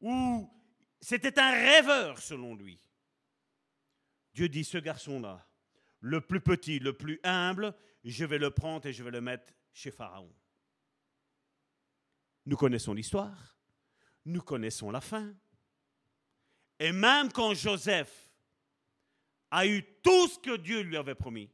ou 0.00 0.50
c'était 1.00 1.38
un 1.38 1.52
rêveur 1.52 2.18
selon 2.18 2.54
lui. 2.54 2.80
Dieu 4.34 4.48
dit, 4.48 4.64
ce 4.64 4.78
garçon-là, 4.78 5.46
le 6.00 6.20
plus 6.20 6.40
petit, 6.40 6.78
le 6.78 6.96
plus 6.96 7.20
humble, 7.22 7.74
je 8.04 8.24
vais 8.24 8.38
le 8.38 8.50
prendre 8.50 8.86
et 8.86 8.92
je 8.92 9.04
vais 9.04 9.10
le 9.10 9.20
mettre 9.20 9.52
chez 9.72 9.90
Pharaon. 9.90 10.32
Nous 12.46 12.56
connaissons 12.56 12.94
l'histoire, 12.94 13.58
nous 14.24 14.40
connaissons 14.40 14.90
la 14.90 15.00
fin. 15.00 15.32
Et 16.78 16.90
même 16.90 17.30
quand 17.30 17.54
Joseph 17.54 18.30
a 19.50 19.66
eu 19.66 19.84
tout 20.02 20.28
ce 20.28 20.38
que 20.38 20.56
Dieu 20.56 20.80
lui 20.80 20.96
avait 20.96 21.14
promis, 21.14 21.50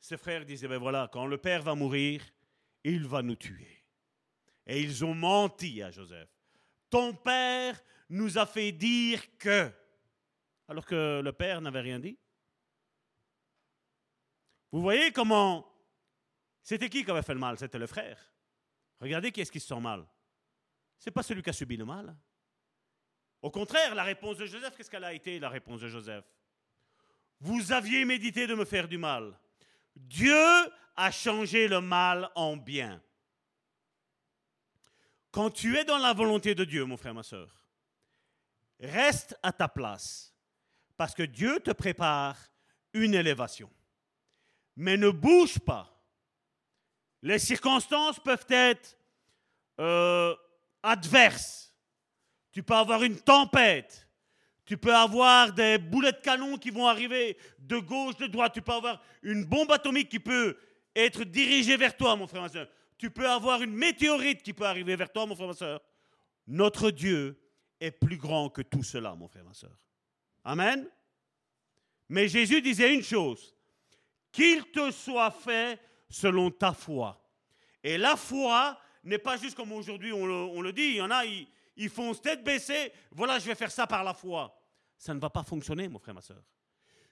ses 0.00 0.16
frères 0.16 0.44
disaient, 0.44 0.68
ben 0.68 0.78
voilà, 0.78 1.08
quand 1.12 1.26
le 1.26 1.38
Père 1.38 1.62
va 1.62 1.74
mourir, 1.74 2.22
il 2.84 3.06
va 3.06 3.22
nous 3.22 3.36
tuer. 3.36 3.84
Et 4.66 4.80
ils 4.80 5.04
ont 5.04 5.14
menti 5.14 5.82
à 5.82 5.90
Joseph. 5.90 6.28
Ton 6.88 7.14
Père 7.14 7.80
nous 8.08 8.38
a 8.38 8.46
fait 8.46 8.72
dire 8.72 9.36
que, 9.38 9.70
alors 10.68 10.84
que 10.84 11.20
le 11.22 11.32
Père 11.32 11.60
n'avait 11.60 11.80
rien 11.80 11.98
dit. 11.98 12.18
Vous 14.70 14.80
voyez 14.80 15.12
comment... 15.12 15.68
C'était 16.62 16.88
qui 16.88 17.04
qui 17.04 17.10
avait 17.10 17.22
fait 17.22 17.34
le 17.34 17.40
mal? 17.40 17.58
C'était 17.58 17.78
le 17.78 17.86
frère. 17.86 18.18
Regardez 19.00 19.32
qui 19.32 19.40
est-ce 19.40 19.50
qui 19.50 19.58
se 19.58 19.66
sent 19.66 19.80
mal. 19.80 20.06
Ce 20.98 21.08
n'est 21.08 21.12
pas 21.12 21.24
celui 21.24 21.42
qui 21.42 21.50
a 21.50 21.52
subi 21.52 21.76
le 21.76 21.84
mal. 21.84 22.16
Au 23.42 23.50
contraire, 23.50 23.94
la 23.96 24.04
réponse 24.04 24.36
de 24.36 24.46
Joseph, 24.46 24.76
qu'est-ce 24.76 24.88
qu'elle 24.88 25.02
a 25.02 25.12
été, 25.12 25.40
la 25.40 25.48
réponse 25.48 25.80
de 25.80 25.88
Joseph? 25.88 26.24
Vous 27.40 27.72
aviez 27.72 28.04
médité 28.04 28.46
de 28.46 28.54
me 28.54 28.64
faire 28.64 28.86
du 28.86 28.98
mal. 28.98 29.36
Dieu 29.96 30.46
a 30.96 31.10
changé 31.10 31.68
le 31.68 31.80
mal 31.80 32.30
en 32.34 32.56
bien. 32.56 33.02
Quand 35.30 35.50
tu 35.50 35.76
es 35.78 35.84
dans 35.84 35.98
la 35.98 36.12
volonté 36.12 36.54
de 36.54 36.64
Dieu, 36.64 36.84
mon 36.84 36.96
frère, 36.96 37.14
ma 37.14 37.22
soeur, 37.22 37.64
reste 38.78 39.36
à 39.42 39.52
ta 39.52 39.68
place, 39.68 40.34
parce 40.96 41.14
que 41.14 41.22
Dieu 41.22 41.58
te 41.60 41.70
prépare 41.70 42.36
une 42.92 43.14
élévation. 43.14 43.70
Mais 44.76 44.96
ne 44.96 45.10
bouge 45.10 45.58
pas. 45.58 45.88
Les 47.22 47.38
circonstances 47.38 48.18
peuvent 48.20 48.46
être 48.48 48.96
euh, 49.80 50.34
adverses. 50.82 51.74
Tu 52.50 52.62
peux 52.62 52.74
avoir 52.74 53.02
une 53.02 53.18
tempête. 53.18 54.08
Tu 54.64 54.76
peux 54.76 54.94
avoir 54.94 55.52
des 55.52 55.78
boulets 55.78 56.12
de 56.12 56.20
canon 56.20 56.56
qui 56.56 56.70
vont 56.70 56.86
arriver 56.86 57.36
de 57.58 57.78
gauche, 57.78 58.16
de 58.16 58.26
droite. 58.26 58.52
Tu 58.54 58.62
peux 58.62 58.72
avoir 58.72 59.02
une 59.22 59.44
bombe 59.44 59.70
atomique 59.72 60.08
qui 60.08 60.20
peut 60.20 60.56
être 60.94 61.24
dirigée 61.24 61.76
vers 61.76 61.96
toi, 61.96 62.16
mon 62.16 62.26
frère, 62.26 62.42
ma 62.42 62.48
soeur. 62.48 62.68
Tu 62.98 63.10
peux 63.10 63.28
avoir 63.28 63.62
une 63.62 63.74
météorite 63.74 64.42
qui 64.42 64.52
peut 64.52 64.66
arriver 64.66 64.96
vers 64.96 65.10
toi, 65.10 65.26
mon 65.26 65.34
frère, 65.34 65.48
ma 65.48 65.54
soeur. 65.54 65.80
Notre 66.46 66.90
Dieu 66.90 67.40
est 67.80 67.90
plus 67.90 68.16
grand 68.16 68.48
que 68.48 68.62
tout 68.62 68.82
cela, 68.82 69.14
mon 69.14 69.28
frère, 69.28 69.44
ma 69.44 69.54
soeur. 69.54 69.76
Amen. 70.44 70.88
Mais 72.08 72.28
Jésus 72.28 72.60
disait 72.60 72.94
une 72.94 73.02
chose 73.02 73.54
qu'il 74.30 74.70
te 74.70 74.90
soit 74.90 75.30
fait 75.30 75.80
selon 76.08 76.50
ta 76.50 76.72
foi. 76.72 77.18
Et 77.82 77.98
la 77.98 78.16
foi 78.16 78.78
n'est 79.04 79.18
pas 79.18 79.36
juste 79.36 79.56
comme 79.56 79.72
aujourd'hui 79.72 80.12
on, 80.12 80.60
le, 80.60 80.72
dit. 80.72 80.82
Il 80.82 80.96
y 80.96 81.00
en 81.00 81.10
a, 81.10 81.24
ils, 81.24 81.48
ils 81.76 81.90
font 81.90 82.14
tête 82.14 82.44
baissée. 82.44 82.92
Voilà, 83.10 83.38
je 83.38 83.46
vais 83.46 83.54
faire 83.54 83.70
ça 83.70 83.86
par 83.86 84.04
la 84.04 84.14
foi. 84.14 84.56
Ça 84.96 85.12
ne 85.14 85.20
va 85.20 85.30
pas 85.30 85.42
fonctionner, 85.42 85.88
mon 85.88 85.98
frère, 85.98 86.14
ma 86.14 86.20
soeur. 86.20 86.42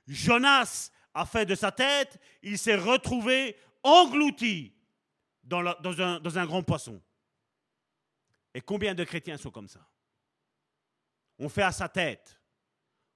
Jonas 0.07 0.91
a 1.14 1.26
fait 1.26 1.45
de 1.45 1.55
sa 1.55 1.72
tête, 1.72 2.18
il 2.43 2.59
s'est 2.59 2.76
retrouvé 2.76 3.57
englouti 3.83 4.72
dans, 5.43 6.39
un 6.39 6.47
grand 6.47 6.62
poisson. 6.62 7.01
Et 8.55 8.61
combien 8.61 8.95
de 8.95 9.05
chrétiens 9.05 9.37
sont 9.37 9.51
comme 9.51 9.68
ça? 9.68 9.87
On 11.39 11.49
fait 11.49 11.62
à 11.62 11.72
sa 11.72 11.89
tête, 11.89 12.41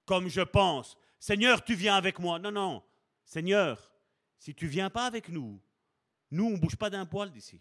comme 0.04 0.28
je 0.28 0.40
pense. 0.40 0.96
Seigneur, 1.18 1.62
tu 1.62 1.74
viens 1.74 1.96
avec 1.96 2.18
moi. 2.18 2.38
Non, 2.38 2.50
non. 2.50 2.82
Seigneur, 3.24 3.92
si 4.38 4.54
tu 4.54 4.66
viens 4.66 4.90
pas 4.90 5.06
avec 5.06 5.28
nous, 5.28 5.60
nous, 6.30 6.46
on 6.46 6.50
ne 6.50 6.58
bouge 6.58 6.76
pas 6.76 6.90
d'un 6.90 7.06
poil 7.06 7.30
d'ici. 7.30 7.60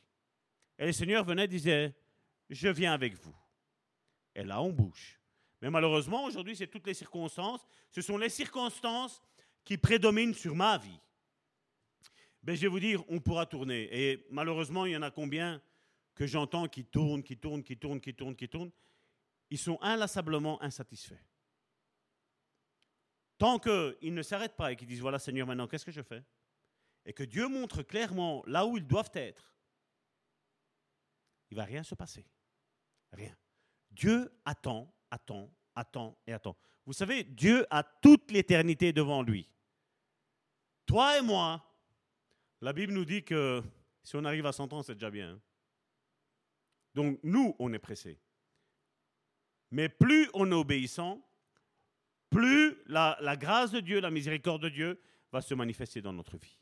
Et 0.78 0.86
le 0.86 0.94
Seigneur 0.94 1.24
venait 1.24 1.46
et 1.46 1.48
disait, 1.48 1.96
je 2.50 2.70
viens 2.70 2.94
avec 2.94 3.16
vous. 3.16 3.36
Et 4.36 4.44
là, 4.44 4.62
on 4.62 4.72
bouge. 4.72 5.20
Mais 5.62 5.70
malheureusement, 5.70 6.26
aujourd'hui, 6.26 6.56
c'est 6.56 6.68
toutes 6.68 6.88
les 6.88 6.94
circonstances. 6.94 7.66
Ce 7.92 8.02
sont 8.02 8.18
les 8.18 8.30
circonstances 8.30 9.22
qui 9.64 9.78
prédominent 9.78 10.34
sur 10.34 10.56
ma 10.56 10.78
vie. 10.78 11.00
Ben, 12.44 12.56
je 12.56 12.62
vais 12.62 12.68
vous 12.68 12.80
dire, 12.80 13.04
on 13.10 13.20
pourra 13.22 13.46
tourner. 13.46 13.88
Et 13.92 14.28
malheureusement, 14.30 14.86
il 14.86 14.92
y 14.92 14.98
en 14.98 15.02
a 15.02 15.12
combien 15.12 15.62
que 16.14 16.28
j'entends 16.28 16.68
qui 16.68 16.84
tournent, 16.84 17.24
qui 17.24 17.38
tournent, 17.38 17.64
qui 17.64 17.78
tournent, 17.78 18.02
qui 18.02 18.14
tournent, 18.14 18.36
qui 18.36 18.50
tournent. 18.50 18.72
Ils 19.50 19.58
sont 19.58 19.80
inlassablement 19.82 20.62
insatisfaits. 20.62 21.24
Tant 23.38 23.60
qu'ils 23.60 24.14
ne 24.14 24.22
s'arrêtent 24.22 24.56
pas 24.56 24.72
et 24.72 24.76
qu'ils 24.76 24.88
disent, 24.88 25.02
voilà 25.02 25.20
Seigneur, 25.20 25.48
maintenant, 25.48 25.68
qu'est-ce 25.68 25.86
que 25.86 25.92
je 25.92 26.02
fais? 26.02 26.24
Et 27.06 27.14
que 27.14 27.24
Dieu 27.24 27.48
montre 27.48 27.82
clairement 27.82 28.44
là 28.46 28.66
où 28.66 28.78
ils 28.78 28.88
doivent 28.88 29.12
être, 29.14 29.56
il 31.50 31.56
ne 31.56 31.62
va 31.62 31.66
rien 31.66 31.84
se 31.84 31.96
passer. 31.96 32.26
Rien. 33.12 33.36
Dieu 33.92 34.32
attend, 34.44 34.94
attend, 35.12 35.52
attend 35.76 36.18
et 36.26 36.34
attend. 36.34 36.58
Vous 36.86 36.94
savez, 36.94 37.24
Dieu 37.24 37.66
a 37.70 37.84
toute 37.84 38.32
l'éternité 38.32 38.92
devant 38.92 39.22
lui. 39.22 39.48
Toi 40.86 41.20
et 41.20 41.22
moi, 41.22 41.64
la 42.64 42.72
Bible 42.72 42.94
nous 42.94 43.04
dit 43.04 43.24
que 43.24 43.62
si 44.04 44.16
on 44.16 44.24
arrive 44.24 44.46
à 44.46 44.54
100 44.54 44.72
ans, 44.72 44.84
c'est 44.84 44.94
déjà 44.94 45.12
bien. 45.12 45.32
Hein. 45.32 45.42
Donc 46.96 47.20
nous, 47.22 47.54
on 47.60 47.74
est 47.74 47.80
pressés. 47.80 48.18
Mais 49.72 49.90
plus 49.90 50.30
on 50.34 50.50
est 50.50 50.56
obéissant, 50.56 51.22
plus 52.30 52.78
la, 52.86 53.18
la 53.20 53.36
grâce 53.36 53.72
de 53.72 53.82
Dieu, 53.82 54.00
la 54.00 54.12
miséricorde 54.12 54.62
de 54.62 54.70
Dieu 54.70 55.02
va 55.30 55.42
se 55.42 55.54
manifester 55.54 56.02
dans 56.02 56.14
notre 56.14 56.38
vie. 56.38 56.58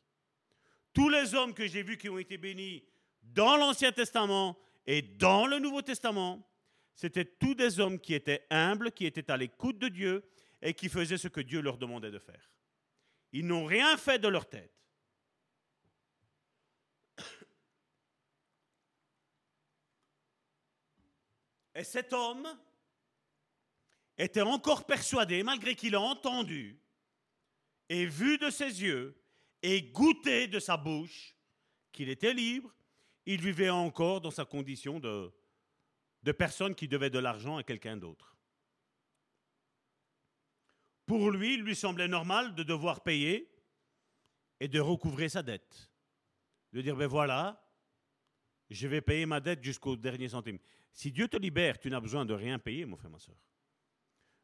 Tous 0.91 1.07
les 1.07 1.35
hommes 1.35 1.53
que 1.53 1.67
j'ai 1.67 1.83
vus 1.83 1.97
qui 1.97 2.09
ont 2.09 2.17
été 2.17 2.37
bénis 2.39 2.83
dans 3.21 3.55
l'Ancien 3.55 3.91
Testament 3.91 4.57
et 4.87 5.03
dans 5.03 5.45
le 5.45 5.59
Nouveau 5.59 5.83
Testament, 5.83 6.49
c'était 6.95 7.25
tous 7.25 7.53
des 7.53 7.79
hommes 7.79 7.99
qui 7.99 8.15
étaient 8.15 8.47
humbles, 8.49 8.91
qui 8.91 9.05
étaient 9.05 9.29
à 9.29 9.37
l'écoute 9.37 9.77
de 9.77 9.87
Dieu 9.87 10.23
et 10.63 10.73
qui 10.73 10.89
faisaient 10.89 11.19
ce 11.19 11.27
que 11.27 11.41
Dieu 11.41 11.61
leur 11.61 11.77
demandait 11.77 12.11
de 12.11 12.19
faire. 12.19 12.49
Ils 13.33 13.45
n'ont 13.45 13.65
rien 13.65 13.97
fait 13.97 14.17
de 14.17 14.27
leur 14.27 14.49
tête. 14.49 14.80
Et 21.75 21.83
cet 21.83 22.13
homme 22.13 22.47
était 24.17 24.41
encore 24.41 24.85
persuadé, 24.85 25.43
malgré 25.43 25.75
qu'il 25.75 25.95
a 25.95 26.01
entendu 26.01 26.79
et 27.89 28.05
vu 28.05 28.37
de 28.37 28.49
ses 28.49 28.81
yeux 28.81 29.21
et 29.61 29.81
goûté 29.81 30.47
de 30.47 30.59
sa 30.59 30.77
bouche 30.77 31.35
qu'il 31.91 32.09
était 32.09 32.33
libre, 32.33 32.73
il 33.25 33.41
vivait 33.41 33.69
encore 33.69 34.21
dans 34.21 34.31
sa 34.31 34.45
condition 34.45 34.99
de, 34.99 35.31
de 36.23 36.31
personne 36.31 36.75
qui 36.75 36.87
devait 36.87 37.09
de 37.09 37.19
l'argent 37.19 37.57
à 37.57 37.63
quelqu'un 37.63 37.97
d'autre. 37.97 38.35
Pour 41.05 41.31
lui, 41.31 41.55
il 41.55 41.61
lui 41.61 41.75
semblait 41.75 42.07
normal 42.07 42.55
de 42.55 42.63
devoir 42.63 43.01
payer 43.01 43.51
et 44.59 44.67
de 44.67 44.79
recouvrer 44.79 45.27
sa 45.27 45.43
dette. 45.43 45.91
De 46.71 46.81
dire, 46.81 46.95
ben 46.95 47.07
voilà, 47.07 47.61
je 48.69 48.87
vais 48.87 49.01
payer 49.01 49.25
ma 49.25 49.41
dette 49.41 49.63
jusqu'au 49.63 49.97
dernier 49.97 50.29
centime. 50.29 50.59
Si 50.93 51.11
Dieu 51.11 51.27
te 51.27 51.37
libère, 51.37 51.79
tu 51.79 51.89
n'as 51.89 51.99
besoin 51.99 52.25
de 52.25 52.33
rien 52.33 52.59
payer, 52.59 52.85
mon 52.85 52.97
frère, 52.97 53.11
ma 53.11 53.19
soeur. 53.19 53.35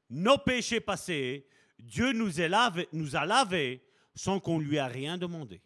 Nos 0.10 0.38
péchés 0.38 0.80
passés, 0.80 1.48
Dieu 1.78 2.14
nous, 2.14 2.40
a 2.40 3.26
lavés 3.26 3.84
sans 4.16 4.40
qu'on 4.40 4.60
lui 4.60 4.80
a 4.80 4.88
rien 4.88 5.18
demandé. 5.18 5.62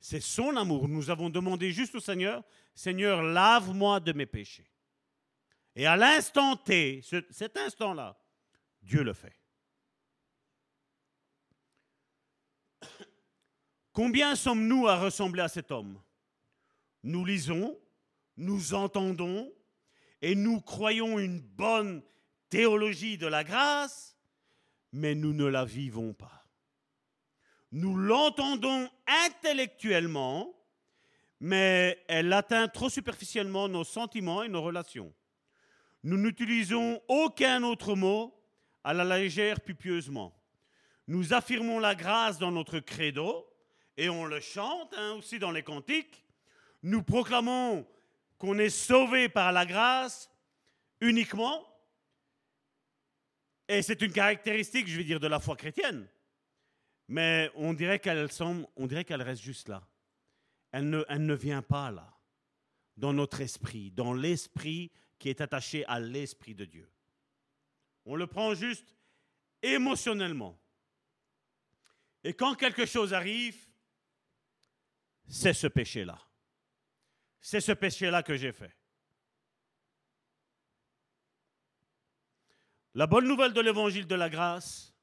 C'est 0.00 0.20
son 0.20 0.56
amour. 0.56 0.88
Nous 0.88 1.10
avons 1.10 1.30
demandé 1.30 1.70
juste 1.70 1.94
au 1.94 2.00
Seigneur, 2.00 2.42
Seigneur, 2.74 3.22
lave-moi 3.22 4.00
de 4.00 4.12
mes 4.12 4.26
péchés. 4.26 4.68
Et 5.76 5.86
à 5.86 5.96
l'instant 5.96 6.56
T, 6.56 7.02
cet 7.30 7.56
instant-là, 7.56 8.18
Dieu 8.82 9.02
le 9.02 9.12
fait. 9.12 9.38
Combien 13.92 14.34
sommes-nous 14.34 14.88
à 14.88 14.98
ressembler 14.98 15.42
à 15.42 15.48
cet 15.48 15.70
homme? 15.70 16.00
Nous 17.02 17.24
lisons, 17.24 17.78
nous 18.36 18.74
entendons 18.74 19.52
et 20.22 20.36
nous 20.36 20.60
croyons 20.60 21.18
une 21.18 21.40
bonne 21.40 22.02
théologie 22.48 23.18
de 23.18 23.26
la 23.26 23.42
grâce, 23.44 24.16
mais 24.92 25.14
nous 25.14 25.32
ne 25.32 25.44
la 25.44 25.64
vivons 25.64 26.14
pas. 26.14 26.46
Nous 27.72 27.96
l'entendons 27.96 28.88
intellectuellement, 29.26 30.54
mais 31.40 32.02
elle 32.06 32.32
atteint 32.32 32.68
trop 32.68 32.88
superficiellement 32.88 33.68
nos 33.68 33.84
sentiments 33.84 34.42
et 34.42 34.48
nos 34.48 34.62
relations. 34.62 35.12
Nous 36.04 36.16
n'utilisons 36.16 37.00
aucun 37.08 37.62
autre 37.62 37.94
mot 37.94 38.38
à 38.84 38.92
la 38.92 39.04
légère 39.18 39.60
pupieusement. 39.60 40.34
Nous 41.08 41.32
affirmons 41.32 41.80
la 41.80 41.94
grâce 41.94 42.38
dans 42.38 42.52
notre 42.52 42.78
credo, 42.78 43.48
et 43.96 44.08
on 44.08 44.24
le 44.24 44.40
chante 44.40 44.94
hein, 44.96 45.14
aussi 45.14 45.38
dans 45.38 45.50
les 45.50 45.62
cantiques. 45.62 46.24
Nous 46.82 47.02
proclamons 47.02 47.86
qu'on 48.42 48.58
est 48.58 48.70
sauvé 48.70 49.28
par 49.28 49.52
la 49.52 49.64
grâce 49.64 50.28
uniquement, 51.00 51.64
et 53.68 53.82
c'est 53.82 54.02
une 54.02 54.12
caractéristique, 54.12 54.88
je 54.88 54.96
vais 54.96 55.04
dire, 55.04 55.20
de 55.20 55.28
la 55.28 55.38
foi 55.38 55.54
chrétienne. 55.54 56.08
Mais 57.06 57.52
on 57.54 57.72
dirait 57.72 58.00
qu'elle 58.00 58.28
dirait 58.88 59.04
qu'elle 59.04 59.22
reste 59.22 59.42
juste 59.42 59.68
là. 59.68 59.86
Elle 60.72 60.90
ne 60.90 61.34
vient 61.34 61.62
pas 61.62 61.92
là, 61.92 62.18
dans 62.96 63.12
notre 63.12 63.42
esprit, 63.42 63.92
dans 63.92 64.12
l'esprit 64.12 64.90
qui 65.20 65.28
est 65.28 65.40
attaché 65.40 65.84
à 65.86 66.00
l'esprit 66.00 66.56
de 66.56 66.64
Dieu. 66.64 66.90
On 68.04 68.16
le 68.16 68.26
prend 68.26 68.54
juste 68.54 68.92
émotionnellement. 69.62 70.58
Et 72.24 72.34
quand 72.34 72.56
quelque 72.56 72.86
chose 72.86 73.14
arrive, 73.14 73.68
c'est 75.28 75.54
ce 75.54 75.68
péché-là. 75.68 76.18
C'est 77.42 77.60
ce 77.60 77.72
péché-là 77.72 78.22
que 78.22 78.36
j'ai 78.36 78.52
fait. 78.52 78.74
La 82.94 83.08
bonne 83.08 83.26
nouvelle 83.26 83.52
de 83.52 83.60
l'évangile 83.60 84.06
de 84.06 84.14
la 84.14 84.30
grâce 84.30 84.94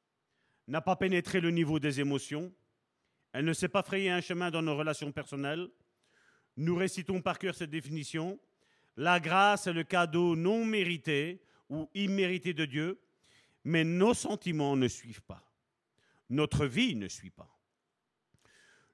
n'a 0.68 0.80
pas 0.80 0.96
pénétré 0.96 1.42
le 1.42 1.52
niveau 1.52 1.80
des 1.80 2.00
émotions. 2.00 2.54
Elle 3.34 3.46
ne 3.46 3.54
s'est 3.54 3.68
pas 3.68 3.84
frayé 3.84 4.10
un 4.10 4.22
chemin 4.22 4.52
dans 4.52 4.62
nos 4.62 4.78
relations 4.78 5.12
personnelles. 5.12 5.70
Nous 6.56 6.76
récitons 6.76 7.22
par 7.22 7.40
cœur 7.40 7.56
cette 7.56 7.72
définition. 7.72 8.40
La 8.96 9.20
grâce 9.20 9.68
est 9.68 9.74
le 9.74 9.84
cadeau 9.84 10.36
non 10.36 10.64
mérité 10.64 11.42
ou 11.70 11.90
immérité 11.94 12.54
de 12.54 12.66
Dieu, 12.66 13.02
mais 13.66 13.84
nos 13.84 14.14
sentiments 14.14 14.78
ne 14.78 14.88
suivent 14.88 15.24
pas. 15.24 15.44
Notre 16.30 16.66
vie 16.66 16.96
ne 16.96 17.08
suit 17.08 17.32
pas. 17.32 17.50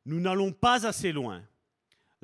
Nous 0.05 0.19
n'allons 0.19 0.51
pas 0.51 0.87
assez 0.87 1.11
loin. 1.11 1.43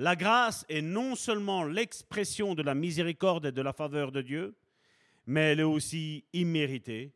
La 0.01 0.15
grâce 0.15 0.65
est 0.67 0.81
non 0.81 1.15
seulement 1.15 1.63
l'expression 1.63 2.55
de 2.55 2.63
la 2.63 2.73
miséricorde 2.73 3.45
et 3.45 3.51
de 3.51 3.61
la 3.61 3.71
faveur 3.71 4.11
de 4.11 4.23
Dieu, 4.23 4.55
mais 5.27 5.51
elle 5.51 5.59
est 5.59 5.63
aussi 5.77 6.25
imméritée 6.33 7.13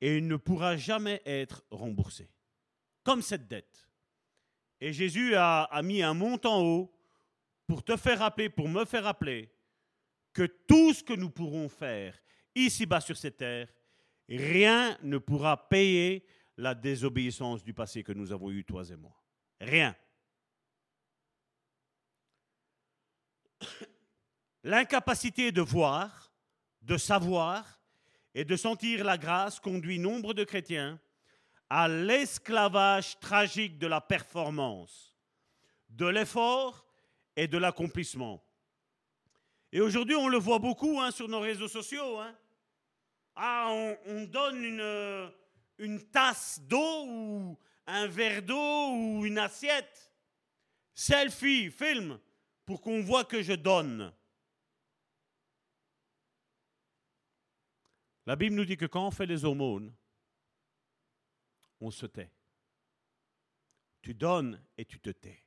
et 0.00 0.22
ne 0.22 0.36
pourra 0.36 0.78
jamais 0.78 1.20
être 1.26 1.66
remboursée. 1.70 2.30
Comme 3.02 3.20
cette 3.20 3.46
dette. 3.46 3.90
Et 4.80 4.94
Jésus 4.94 5.34
a, 5.36 5.68
mis 5.84 6.02
un 6.02 6.14
montant 6.14 6.64
haut 6.64 6.90
pour 7.66 7.84
te 7.84 7.94
faire 7.94 8.20
rappeler, 8.20 8.48
pour 8.48 8.70
me 8.70 8.86
faire 8.86 9.04
rappeler, 9.04 9.52
que 10.32 10.44
tout 10.46 10.94
ce 10.94 11.04
que 11.04 11.12
nous 11.12 11.28
pourrons 11.28 11.68
faire 11.68 12.18
ici-bas 12.54 13.02
sur 13.02 13.18
cette 13.18 13.36
terre, 13.36 13.68
rien 14.30 14.96
ne 15.02 15.18
pourra 15.18 15.68
payer 15.68 16.24
la 16.56 16.74
désobéissance 16.74 17.62
du 17.62 17.74
passé 17.74 18.02
que 18.02 18.12
nous 18.12 18.32
avons 18.32 18.50
eu, 18.50 18.64
toi 18.64 18.82
et 18.82 18.96
moi. 18.96 19.14
Rien. 19.60 19.94
L'incapacité 24.64 25.52
de 25.52 25.60
voir, 25.60 26.32
de 26.80 26.96
savoir 26.96 27.78
et 28.34 28.46
de 28.46 28.56
sentir 28.56 29.04
la 29.04 29.18
grâce 29.18 29.60
conduit 29.60 29.98
nombre 29.98 30.32
de 30.32 30.42
chrétiens 30.42 30.98
à 31.68 31.86
l'esclavage 31.86 33.20
tragique 33.20 33.78
de 33.78 33.86
la 33.86 34.00
performance, 34.00 35.14
de 35.90 36.06
l'effort 36.06 36.86
et 37.36 37.46
de 37.46 37.58
l'accomplissement. 37.58 38.42
Et 39.70 39.82
aujourd'hui, 39.82 40.14
on 40.14 40.28
le 40.28 40.38
voit 40.38 40.60
beaucoup 40.60 40.98
hein, 40.98 41.10
sur 41.10 41.28
nos 41.28 41.40
réseaux 41.40 41.68
sociaux. 41.68 42.18
Hein. 42.18 42.34
Ah, 43.36 43.66
on, 43.70 43.98
on 44.06 44.24
donne 44.24 44.64
une, 44.64 45.30
une 45.76 46.00
tasse 46.10 46.58
d'eau 46.62 47.04
ou 47.04 47.58
un 47.86 48.06
verre 48.06 48.40
d'eau 48.40 48.92
ou 48.92 49.26
une 49.26 49.38
assiette. 49.38 50.10
Selfie, 50.94 51.70
film, 51.70 52.18
pour 52.64 52.80
qu'on 52.80 53.02
voit 53.02 53.24
que 53.24 53.42
je 53.42 53.52
donne. 53.52 54.10
La 58.26 58.36
Bible 58.36 58.56
nous 58.56 58.64
dit 58.64 58.76
que 58.76 58.86
quand 58.86 59.06
on 59.06 59.10
fait 59.10 59.26
les 59.26 59.44
aumônes, 59.44 59.94
on 61.80 61.90
se 61.90 62.06
tait. 62.06 62.30
Tu 64.00 64.14
donnes 64.14 64.62
et 64.76 64.84
tu 64.84 64.98
te 64.98 65.10
tais. 65.10 65.42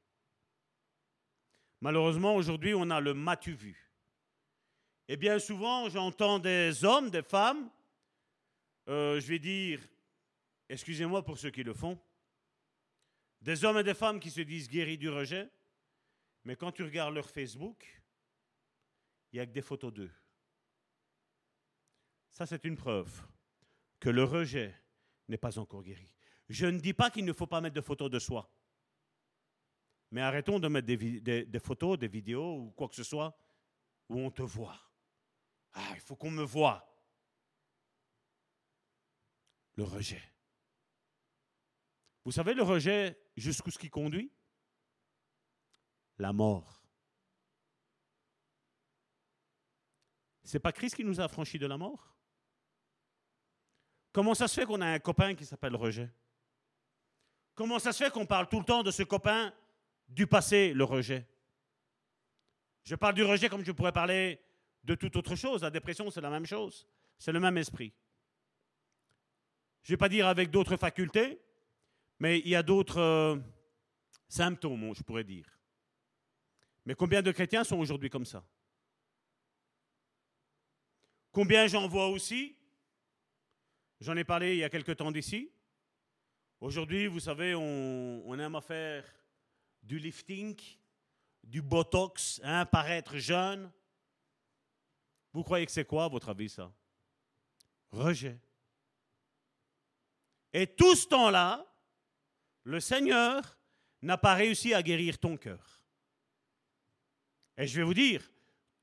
Malheureusement, 1.82 2.36
aujourd'hui, 2.36 2.74
on 2.74 2.90
a 2.90 3.00
le 3.00 3.14
matu 3.14 3.54
vu. 3.54 3.92
Et 5.08 5.18
bien 5.18 5.40
souvent, 5.40 5.90
j'entends 5.90 6.40
des 6.40 6.84
hommes, 6.84 7.10
des 7.10 7.24
femmes, 7.24 7.70
euh, 8.88 9.20
je 9.20 9.28
vais 9.28 9.40
dire, 9.40 9.80
excusez-moi 10.70 11.24
pour 11.24 11.38
ceux 11.38 11.52
qui 11.52 11.64
le 11.64 11.74
font, 11.74 12.00
des 13.42 13.64
hommes 13.64 13.78
et 13.78 13.84
des 13.84 13.94
femmes 13.94 14.20
qui 14.20 14.32
se 14.32 14.42
disent 14.42 14.70
guéris 14.70 14.98
du 14.98 15.10
rejet, 15.10 15.50
mais 16.44 16.56
quand 16.56 16.72
tu 16.72 16.84
regardes 16.84 17.14
leur 17.14 17.30
Facebook, 17.30 18.02
il 19.32 19.38
n'y 19.38 19.40
a 19.42 19.46
que 19.46 19.52
des 19.52 19.62
photos 19.62 19.94
d'eux. 19.94 20.12
Ça, 22.38 22.46
c'est 22.46 22.66
une 22.66 22.76
preuve 22.78 23.28
que 24.00 24.12
le 24.12 24.24
rejet 24.24 24.72
n'est 25.28 25.40
pas 25.40 25.58
encore 25.58 25.82
guéri. 25.82 26.08
Je 26.50 26.68
ne 26.68 26.80
dis 26.80 26.94
pas 26.94 27.10
qu'il 27.10 27.26
ne 27.26 27.34
faut 27.34 27.48
pas 27.48 27.62
mettre 27.62 27.74
de 27.74 27.82
photos 27.82 28.12
de 28.12 28.20
soi. 28.20 28.48
Mais 30.12 30.22
arrêtons 30.22 30.60
de 30.60 30.68
mettre 30.68 30.86
des, 30.86 31.60
photos, 31.60 31.98
des 31.98 32.08
vidéos 32.08 32.58
ou 32.58 32.72
quoi 32.74 32.90
que 32.90 32.94
ce 32.94 33.04
soit 33.04 33.36
où 34.08 34.20
on 34.20 34.30
te 34.30 34.44
voit. 34.44 34.80
Ah, 35.74 35.94
il 35.96 36.00
faut 36.00 36.16
qu'on 36.16 36.30
me 36.30 36.44
voie. 36.44 36.88
Le 39.74 39.86
rejet. 39.86 40.22
Vous 42.24 42.34
savez, 42.34 42.54
le 42.54 42.62
rejet, 42.62 43.20
jusqu'où 43.36 43.72
ce 43.72 43.80
qui 43.80 43.90
conduit? 43.90 44.32
La 46.20 46.34
mort. 46.34 46.84
C'est 50.44 50.60
pas 50.60 50.72
Christ 50.72 50.98
qui 50.98 51.04
nous 51.04 51.20
a 51.20 51.24
affranchis 51.24 51.58
de 51.58 51.66
la 51.66 51.80
mort? 51.80 52.17
Comment 54.18 54.34
ça 54.34 54.48
se 54.48 54.60
fait 54.60 54.66
qu'on 54.66 54.82
a 54.82 54.88
un 54.88 54.98
copain 54.98 55.36
qui 55.36 55.46
s'appelle 55.46 55.76
rejet 55.76 56.10
Comment 57.54 57.78
ça 57.78 57.94
se 57.94 58.04
fait 58.04 58.10
qu'on 58.10 58.26
parle 58.26 58.50
tout 58.50 58.58
le 58.58 58.66
temps 58.66 58.82
de 58.82 58.90
ce 58.90 59.04
copain 59.04 59.54
du 60.10 60.26
passé, 60.26 60.74
le 60.74 60.86
rejet 60.86 61.28
Je 62.84 62.96
parle 62.96 63.14
du 63.14 63.24
rejet 63.24 63.48
comme 63.48 63.64
je 63.64 63.72
pourrais 63.72 63.92
parler 63.92 64.42
de 64.84 64.96
toute 64.96 65.16
autre 65.18 65.36
chose. 65.36 65.62
La 65.62 65.70
dépression, 65.70 66.10
c'est 66.10 66.22
la 66.22 66.32
même 66.32 66.48
chose. 66.48 66.88
C'est 67.20 67.32
le 67.32 67.40
même 67.40 67.60
esprit. 67.60 67.94
Je 69.84 69.92
ne 69.92 69.94
vais 69.94 70.00
pas 70.00 70.10
dire 70.10 70.26
avec 70.26 70.50
d'autres 70.50 70.78
facultés, 70.78 71.40
mais 72.18 72.40
il 72.40 72.50
y 72.50 72.56
a 72.56 72.64
d'autres 72.64 73.00
euh, 73.00 73.38
symptômes, 74.28 74.96
je 74.96 75.04
pourrais 75.04 75.26
dire. 75.26 75.46
Mais 76.88 76.96
combien 76.96 77.22
de 77.22 77.32
chrétiens 77.32 77.64
sont 77.64 77.78
aujourd'hui 77.78 78.10
comme 78.10 78.26
ça? 78.26 78.44
Combien 81.32 81.68
j'en 81.68 81.88
vois 81.88 82.08
aussi 82.08 82.57
J'en 84.00 84.16
ai 84.16 84.24
parlé 84.24 84.54
il 84.54 84.60
y 84.60 84.64
a 84.64 84.70
quelque 84.70 84.92
temps 84.92 85.12
d'ici. 85.12 85.52
Aujourd'hui, 86.60 87.08
vous 87.08 87.20
savez, 87.20 87.56
on, 87.56 88.40
aime 88.40 88.56
à 88.56 88.62
faire 88.62 89.04
du 89.82 90.00
lifting, 90.00 90.60
du 91.44 91.62
botox, 91.62 92.42
hein, 92.44 92.66
paraître 92.66 93.18
jeune. 93.18 93.72
Vous 95.34 95.44
croyez 95.44 95.66
que 95.66 95.72
c'est 95.72 95.86
quoi, 95.86 96.06
à 96.06 96.08
votre 96.08 96.30
avis, 96.30 96.50
ça? 96.50 96.72
Rejet. 97.92 98.40
Et 100.54 100.68
tout 100.68 100.96
ce 100.96 101.08
temps-là, 101.08 101.66
le 102.64 102.80
Seigneur 102.80 103.58
n'a 104.02 104.18
pas 104.18 104.34
réussi 104.34 104.74
à 104.74 104.84
guérir 104.84 105.18
ton 105.20 105.38
cœur. 105.38 105.84
Et 107.58 107.66
je 107.66 107.78
vais 107.78 107.84
vous 107.84 107.94
dire, 107.94 108.24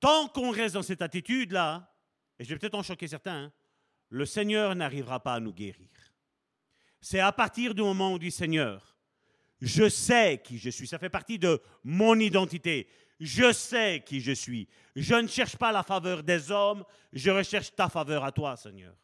tant 0.00 0.28
qu'on 0.28 0.50
reste 0.50 0.74
dans 0.74 0.82
cette 0.82 1.02
attitude-là, 1.02 1.92
et 2.38 2.44
je 2.44 2.50
vais 2.50 2.58
peut-être 2.58 2.74
en 2.74 2.82
choquer 2.82 3.06
certains, 3.06 3.44
hein, 3.44 3.52
le 4.14 4.26
Seigneur 4.26 4.76
n'arrivera 4.76 5.18
pas 5.18 5.34
à 5.34 5.40
nous 5.40 5.52
guérir. 5.52 5.88
C'est 7.00 7.18
à 7.18 7.32
partir 7.32 7.74
du 7.74 7.82
moment 7.82 8.12
où 8.12 8.18
dit 8.20 8.30
Seigneur, 8.30 8.96
je 9.60 9.88
sais 9.88 10.40
qui 10.40 10.56
je 10.56 10.70
suis, 10.70 10.86
ça 10.86 11.00
fait 11.00 11.10
partie 11.10 11.36
de 11.36 11.60
mon 11.82 12.16
identité. 12.20 12.88
Je 13.18 13.52
sais 13.52 14.04
qui 14.06 14.20
je 14.20 14.30
suis. 14.30 14.68
Je 14.94 15.16
ne 15.16 15.26
cherche 15.26 15.56
pas 15.56 15.72
la 15.72 15.82
faveur 15.82 16.22
des 16.22 16.52
hommes, 16.52 16.84
je 17.12 17.28
recherche 17.32 17.74
ta 17.74 17.88
faveur 17.88 18.22
à 18.22 18.30
toi, 18.30 18.56
Seigneur. 18.56 18.94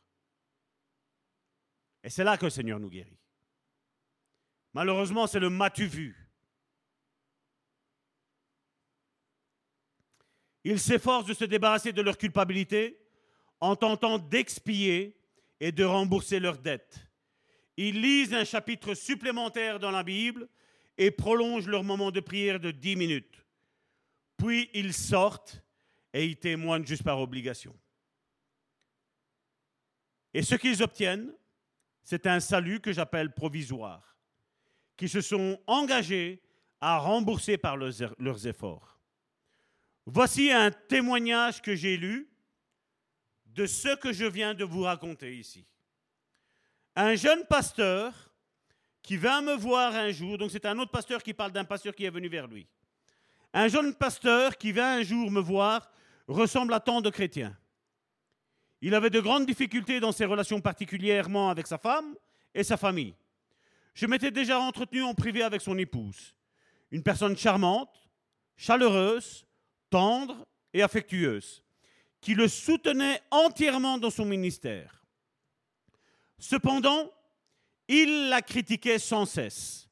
Et 2.05 2.09
c'est 2.09 2.23
là 2.23 2.37
que 2.37 2.45
le 2.45 2.51
Seigneur 2.51 2.79
nous 2.79 2.89
guérit. 2.89 3.19
Malheureusement, 4.73 5.27
c'est 5.27 5.41
le 5.41 5.51
matu 5.51 5.87
vu? 5.87 6.17
Ils 10.63 10.79
s'efforcent 10.79 11.27
de 11.27 11.35
se 11.35 11.47
débarrasser 11.47 11.93
de 11.93 12.01
leur 12.01 12.17
culpabilité 12.17 12.97
en 13.61 13.77
tentant 13.77 14.19
d'expier 14.19 15.17
et 15.61 15.73
de 15.73 15.85
rembourser 15.85 16.41
leurs 16.41 16.59
dettes. 16.59 17.07
Ils 17.77 18.01
lisent 18.01 18.35
un 18.35 18.45
chapitre 18.45 18.95
supplémentaire 18.95 19.79
dans 19.79 19.91
la 19.91 20.03
Bible 20.03 20.49
et 20.99 21.11
prolongent 21.11 21.69
leur 21.69 21.85
moment 21.85 22.11
de 22.11 22.21
prière 22.21 22.61
de 22.61 22.71
dix 22.71 22.97
minutes. 22.97 23.45
Puis 24.37 24.71
ils 24.75 24.93
sortent 24.93 25.63
et 26.13 26.27
ils 26.27 26.37
témoignent 26.37 26.87
juste 26.87 27.03
par 27.03 27.21
obligation. 27.21 27.77
Et 30.33 30.43
ce 30.43 30.55
qu'ils 30.55 30.83
obtiennent, 30.83 31.33
c'est 32.03 32.27
un 32.27 32.41
salut 32.41 32.81
que 32.81 32.93
j'appelle 32.93 33.33
provisoire, 33.33 34.17
qui 34.97 35.09
se 35.09 35.21
sont 35.21 35.61
engagés 35.67 36.43
à 36.81 36.99
rembourser 36.99 37.59
par 37.59 37.77
leurs 37.77 38.47
efforts. 38.47 38.99
Voici 40.07 40.51
un 40.51 40.71
témoignage 40.71 41.61
que 41.61 41.75
j'ai 41.75 41.97
lu 41.97 42.30
de 43.61 43.67
ce 43.67 43.95
que 43.95 44.11
je 44.11 44.25
viens 44.25 44.55
de 44.55 44.65
vous 44.65 44.85
raconter 44.85 45.37
ici. 45.37 45.67
Un 46.97 47.15
jeune 47.15 47.45
pasteur 47.45 48.33
qui 49.03 49.19
vint 49.19 49.43
me 49.43 49.55
voir 49.55 49.95
un 49.95 50.11
jour, 50.13 50.39
donc 50.39 50.51
c'est 50.51 50.65
un 50.65 50.79
autre 50.79 50.91
pasteur 50.91 51.23
qui 51.23 51.35
parle 51.35 51.53
d'un 51.53 51.67
pasteur 51.67 51.95
qui 51.95 52.07
est 52.07 52.11
venu 52.11 52.29
vers 52.29 52.47
lui. 52.47 52.67
Un 53.53 53.69
jeune 53.69 53.95
pasteur 53.95 54.57
qui 54.57 54.73
vint 54.73 55.01
un 55.01 55.03
jour 55.03 55.31
me 55.31 55.41
voir 55.41 55.91
ressemble 56.27 56.73
à 56.73 56.81
tant 56.81 57.03
de 57.03 57.11
chrétiens. 57.11 57.55
Il 58.81 58.95
avait 58.95 59.11
de 59.11 59.21
grandes 59.21 59.45
difficultés 59.45 60.01
dans 60.01 60.13
ses 60.13 60.25
relations 60.25 60.63
particulièrement 60.63 61.51
avec 61.51 61.67
sa 61.67 61.77
femme 61.77 62.17
et 62.55 62.65
sa 62.65 62.79
famille. 62.79 63.15
Je 63.93 64.07
m'étais 64.07 64.31
déjà 64.31 64.59
entretenu 64.59 65.03
en 65.03 65.13
privé 65.13 65.43
avec 65.43 65.61
son 65.61 65.77
épouse, 65.77 66.35
une 66.91 67.03
personne 67.03 67.37
charmante, 67.37 68.09
chaleureuse, 68.57 69.45
tendre 69.91 70.47
et 70.73 70.81
affectueuse 70.81 71.63
qui 72.21 72.35
le 72.35 72.49
soutenait 72.49 73.21
entièrement 73.31 73.99
dans 73.99 74.11
son 74.11 74.25
ministère. 74.25 75.05
Cependant, 76.39 77.11
il 77.89 78.29
la 78.29 78.43
critiquait 78.43 78.99
sans 78.99 79.27
cesse, 79.27 79.89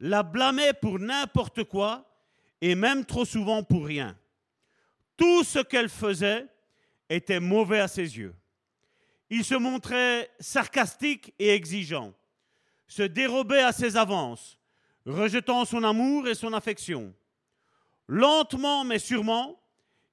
la 0.00 0.22
blâmait 0.22 0.74
pour 0.74 0.98
n'importe 0.98 1.64
quoi 1.64 2.06
et 2.60 2.74
même 2.74 3.04
trop 3.04 3.24
souvent 3.24 3.62
pour 3.62 3.86
rien. 3.86 4.16
Tout 5.16 5.44
ce 5.44 5.60
qu'elle 5.60 5.88
faisait 5.88 6.46
était 7.08 7.40
mauvais 7.40 7.80
à 7.80 7.88
ses 7.88 8.18
yeux. 8.18 8.34
Il 9.30 9.44
se 9.44 9.54
montrait 9.54 10.30
sarcastique 10.38 11.34
et 11.38 11.50
exigeant, 11.50 12.12
se 12.86 13.02
dérobait 13.02 13.62
à 13.62 13.72
ses 13.72 13.96
avances, 13.96 14.58
rejetant 15.04 15.64
son 15.64 15.82
amour 15.82 16.28
et 16.28 16.34
son 16.34 16.52
affection. 16.52 17.14
Lentement 18.08 18.84
mais 18.84 18.98
sûrement, 18.98 19.60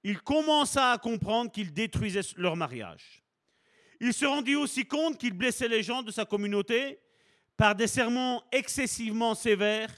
il 0.04 0.22
commença 0.22 0.92
à 0.92 0.98
comprendre 0.98 1.52
qu'il 1.52 1.74
détruisait 1.74 2.22
leur 2.38 2.56
mariage. 2.56 3.24
Il 4.00 4.14
se 4.14 4.26
rendit 4.26 4.56
aussi 4.56 4.86
compte 4.86 5.18
qu'il 5.18 5.34
blessait 5.34 5.68
les 5.68 5.84
gens 5.84 6.02
de 6.02 6.12
sa 6.12 6.26
communauté 6.26 7.00
par 7.56 7.76
des 7.76 7.88
sermons 7.88 8.42
excessivement 8.52 9.36
sévères 9.36 9.94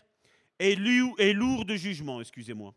et 0.59 0.75
lourds 0.75 1.65
de 1.65 1.75
jugement, 1.75 2.21
excusez-moi. 2.21 2.73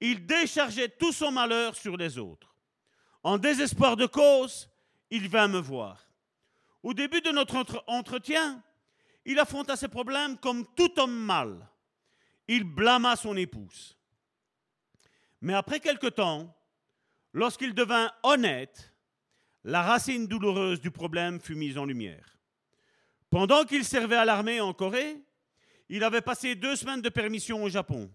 Il 0.00 0.26
déchargeait 0.26 0.88
tout 0.88 1.12
son 1.12 1.30
malheur 1.30 1.76
sur 1.76 1.96
les 1.96 2.18
autres. 2.18 2.56
En 3.22 3.38
désespoir 3.38 3.96
de 3.96 4.06
cause, 4.06 4.68
il 5.10 5.28
vint 5.28 5.46
me 5.46 5.60
voir. 5.60 6.08
Au 6.82 6.92
début 6.92 7.20
de 7.20 7.30
notre 7.30 7.84
entretien, 7.86 8.60
il 9.24 9.38
affronta 9.38 9.76
ses 9.76 9.86
problèmes 9.86 10.36
comme 10.38 10.66
tout 10.74 10.98
homme 10.98 11.16
mal. 11.16 11.68
Il 12.48 12.64
blâma 12.64 13.14
son 13.14 13.36
épouse. 13.36 13.96
Mais 15.42 15.54
après 15.54 15.80
quelque 15.80 16.06
temps, 16.06 16.56
lorsqu'il 17.32 17.74
devint 17.74 18.12
honnête, 18.22 18.94
la 19.64 19.82
racine 19.82 20.28
douloureuse 20.28 20.80
du 20.80 20.92
problème 20.92 21.40
fut 21.40 21.56
mise 21.56 21.76
en 21.76 21.84
lumière. 21.84 22.38
Pendant 23.28 23.64
qu'il 23.64 23.84
servait 23.84 24.16
à 24.16 24.24
l'armée 24.24 24.60
en 24.60 24.72
Corée, 24.72 25.16
il 25.88 26.04
avait 26.04 26.20
passé 26.20 26.54
deux 26.54 26.76
semaines 26.76 27.02
de 27.02 27.08
permission 27.08 27.64
au 27.64 27.68
Japon. 27.68 28.08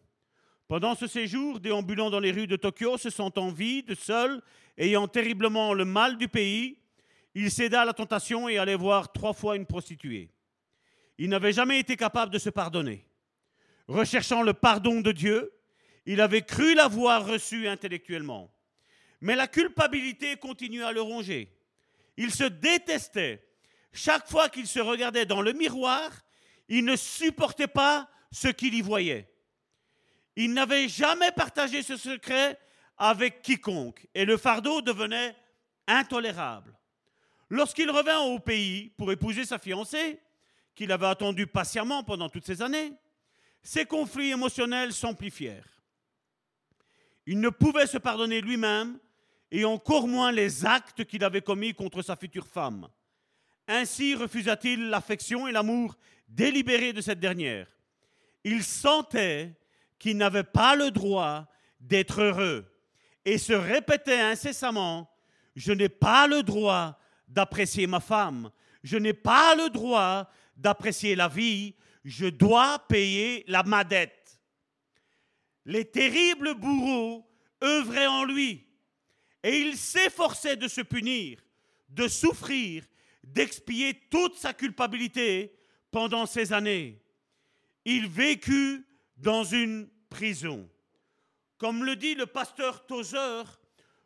Pendant 0.70 0.96
ce 0.96 1.06
séjour, 1.06 1.60
déambulant 1.60 2.10
dans 2.10 2.20
les 2.20 2.32
rues 2.32 2.48
de 2.48 2.56
Tokyo, 2.56 2.98
se 2.98 3.10
sentant 3.10 3.50
vide, 3.50 3.94
seul, 3.96 4.42
ayant 4.78 5.08
terriblement 5.08 5.74
le 5.74 5.86
mal 5.86 6.18
du 6.18 6.30
pays, 6.30 6.80
il 7.36 7.52
céda 7.52 7.82
à 7.82 7.86
la 7.86 7.94
tentation 7.94 8.48
et 8.48 8.58
allait 8.58 8.76
voir 8.76 9.12
trois 9.12 9.34
fois 9.34 9.58
une 9.58 9.66
prostituée. 9.66 10.32
Il 11.18 11.30
n'avait 11.30 11.54
jamais 11.54 11.80
été 11.80 11.98
capable 11.98 12.32
de 12.32 12.40
se 12.40 12.50
pardonner. 12.50 13.06
Recherchant 13.88 14.44
le 14.44 14.54
pardon 14.54 15.02
de 15.02 15.12
Dieu, 15.12 15.52
il 16.08 16.22
avait 16.22 16.42
cru 16.42 16.74
l'avoir 16.74 17.28
reçu 17.28 17.68
intellectuellement. 17.68 18.50
Mais 19.20 19.36
la 19.36 19.48
culpabilité 19.48 20.38
continuait 20.38 20.86
à 20.86 20.94
le 20.94 21.02
ronger. 21.02 21.54
Il 22.16 22.32
se 22.32 22.46
détestait. 22.46 23.46
Chaque 23.92 24.28
fois 24.30 24.48
qu'il 24.48 24.68
se 24.68 24.80
regardait 24.80 25.26
dans 25.26 25.42
le 25.42 25.52
miroir, 25.52 26.10
il 26.70 26.86
ne 26.86 26.96
supportait 26.96 27.68
pas 27.68 28.10
ce 28.32 28.48
qu'il 28.48 28.74
y 28.74 28.82
voyait. 28.82 29.30
Il 30.38 30.54
n'avait 30.54 30.88
jamais 30.88 31.32
partagé 31.32 31.84
ce 31.84 31.98
secret 31.98 32.58
avec 32.98 33.42
quiconque 33.42 34.08
et 34.16 34.24
le 34.24 34.38
fardeau 34.38 34.82
devenait 34.82 35.36
intolérable. 35.88 36.74
Lorsqu'il 37.50 37.92
revint 37.92 38.20
au 38.20 38.40
pays 38.40 38.92
pour 38.98 39.12
épouser 39.12 39.46
sa 39.46 39.60
fiancée, 39.60 40.22
qu'il 40.74 40.92
avait 40.92 41.08
attendue 41.08 41.48
patiemment 41.48 42.04
pendant 42.04 42.30
toutes 42.30 42.46
ces 42.46 42.62
années, 42.62 42.94
ses 43.62 43.86
conflits 43.86 44.32
émotionnels 44.32 44.94
s'amplifièrent. 44.94 45.77
Il 47.28 47.42
ne 47.42 47.50
pouvait 47.50 47.88
se 47.88 47.98
pardonner 47.98 48.40
lui-même 48.40 48.98
et 49.52 49.66
encore 49.66 50.08
moins 50.08 50.32
les 50.32 50.66
actes 50.66 51.04
qu'il 51.04 51.26
avait 51.26 51.42
commis 51.42 51.74
contre 51.74 52.02
sa 52.02 52.16
future 52.16 52.48
femme. 52.48 52.88
Ainsi 53.68 54.16
refusa-t-il 54.16 54.90
l'affection 54.90 55.46
et 55.46 55.52
l'amour 55.52 55.98
délibéré 56.30 56.94
de 56.94 57.02
cette 57.02 57.20
dernière. 57.20 57.68
Il 58.46 58.64
sentait 58.64 59.54
qu'il 60.00 60.16
n'avait 60.16 60.44
pas 60.44 60.78
le 60.78 60.90
droit 60.90 61.46
d'être 61.82 62.22
heureux 62.22 62.66
et 63.26 63.38
se 63.38 63.52
répétait 63.52 64.22
incessamment, 64.22 65.12
je 65.54 65.74
n'ai 65.74 65.90
pas 65.90 66.28
le 66.28 66.44
droit 66.44 66.98
d'apprécier 67.28 67.88
ma 67.88 68.00
femme, 68.00 68.52
je 68.84 68.98
n'ai 68.98 69.14
pas 69.14 69.54
le 69.54 69.70
droit 69.70 70.32
d'apprécier 70.56 71.14
la 71.14 71.28
vie, 71.28 71.76
je 72.06 72.28
dois 72.28 72.80
payer 72.88 73.44
la 73.48 73.64
madette 73.64 74.17
les 75.68 75.86
terribles 75.86 76.56
bourreaux 76.56 77.30
œuvraient 77.62 78.08
en 78.08 78.24
lui. 78.24 78.66
Et 79.44 79.60
il 79.60 79.78
s'efforçait 79.78 80.56
de 80.56 80.68
se 80.68 80.82
punir, 80.82 81.40
de 81.90 82.08
souffrir, 82.08 82.86
d'expier 83.24 83.94
toute 84.10 84.36
sa 84.36 84.54
culpabilité 84.54 85.54
pendant 85.92 86.26
ces 86.26 86.54
années. 86.54 87.04
Il 87.84 88.08
vécut 88.08 88.88
dans 89.18 89.44
une 89.44 89.90
prison. 90.10 90.70
Comme 91.58 91.84
le 91.84 91.96
dit 91.96 92.16
le 92.16 92.26
pasteur 92.26 92.86
Tozer, 92.86 93.44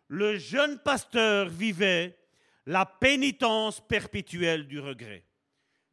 le 0.08 0.38
jeune 0.38 0.80
pasteur 0.80 1.48
vivait 1.48 2.18
la 2.66 2.86
pénitence 2.86 3.86
perpétuelle 3.88 4.68
du 4.68 4.80
regret. 4.80 5.26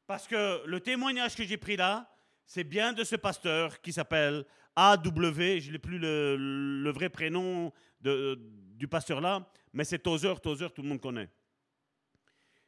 Parce 0.07 0.27
que 0.27 0.65
le 0.65 0.81
témoignage 0.81 1.37
que 1.37 1.45
j'ai 1.45 1.57
pris 1.59 1.77
là, 1.77 2.11
c'est 2.47 2.65
bien 2.65 2.95
de 2.95 3.05
ce 3.05 3.17
pasteur 3.17 3.81
qui 3.83 3.93
s'appelle 3.93 4.47
AW, 4.81 5.59
je 5.59 5.73
n'ai 5.73 5.79
plus 5.79 5.99
le, 5.99 6.91
vrai 6.95 7.09
prénom 7.09 7.73
du 8.01 8.87
pasteur 8.87 9.21
là, 9.21 9.51
mais 9.73 9.83
c'est 9.83 9.99
Tozer, 9.99 10.41
Tozer, 10.41 10.73
tout 10.73 10.83
le 10.83 10.89
monde 10.89 11.01
connaît. 11.01 11.29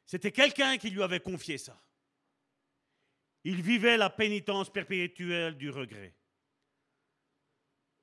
C'était 0.04 0.32
quelqu'un 0.32 0.76
qui 0.76 0.90
lui 0.90 1.04
avait 1.04 1.20
confié 1.20 1.56
ça. 1.56 1.80
Il 3.44 3.62
vivait 3.62 3.96
la 3.96 4.10
pénitence 4.10 4.72
perpétuelle 4.72 5.56
du 5.56 5.70
regret. 5.70 6.16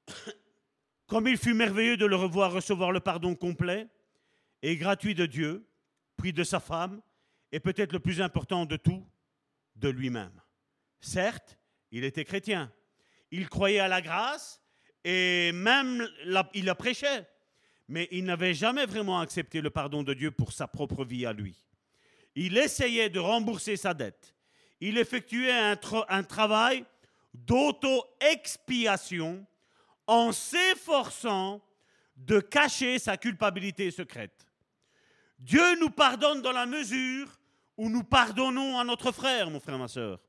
Comme 1.08 1.28
il 1.28 1.38
fut 1.38 1.53
merveilleux 1.53 1.97
de 1.97 2.05
le 2.05 2.16
revoir 2.16 2.53
recevoir 2.53 2.93
le 2.93 3.01
pardon 3.01 3.36
complet 3.36 3.89
et 4.62 4.78
gratuit 4.78 5.16
de 5.16 5.26
Dieu, 5.26 5.68
puis 6.16 6.32
de 6.32 6.45
sa 6.45 6.62
femme, 6.62 7.01
et 7.51 7.60
peut-être 7.60 7.91
le 7.91 7.99
plus 7.99 8.22
important 8.22 8.66
de 8.66 8.78
tout, 8.78 9.05
de 9.76 9.89
lui-même. 9.89 10.41
Certes, 11.01 11.60
il 11.91 12.05
était 12.05 12.24
chrétien. 12.24 12.72
Il 13.32 13.49
croyait 13.49 13.80
à 13.80 13.88
la 13.88 14.01
grâce 14.01 14.61
et 15.03 15.51
même 15.53 16.07
il 16.53 16.65
la 16.65 16.75
prêchait. 16.75 17.28
Mais 17.88 18.07
il 18.11 18.25
n'avait 18.25 18.53
jamais 18.53 18.86
vraiment 18.86 19.19
accepté 19.19 19.61
le 19.61 19.69
pardon 19.69 20.03
de 20.03 20.13
Dieu 20.13 20.32
pour 20.32 20.51
sa 20.51 20.67
propre 20.67 21.05
vie 21.05 21.25
à 21.25 21.34
lui. 21.34 21.55
Il 22.36 22.57
essayait 22.57 23.09
de 23.09 23.19
rembourser 23.19 23.78
sa 23.78 23.93
dette. 23.93 24.36
Il 24.80 24.97
effectuait 24.97 25.51
un, 25.51 25.78
un 26.09 26.23
travail 26.23 26.86
d'auto-expiation 27.34 29.45
en 30.05 30.32
s'efforçant 30.32 31.61
de 32.15 32.39
cacher 32.39 32.99
sa 32.99 33.17
culpabilité 33.17 33.89
secrète. 33.91 34.45
Dieu 35.39 35.80
nous 35.80 35.89
pardonne 35.89 36.41
dans 36.41 36.51
la 36.51 36.65
mesure 36.65 37.28
où 37.78 37.89
nous 37.89 38.03
pardonnons 38.03 38.80
à 38.80 38.84
notre 38.84 39.11
frère, 39.11 39.49
mon 39.49 39.59
frère, 39.59 39.78
ma 39.78 39.88
soeur. 39.88 40.19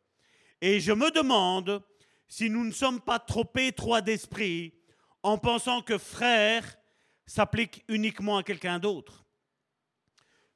Et 0.61 0.81
je 0.81 0.93
me 0.93 1.11
demande 1.11 1.83
si 2.29 2.51
nous 2.51 2.65
ne 2.65 2.71
sommes 2.71 3.01
pas 3.01 3.19
trop 3.19 3.51
étroits 3.57 4.03
d'esprit 4.03 4.75
en 5.23 5.39
pensant 5.39 5.83
que 5.83 5.99
frère 5.99 6.79
s'applique 7.27 7.85
uniquement 7.89 8.37
à 8.37 8.43
quelqu'un 8.43 8.79
d'autre. 8.79 9.25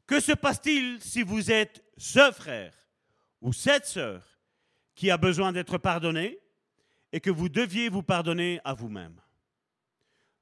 Que 0.06 0.20
se 0.20 0.32
passe-t-il 0.32 1.00
si 1.00 1.22
vous 1.22 1.50
êtes 1.50 1.84
ce 1.96 2.30
frère 2.32 2.74
ou 3.40 3.52
cette 3.52 3.86
sœur 3.86 4.22
qui 4.94 5.10
a 5.10 5.16
besoin 5.16 5.52
d'être 5.52 5.78
pardonné 5.78 6.38
et 7.12 7.20
que 7.20 7.30
vous 7.30 7.48
deviez 7.48 7.88
vous 7.88 8.02
pardonner 8.02 8.60
à 8.64 8.74
vous-même? 8.74 9.20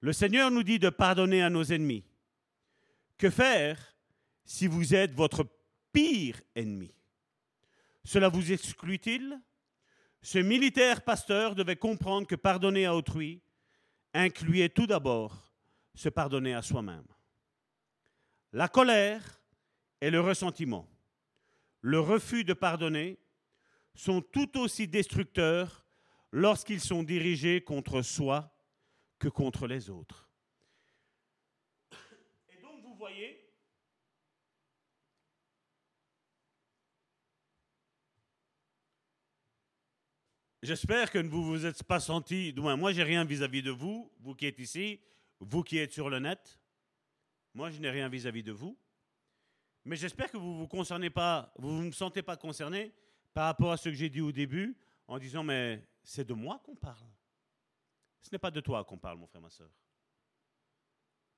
Le 0.00 0.12
Seigneur 0.12 0.50
nous 0.50 0.62
dit 0.62 0.78
de 0.78 0.88
pardonner 0.88 1.42
à 1.42 1.50
nos 1.50 1.62
ennemis. 1.64 2.04
Que 3.18 3.30
faire 3.30 3.94
si 4.44 4.66
vous 4.66 4.94
êtes 4.94 5.12
votre 5.12 5.46
pire 5.92 6.40
ennemi? 6.54 6.94
Cela 8.04 8.28
vous 8.28 8.50
exclut-il? 8.50 9.38
Ce 10.22 10.38
militaire 10.38 11.02
pasteur 11.02 11.54
devait 11.54 11.76
comprendre 11.76 12.26
que 12.26 12.34
pardonner 12.34 12.86
à 12.86 12.94
autrui 12.94 13.42
incluait 14.12 14.68
tout 14.68 14.86
d'abord 14.86 15.52
se 15.94 16.08
pardonner 16.08 16.54
à 16.54 16.62
soi-même. 16.62 17.06
La 18.52 18.68
colère 18.68 19.40
et 20.00 20.10
le 20.10 20.20
ressentiment, 20.20 20.88
le 21.80 22.00
refus 22.00 22.44
de 22.44 22.52
pardonner 22.52 23.18
sont 23.94 24.20
tout 24.20 24.58
aussi 24.58 24.88
destructeurs 24.88 25.84
lorsqu'ils 26.32 26.80
sont 26.80 27.02
dirigés 27.02 27.62
contre 27.62 28.02
soi 28.02 28.52
que 29.18 29.28
contre 29.28 29.66
les 29.66 29.90
autres. 29.90 30.28
Et 32.48 32.60
donc 32.62 32.82
vous 32.82 32.94
voyez, 32.94 33.40
J'espère 40.62 41.10
que 41.10 41.18
vous 41.18 41.40
ne 41.40 41.44
vous 41.46 41.66
êtes 41.66 41.82
pas 41.84 42.00
senti, 42.00 42.52
du 42.52 42.60
moins 42.60 42.76
moi 42.76 42.92
j'ai 42.92 43.02
rien 43.02 43.24
vis-à-vis 43.24 43.62
de 43.62 43.70
vous, 43.70 44.12
vous 44.20 44.34
qui 44.34 44.46
êtes 44.46 44.58
ici, 44.58 45.00
vous 45.40 45.62
qui 45.62 45.78
êtes 45.78 45.92
sur 45.92 46.10
le 46.10 46.18
net. 46.18 46.60
Moi 47.54 47.70
je 47.70 47.80
n'ai 47.80 47.88
rien 47.88 48.08
vis-à-vis 48.08 48.42
de 48.42 48.52
vous. 48.52 48.76
Mais 49.86 49.96
j'espère 49.96 50.30
que 50.30 50.36
vous 50.36 50.58
vous 50.58 50.68
concernez 50.68 51.08
pas, 51.08 51.52
vous 51.56 51.72
ne 51.72 51.86
me 51.86 51.92
sentez 51.92 52.22
pas 52.22 52.36
concerné 52.36 52.92
par 53.32 53.46
rapport 53.46 53.72
à 53.72 53.78
ce 53.78 53.88
que 53.88 53.94
j'ai 53.94 54.10
dit 54.10 54.20
au 54.20 54.32
début 54.32 54.76
en 55.08 55.18
disant 55.18 55.42
mais 55.42 55.82
c'est 56.02 56.26
de 56.26 56.34
moi 56.34 56.60
qu'on 56.62 56.76
parle. 56.76 57.08
Ce 58.20 58.28
n'est 58.30 58.38
pas 58.38 58.50
de 58.50 58.60
toi 58.60 58.84
qu'on 58.84 58.98
parle, 58.98 59.16
mon 59.16 59.26
frère, 59.26 59.40
ma 59.40 59.48
soeur. 59.48 59.70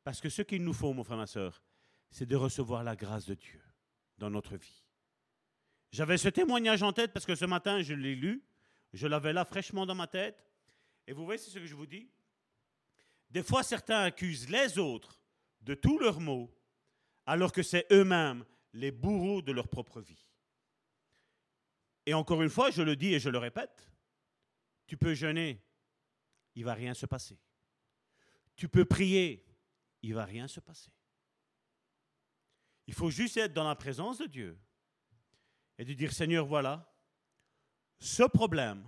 Parce 0.02 0.20
que 0.20 0.28
ce 0.28 0.42
qu'il 0.42 0.64
nous 0.64 0.72
faut, 0.72 0.92
mon 0.92 1.04
frère, 1.04 1.16
ma 1.16 1.28
soeur, 1.28 1.62
c'est 2.10 2.26
de 2.26 2.34
recevoir 2.34 2.82
la 2.82 2.96
grâce 2.96 3.26
de 3.26 3.34
Dieu 3.34 3.62
dans 4.18 4.30
notre 4.30 4.56
vie. 4.56 4.84
J'avais 5.92 6.18
ce 6.18 6.28
témoignage 6.28 6.82
en 6.82 6.92
tête 6.92 7.12
parce 7.12 7.24
que 7.24 7.36
ce 7.36 7.44
matin, 7.44 7.82
je 7.82 7.94
l'ai 7.94 8.16
lu 8.16 8.42
je 8.92 9.06
l'avais 9.06 9.32
là 9.32 9.44
fraîchement 9.44 9.86
dans 9.86 9.94
ma 9.94 10.06
tête. 10.06 10.44
Et 11.06 11.12
vous 11.12 11.24
voyez, 11.24 11.38
c'est 11.38 11.50
ce 11.50 11.58
que 11.58 11.66
je 11.66 11.74
vous 11.74 11.86
dis. 11.86 12.10
Des 13.30 13.42
fois, 13.42 13.62
certains 13.62 14.02
accusent 14.02 14.48
les 14.48 14.78
autres 14.78 15.18
de 15.62 15.74
tous 15.74 15.98
leurs 15.98 16.20
maux, 16.20 16.54
alors 17.24 17.52
que 17.52 17.62
c'est 17.62 17.86
eux-mêmes 17.90 18.44
les 18.72 18.90
bourreaux 18.90 19.42
de 19.42 19.52
leur 19.52 19.68
propre 19.68 20.00
vie. 20.00 20.26
Et 22.04 22.14
encore 22.14 22.42
une 22.42 22.50
fois, 22.50 22.70
je 22.70 22.82
le 22.82 22.96
dis 22.96 23.14
et 23.14 23.20
je 23.20 23.30
le 23.30 23.38
répète, 23.38 23.90
tu 24.86 24.96
peux 24.96 25.14
jeûner, 25.14 25.62
il 26.54 26.64
va 26.64 26.74
rien 26.74 26.94
se 26.94 27.06
passer. 27.06 27.38
Tu 28.56 28.68
peux 28.68 28.84
prier, 28.84 29.46
il 30.02 30.14
va 30.14 30.24
rien 30.24 30.48
se 30.48 30.60
passer. 30.60 30.90
Il 32.86 32.94
faut 32.94 33.10
juste 33.10 33.36
être 33.36 33.54
dans 33.54 33.66
la 33.66 33.76
présence 33.76 34.18
de 34.18 34.26
Dieu 34.26 34.58
et 35.78 35.84
de 35.84 35.94
dire 35.94 36.12
Seigneur, 36.12 36.44
voilà, 36.44 36.91
ce 38.02 38.24
problème, 38.24 38.84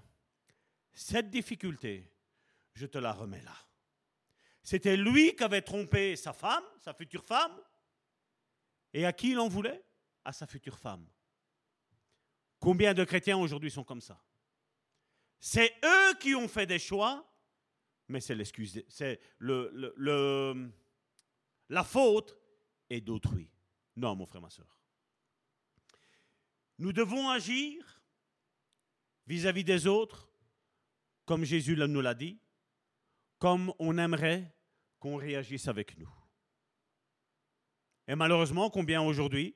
cette 0.92 1.30
difficulté, 1.30 2.10
je 2.74 2.84
te 2.84 2.98
la 2.98 3.12
remets 3.12 3.42
là. 3.42 3.56
C'était 4.60 4.96
lui 4.96 5.36
qui 5.36 5.44
avait 5.44 5.62
trompé 5.62 6.16
sa 6.16 6.32
femme, 6.32 6.64
sa 6.80 6.92
future 6.92 7.24
femme. 7.24 7.56
Et 8.92 9.06
à 9.06 9.12
qui 9.12 9.30
il 9.30 9.38
en 9.38 9.48
voulait? 9.48 9.84
À 10.24 10.32
sa 10.32 10.48
future 10.48 10.76
femme. 10.76 11.06
Combien 12.58 12.92
de 12.92 13.04
chrétiens 13.04 13.38
aujourd'hui 13.38 13.70
sont 13.70 13.84
comme 13.84 14.00
ça? 14.00 14.20
C'est 15.38 15.72
eux 15.84 16.14
qui 16.18 16.34
ont 16.34 16.48
fait 16.48 16.66
des 16.66 16.80
choix, 16.80 17.24
mais 18.08 18.20
c'est 18.20 18.34
l'excuse, 18.34 18.82
c'est 18.88 19.20
le, 19.38 20.72
la 21.68 21.84
faute 21.84 22.36
est 22.90 23.00
d'autrui. 23.00 23.48
Non, 23.94 24.16
mon 24.16 24.26
frère, 24.26 24.42
ma 24.42 24.50
soeur. 24.50 24.80
Nous 26.78 26.92
devons 26.92 27.28
agir 27.28 27.93
vis-à-vis 29.26 29.64
des 29.64 29.86
autres, 29.86 30.30
comme 31.24 31.44
Jésus 31.44 31.76
nous 31.76 32.00
l'a 32.00 32.14
dit, 32.14 32.38
comme 33.38 33.72
on 33.78 33.98
aimerait 33.98 34.54
qu'on 34.98 35.16
réagisse 35.16 35.68
avec 35.68 35.98
nous. 35.98 36.10
Et 38.06 38.14
malheureusement, 38.14 38.70
combien 38.70 39.02
aujourd'hui 39.02 39.54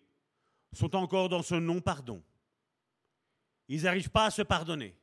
sont 0.72 0.94
encore 0.96 1.28
dans 1.28 1.42
ce 1.42 1.54
non-pardon? 1.54 2.22
Ils 3.68 3.82
n'arrivent 3.82 4.10
pas 4.10 4.26
à 4.26 4.30
se 4.30 4.42
pardonner. 4.42 4.98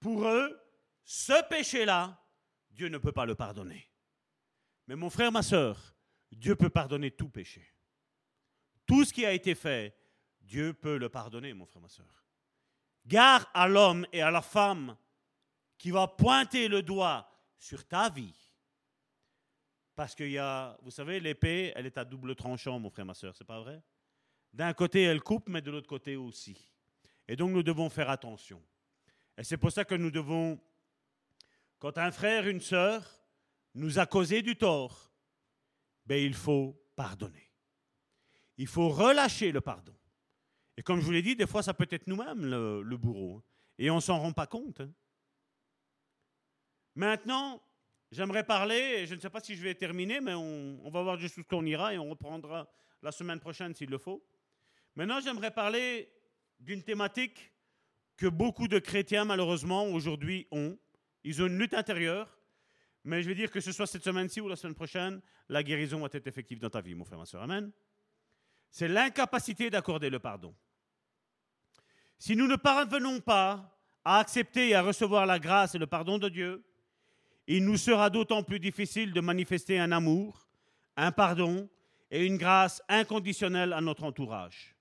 Pour 0.00 0.26
eux, 0.26 0.60
ce 1.04 1.46
péché-là, 1.48 2.20
Dieu 2.70 2.88
ne 2.88 2.98
peut 2.98 3.12
pas 3.12 3.26
le 3.26 3.34
pardonner. 3.34 3.88
Mais 4.86 4.96
mon 4.96 5.10
frère, 5.10 5.30
ma 5.30 5.42
soeur, 5.42 5.94
Dieu 6.32 6.56
peut 6.56 6.70
pardonner 6.70 7.10
tout 7.10 7.28
péché. 7.28 7.64
Tout 8.86 9.04
ce 9.04 9.12
qui 9.12 9.24
a 9.24 9.32
été 9.32 9.54
fait, 9.54 9.96
Dieu 10.40 10.72
peut 10.72 10.96
le 10.96 11.08
pardonner, 11.08 11.52
mon 11.54 11.66
frère, 11.66 11.82
ma 11.82 11.88
soeur. 11.88 12.24
Gare 13.06 13.48
à 13.54 13.66
l'homme 13.66 14.06
et 14.12 14.22
à 14.22 14.30
la 14.30 14.42
femme 14.42 14.96
qui 15.78 15.90
va 15.90 16.06
pointer 16.06 16.68
le 16.68 16.82
doigt 16.82 17.30
sur 17.58 17.86
ta 17.86 18.10
vie. 18.10 18.34
Parce 19.94 20.14
qu'il 20.14 20.30
y 20.30 20.38
a, 20.38 20.78
vous 20.82 20.90
savez, 20.90 21.20
l'épée, 21.20 21.72
elle 21.74 21.86
est 21.86 21.98
à 21.98 22.04
double 22.04 22.34
tranchant, 22.34 22.78
mon 22.78 22.90
frère, 22.90 23.04
ma 23.04 23.14
soeur, 23.14 23.34
c'est 23.36 23.44
pas 23.46 23.60
vrai? 23.60 23.82
D'un 24.52 24.72
côté, 24.72 25.02
elle 25.02 25.20
coupe, 25.20 25.48
mais 25.48 25.62
de 25.62 25.70
l'autre 25.70 25.88
côté 25.88 26.16
aussi. 26.16 26.72
Et 27.28 27.36
donc, 27.36 27.50
nous 27.50 27.62
devons 27.62 27.88
faire 27.88 28.10
attention. 28.10 28.62
Et 29.36 29.44
c'est 29.44 29.56
pour 29.56 29.70
ça 29.72 29.84
que 29.84 29.94
nous 29.94 30.10
devons, 30.10 30.60
quand 31.78 31.98
un 31.98 32.10
frère, 32.10 32.48
une 32.48 32.60
sœur 32.60 33.22
nous 33.74 33.98
a 33.98 34.06
causé 34.06 34.42
du 34.42 34.56
tort, 34.56 35.10
ben, 36.06 36.20
il 36.20 36.34
faut 36.34 36.82
pardonner. 36.96 37.50
Il 38.56 38.66
faut 38.66 38.88
relâcher 38.88 39.52
le 39.52 39.60
pardon. 39.60 39.94
Et 40.80 40.82
comme 40.82 40.98
je 40.98 41.04
vous 41.04 41.10
l'ai 41.10 41.20
dit, 41.20 41.36
des 41.36 41.46
fois, 41.46 41.62
ça 41.62 41.74
peut 41.74 41.86
être 41.90 42.06
nous-mêmes 42.06 42.46
le, 42.46 42.96
bourreau. 42.96 43.36
Hein. 43.36 43.42
Et 43.78 43.90
on 43.90 43.96
ne 43.96 44.00
s'en 44.00 44.18
rend 44.18 44.32
pas 44.32 44.46
compte. 44.46 44.80
Hein. 44.80 44.90
Maintenant, 46.94 47.62
j'aimerais 48.10 48.44
parler, 48.44 49.06
je 49.06 49.14
ne 49.14 49.20
sais 49.20 49.28
pas 49.28 49.40
si 49.40 49.56
je 49.56 49.62
vais 49.62 49.74
terminer, 49.74 50.22
mais 50.22 50.32
on, 50.32 50.88
va 50.88 51.02
voir 51.02 51.18
jusqu'où 51.18 51.42
on 51.52 51.66
ira 51.66 51.92
et 51.92 51.98
on 51.98 52.08
reprendra 52.08 52.66
la 53.02 53.12
semaine 53.12 53.40
prochaine 53.40 53.74
s'il 53.74 53.90
le 53.90 53.98
faut. 53.98 54.26
Maintenant, 54.96 55.20
j'aimerais 55.20 55.50
parler 55.50 56.10
d'une 56.58 56.82
thématique 56.82 57.52
que 58.16 58.28
beaucoup 58.28 58.66
de 58.66 58.78
chrétiens, 58.78 59.26
malheureusement, 59.26 59.84
aujourd'hui 59.84 60.48
ont. 60.50 60.78
Ils 61.24 61.42
ont 61.42 61.46
une 61.46 61.58
lutte 61.58 61.74
intérieure, 61.74 62.38
mais 63.04 63.22
je 63.22 63.28
vais 63.28 63.34
dire 63.34 63.50
que 63.50 63.60
ce 63.60 63.70
soit 63.70 63.86
cette 63.86 64.04
semaine-ci 64.04 64.40
ou 64.40 64.48
la 64.48 64.56
semaine 64.56 64.74
prochaine, 64.74 65.20
la 65.50 65.62
guérison 65.62 66.00
va 66.00 66.08
être 66.10 66.26
effective 66.26 66.58
dans 66.58 66.70
ta 66.70 66.80
vie, 66.80 66.94
mon 66.94 67.04
frère, 67.04 67.18
ma 67.18 67.26
soeur. 67.26 67.42
Amen. 67.42 67.70
C'est 68.70 68.88
l'incapacité 68.88 69.68
d'accorder 69.68 70.08
le 70.08 70.18
pardon. 70.20 70.54
Si 72.20 72.36
nous 72.36 72.46
ne 72.46 72.56
parvenons 72.56 73.18
pas 73.20 73.74
à 74.04 74.18
accepter 74.18 74.68
et 74.68 74.74
à 74.74 74.82
recevoir 74.82 75.24
la 75.24 75.38
grâce 75.38 75.74
et 75.74 75.78
le 75.78 75.86
pardon 75.86 76.18
de 76.18 76.28
Dieu, 76.28 76.62
il 77.46 77.64
nous 77.64 77.78
sera 77.78 78.10
d'autant 78.10 78.42
plus 78.42 78.60
difficile 78.60 79.14
de 79.14 79.22
manifester 79.22 79.78
un 79.78 79.90
amour, 79.90 80.46
un 80.98 81.12
pardon 81.12 81.66
et 82.10 82.26
une 82.26 82.36
grâce 82.36 82.82
inconditionnelle 82.90 83.72
à 83.72 83.80
notre 83.80 84.04
entourage. 84.04 84.76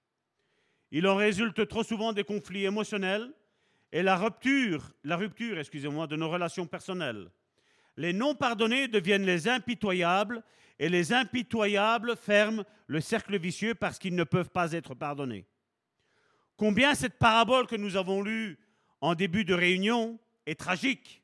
Il 0.91 1.07
en 1.07 1.15
résulte 1.15 1.65
trop 1.69 1.83
souvent 1.83 2.11
des 2.11 2.25
conflits 2.25 2.65
émotionnels 2.65 3.31
et 3.93 4.03
la 4.03 4.17
rupture, 4.17 4.91
la 5.05 5.15
rupture, 5.15 5.59
excusez-moi, 5.59 6.07
de 6.07 6.17
nos 6.17 6.29
relations 6.29 6.67
personnelles. 6.67 7.31
Les 7.95 8.11
non 8.11 8.35
pardonnés 8.35 8.89
deviennent 8.89 9.25
les 9.25 9.47
impitoyables 9.47 10.43
et 10.77 10.89
les 10.89 11.13
impitoyables 11.13 12.17
ferment 12.17 12.65
le 12.87 12.99
cercle 12.99 13.39
vicieux 13.39 13.75
parce 13.75 13.97
qu'ils 13.97 14.15
ne 14.15 14.25
peuvent 14.25 14.51
pas 14.51 14.73
être 14.73 14.93
pardonnés. 14.93 15.45
Combien 16.59 16.93
cette 16.93 17.17
parabole 17.17 17.67
que 17.67 17.77
nous 17.77 17.95
avons 17.95 18.21
lue 18.21 18.59
en 18.99 19.15
début 19.15 19.45
de 19.45 19.53
réunion 19.53 20.19
est 20.45 20.59
tragique. 20.59 21.23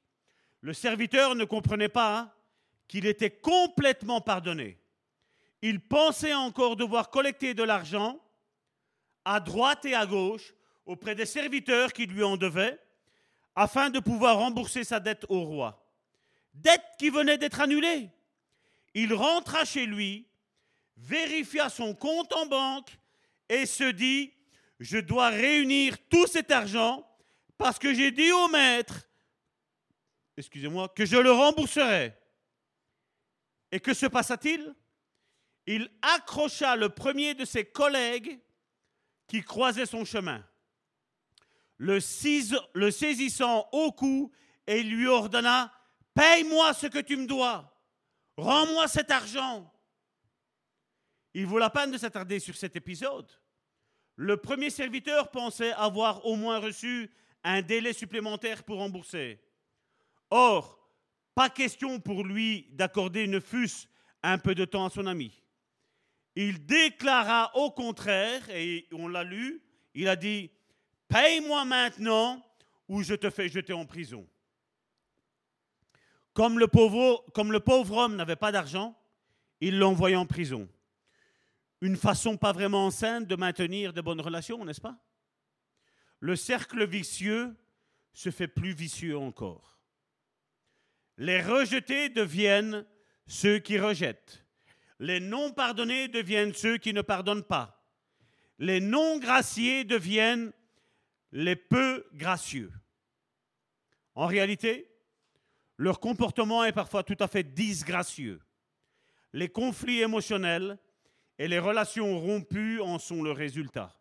Le 0.62 0.72
serviteur 0.72 1.36
ne 1.36 1.44
comprenait 1.44 1.90
pas 1.90 2.34
qu'il 2.88 3.06
était 3.06 3.32
complètement 3.32 4.22
pardonné. 4.22 4.80
Il 5.62 5.82
pensait 5.82 6.34
encore 6.34 6.78
devoir 6.78 7.10
collecter 7.10 7.54
de 7.54 7.64
l'argent 7.64 8.18
à 9.26 9.42
droite 9.42 9.84
et 9.84 9.94
à 9.94 10.06
gauche 10.06 10.54
auprès 10.86 11.16
des 11.16 11.26
serviteurs 11.26 11.92
qui 11.92 12.06
lui 12.06 12.24
en 12.24 12.38
devaient 12.38 12.80
afin 13.58 13.90
de 13.90 14.00
pouvoir 14.00 14.38
rembourser 14.38 14.86
sa 14.86 15.02
dette 15.02 15.26
au 15.28 15.42
roi. 15.42 15.86
Dette 16.54 16.86
qui 16.98 17.10
venait 17.10 17.38
d'être 17.38 17.60
annulée. 17.60 18.10
Il 18.94 19.14
rentra 19.14 19.66
chez 19.66 19.86
lui, 19.86 20.30
vérifia 20.96 21.68
son 21.68 21.94
compte 21.94 22.32
en 22.32 22.46
banque 22.46 22.98
et 23.50 23.66
se 23.66 23.92
dit, 23.92 24.32
je 24.80 24.98
dois 24.98 25.30
réunir 25.30 25.98
tout 26.10 26.28
cet 26.28 26.52
argent 26.52 27.08
parce 27.58 27.80
que 27.80 27.94
j'ai 27.94 28.12
dit 28.12 28.32
au 28.32 28.48
maître, 28.50 29.08
excusez-moi, 30.38 30.90
que 30.90 31.06
je 31.06 31.18
le 31.18 31.32
rembourserai. 31.32 32.14
Et 33.72 33.80
que 33.80 33.94
se 33.94 34.06
passa-t-il? 34.06 34.76
Il 35.66 35.90
accrocha 36.02 36.76
le 36.76 36.90
premier 36.90 37.34
de 37.34 37.46
ses 37.46 37.66
collègues 37.66 38.40
qui 39.28 39.42
croisait 39.42 39.88
son 39.88 40.06
chemin, 40.06 40.46
le, 41.78 42.00
saisissant 42.00 43.68
au 43.72 43.92
cou 43.92 44.32
et 44.68 44.84
lui 44.84 45.08
ordonna, 45.08 45.72
Paye-moi 46.14 46.74
ce 46.74 46.88
que 46.88 47.00
tu 47.00 47.18
me 47.18 47.28
dois, 47.28 47.78
rends-moi 48.38 48.88
cet 48.88 49.12
argent. 49.12 49.70
Il 51.34 51.46
vaut 51.46 51.60
la 51.60 51.70
peine 51.70 51.92
de 51.92 51.98
s'attarder 51.98 52.40
sur 52.40 52.56
cet 52.56 52.78
épisode. 52.78 53.30
Le 54.16 54.38
premier 54.38 54.70
serviteur 54.70 55.30
pensait 55.30 55.74
avoir 55.74 56.26
au 56.26 56.36
moins 56.36 56.60
reçu 56.60 57.12
un 57.44 57.62
délai 57.62 57.94
supplémentaire 57.94 58.64
pour 58.64 58.78
rembourser. 58.78 59.40
Or, 60.30 60.80
pas 61.34 61.50
question 61.50 62.00
pour 62.00 62.24
lui 62.24 62.68
d'accorder 62.72 63.24
une 63.24 63.42
fût 63.42 63.70
un 64.24 64.38
peu 64.38 64.56
de 64.56 64.66
temps 64.66 64.86
à 64.86 64.90
son 64.90 65.06
ami. 65.06 65.44
Il 66.36 66.66
déclara 66.66 67.52
au 67.56 67.72
contraire, 67.72 68.50
et 68.50 68.88
on 68.92 69.08
l'a 69.08 69.24
lu, 69.24 69.62
il 69.94 70.08
a 70.08 70.16
dit, 70.16 70.52
paye-moi 71.08 71.64
maintenant 71.66 72.44
ou 72.88 73.04
je 73.04 73.14
te 73.16 73.30
fais 73.30 73.50
jeter 73.50 73.74
en 73.74 73.86
prison. 73.86 74.28
Comme 76.34 76.60
le 76.60 76.68
pauvre, 76.68 77.24
comme 77.34 77.52
le 77.52 77.60
pauvre 77.60 77.98
homme 77.98 78.16
n'avait 78.16 78.36
pas 78.36 78.52
d'argent, 78.52 78.98
il 79.62 79.78
l'envoya 79.78 80.20
en 80.20 80.26
prison. 80.26 80.68
Une 81.86 81.98
façon 81.98 82.36
pas 82.36 82.52
vraiment 82.52 82.90
saine 82.90 83.26
de 83.26 83.36
maintenir 83.36 83.94
de 83.94 84.02
bonnes 84.02 84.20
relations, 84.20 84.66
n'est-ce 84.66 84.82
pas? 84.82 84.98
Le 86.20 86.36
cercle 86.36 86.84
vicieux 86.84 87.56
se 88.12 88.32
fait 88.32 88.48
plus 88.48 88.74
vicieux 88.74 89.16
encore. 89.16 89.78
Les 91.20 91.40
rejetés 91.44 92.10
deviennent 92.10 92.88
ceux 93.28 93.60
qui 93.60 93.78
rejettent. 93.78 94.44
Les 94.98 95.20
non 95.20 95.52
pardonnés 95.54 96.08
deviennent 96.08 96.56
ceux 96.56 96.80
qui 96.80 96.92
ne 96.92 97.04
pardonnent 97.04 97.44
pas. 97.44 97.88
Les 98.58 98.80
non 98.80 99.20
graciés 99.20 99.84
deviennent 99.84 100.54
les 101.34 101.56
peu 101.56 102.04
gracieux. 102.14 102.72
En 104.16 104.26
réalité, 104.26 104.90
leur 105.78 106.00
comportement 106.00 106.64
est 106.64 106.72
parfois 106.72 107.04
tout 107.04 107.18
à 107.20 107.28
fait 107.28 107.44
disgracieux. 107.44 108.42
Les 109.34 109.50
conflits 109.50 110.02
émotionnels 110.02 110.80
et 111.38 111.48
les 111.48 111.60
relations 111.60 112.20
rompues 112.20 112.82
en 112.82 113.00
sont 113.00 113.22
le 113.22 113.32
résultat. 113.32 113.96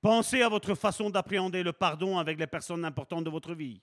Pensez 0.00 0.42
à 0.42 0.48
votre 0.48 0.74
façon 0.74 1.10
d'appréhender 1.10 1.62
le 1.62 1.72
pardon 1.72 2.18
avec 2.18 2.38
les 2.38 2.46
personnes 2.46 2.84
importantes 2.84 3.24
de 3.24 3.30
votre 3.30 3.54
vie. 3.54 3.80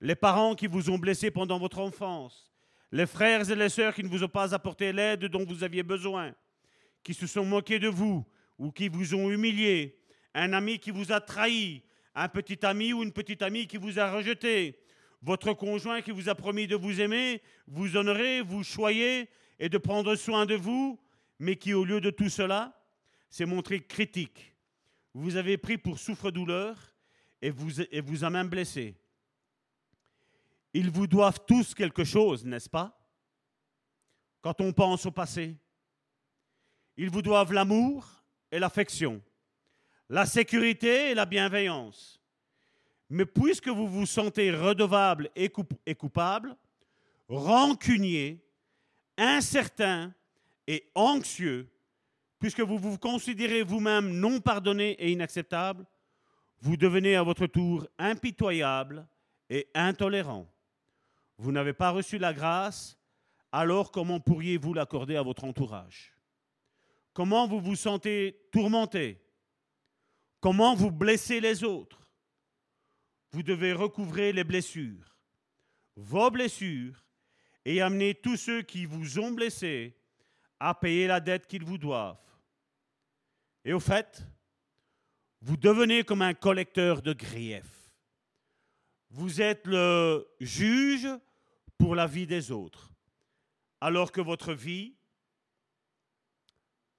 Les 0.00 0.14
parents 0.14 0.54
qui 0.54 0.66
vous 0.66 0.88
ont 0.88 0.98
blessé 0.98 1.30
pendant 1.30 1.58
votre 1.58 1.78
enfance, 1.78 2.50
les 2.90 3.06
frères 3.06 3.50
et 3.50 3.54
les 3.54 3.68
sœurs 3.68 3.94
qui 3.94 4.02
ne 4.02 4.08
vous 4.08 4.24
ont 4.24 4.28
pas 4.28 4.54
apporté 4.54 4.92
l'aide 4.92 5.26
dont 5.26 5.44
vous 5.44 5.62
aviez 5.62 5.82
besoin, 5.82 6.34
qui 7.02 7.12
se 7.12 7.26
sont 7.26 7.44
moqués 7.44 7.78
de 7.78 7.88
vous 7.88 8.26
ou 8.58 8.72
qui 8.72 8.88
vous 8.88 9.14
ont 9.14 9.30
humilié, 9.30 9.98
un 10.34 10.54
ami 10.54 10.78
qui 10.78 10.90
vous 10.90 11.12
a 11.12 11.20
trahi, 11.20 11.82
un 12.14 12.28
petit 12.28 12.64
ami 12.64 12.94
ou 12.94 13.02
une 13.02 13.12
petite 13.12 13.42
amie 13.42 13.66
qui 13.66 13.76
vous 13.76 13.98
a 13.98 14.10
rejeté, 14.10 14.78
votre 15.22 15.52
conjoint 15.52 16.00
qui 16.00 16.12
vous 16.12 16.30
a 16.30 16.34
promis 16.34 16.66
de 16.66 16.76
vous 16.76 17.00
aimer, 17.00 17.42
vous 17.66 17.96
honorer, 17.96 18.40
vous 18.40 18.64
choyer 18.64 19.28
et 19.58 19.68
de 19.68 19.78
prendre 19.78 20.14
soin 20.16 20.46
de 20.46 20.54
vous, 20.54 20.98
mais 21.40 21.56
qui 21.56 21.72
au 21.74 21.84
lieu 21.84 22.00
de 22.00 22.10
tout 22.10 22.28
cela 22.28 22.78
s'est 23.30 23.46
montré 23.46 23.80
critique, 23.80 24.54
vous 25.14 25.36
avez 25.36 25.56
pris 25.56 25.78
pour 25.78 25.98
souffre-douleur 25.98 26.76
et 27.42 27.50
vous, 27.50 27.80
et 27.80 28.00
vous 28.00 28.22
a 28.22 28.30
même 28.30 28.48
blessé. 28.48 28.94
Ils 30.74 30.90
vous 30.90 31.06
doivent 31.06 31.40
tous 31.46 31.74
quelque 31.74 32.04
chose, 32.04 32.44
n'est-ce 32.44 32.68
pas? 32.68 32.96
Quand 34.42 34.60
on 34.60 34.72
pense 34.72 35.06
au 35.06 35.10
passé. 35.10 35.56
Ils 36.96 37.10
vous 37.10 37.22
doivent 37.22 37.52
l'amour 37.52 38.06
et 38.52 38.58
l'affection, 38.58 39.22
la 40.08 40.26
sécurité 40.26 41.10
et 41.10 41.14
la 41.14 41.24
bienveillance. 41.24 42.20
Mais 43.08 43.24
puisque 43.24 43.68
vous 43.68 43.88
vous 43.88 44.06
sentez 44.06 44.52
redevable 44.52 45.30
et, 45.34 45.48
coupable, 45.48 46.56
rancunier, 47.28 48.44
incertain 49.16 50.14
et 50.70 50.88
anxieux, 50.94 51.68
puisque 52.38 52.60
vous 52.60 52.78
vous 52.78 52.96
considérez 52.96 53.64
vous-même 53.64 54.12
non 54.12 54.38
pardonné 54.40 54.92
et 54.92 55.10
inacceptable, 55.10 55.84
vous 56.60 56.76
devenez 56.76 57.16
à 57.16 57.24
votre 57.24 57.48
tour 57.48 57.88
impitoyable 57.98 59.04
et 59.48 59.68
intolérant. 59.74 60.48
Vous 61.38 61.50
n'avez 61.50 61.72
pas 61.72 61.90
reçu 61.90 62.18
la 62.18 62.32
grâce, 62.32 62.96
alors 63.50 63.90
comment 63.90 64.20
pourriez-vous 64.20 64.72
l'accorder 64.72 65.16
à 65.16 65.22
votre 65.22 65.42
entourage? 65.42 66.14
Comment 67.14 67.48
vous 67.48 67.58
vous 67.58 67.74
sentez 67.74 68.40
tourmenté? 68.52 69.20
Comment 70.38 70.76
vous 70.76 70.92
blessez 70.92 71.40
les 71.40 71.64
autres? 71.64 72.08
Vous 73.32 73.42
devez 73.42 73.72
recouvrer 73.72 74.32
les 74.32 74.44
blessures, 74.44 75.16
vos 75.96 76.30
blessures, 76.30 77.04
et 77.64 77.80
amener 77.80 78.14
tous 78.14 78.36
ceux 78.36 78.62
qui 78.62 78.86
vous 78.86 79.18
ont 79.18 79.32
blessé 79.32 79.96
à 80.60 80.74
payer 80.74 81.06
la 81.06 81.18
dette 81.18 81.46
qu'ils 81.46 81.64
vous 81.64 81.78
doivent. 81.78 82.20
Et 83.64 83.72
au 83.72 83.80
fait, 83.80 84.22
vous 85.40 85.56
devenez 85.56 86.04
comme 86.04 86.22
un 86.22 86.34
collecteur 86.34 87.00
de 87.02 87.14
griefs. 87.14 87.90
Vous 89.08 89.40
êtes 89.40 89.66
le 89.66 90.28
juge 90.38 91.08
pour 91.78 91.94
la 91.94 92.06
vie 92.06 92.26
des 92.26 92.52
autres, 92.52 92.92
alors 93.80 94.12
que 94.12 94.20
votre 94.20 94.52
vie 94.52 94.94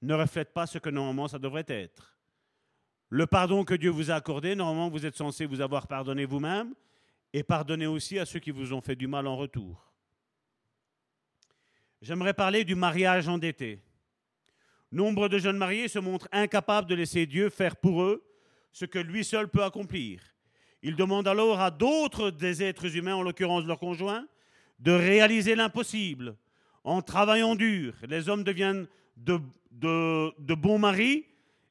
ne 0.02 0.16
reflète 0.16 0.52
pas 0.54 0.66
ce 0.66 0.80
que 0.80 0.90
normalement 0.90 1.28
ça 1.28 1.40
devrait 1.40 1.66
être. 1.68 2.18
Le 3.10 3.28
pardon 3.28 3.64
que 3.64 3.76
Dieu 3.76 3.92
vous 3.92 4.10
a 4.10 4.16
accordé, 4.16 4.56
normalement 4.56 4.90
vous 4.90 5.06
êtes 5.06 5.16
censé 5.16 5.46
vous 5.46 5.62
avoir 5.62 5.88
pardonné 5.88 6.26
vous-même 6.26 6.74
et 7.34 7.44
pardonner 7.44 7.86
aussi 7.86 8.18
à 8.18 8.26
ceux 8.26 8.40
qui 8.40 8.52
vous 8.52 8.74
ont 8.74 8.82
fait 8.82 8.96
du 8.96 9.08
mal 9.08 9.28
en 9.28 9.38
retour. 9.38 9.91
J'aimerais 12.02 12.34
parler 12.34 12.64
du 12.64 12.74
mariage 12.74 13.28
endetté. 13.28 13.80
Nombre 14.92 15.30
de 15.30 15.38
jeunes 15.38 15.58
mariés 15.58 15.88
se 15.88 16.00
montrent 16.00 16.28
incapables 16.32 16.90
de 16.90 16.96
laisser 16.96 17.28
Dieu 17.28 17.50
faire 17.50 17.76
pour 17.76 18.02
eux 18.02 18.24
ce 18.72 18.86
que 18.86 18.98
lui 18.98 19.24
seul 19.24 19.48
peut 19.48 19.64
accomplir. 19.64 20.20
Ils 20.82 20.96
demandent 20.96 21.28
alors 21.28 21.60
à 21.60 21.70
d'autres 21.70 22.32
des 22.32 22.64
êtres 22.64 22.98
humains, 22.98 23.16
en 23.16 23.22
l'occurrence 23.22 23.66
leurs 23.66 23.80
conjoints, 23.80 24.26
de 24.80 24.92
réaliser 24.92 25.54
l'impossible. 25.54 26.36
En 26.84 27.04
travaillant 27.04 27.56
dur, 27.56 27.94
les 28.08 28.28
hommes 28.30 28.44
deviennent 28.44 28.88
de, 29.16 29.40
bons 30.56 30.80
maris 30.80 31.26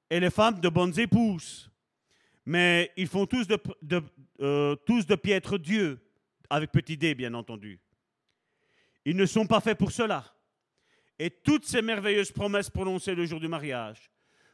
et 0.08 0.20
les 0.20 0.30
femmes 0.30 0.60
de 0.60 0.68
bonnes 0.68 0.96
épouses. 0.98 1.70
Mais 2.46 2.92
ils 2.96 3.08
font 3.08 3.26
tous 3.26 3.48
de, 3.48 3.58
euh, 4.40 4.76
tous 4.86 5.06
de 5.06 5.16
piètres 5.16 5.58
dieux, 5.58 5.98
avec 6.48 6.70
petit 6.70 6.96
d, 6.96 7.14
bien 7.16 7.34
entendu. 7.34 7.80
Ils 9.04 9.16
ne 9.16 9.26
sont 9.26 9.46
pas 9.46 9.60
faits 9.60 9.78
pour 9.78 9.92
cela 9.92 10.24
et 11.20 11.30
toutes 11.30 11.66
ces 11.66 11.82
merveilleuses 11.82 12.32
promesses 12.32 12.70
prononcées 12.70 13.14
le 13.14 13.26
jour 13.26 13.40
du 13.40 13.48
mariage. 13.48 14.10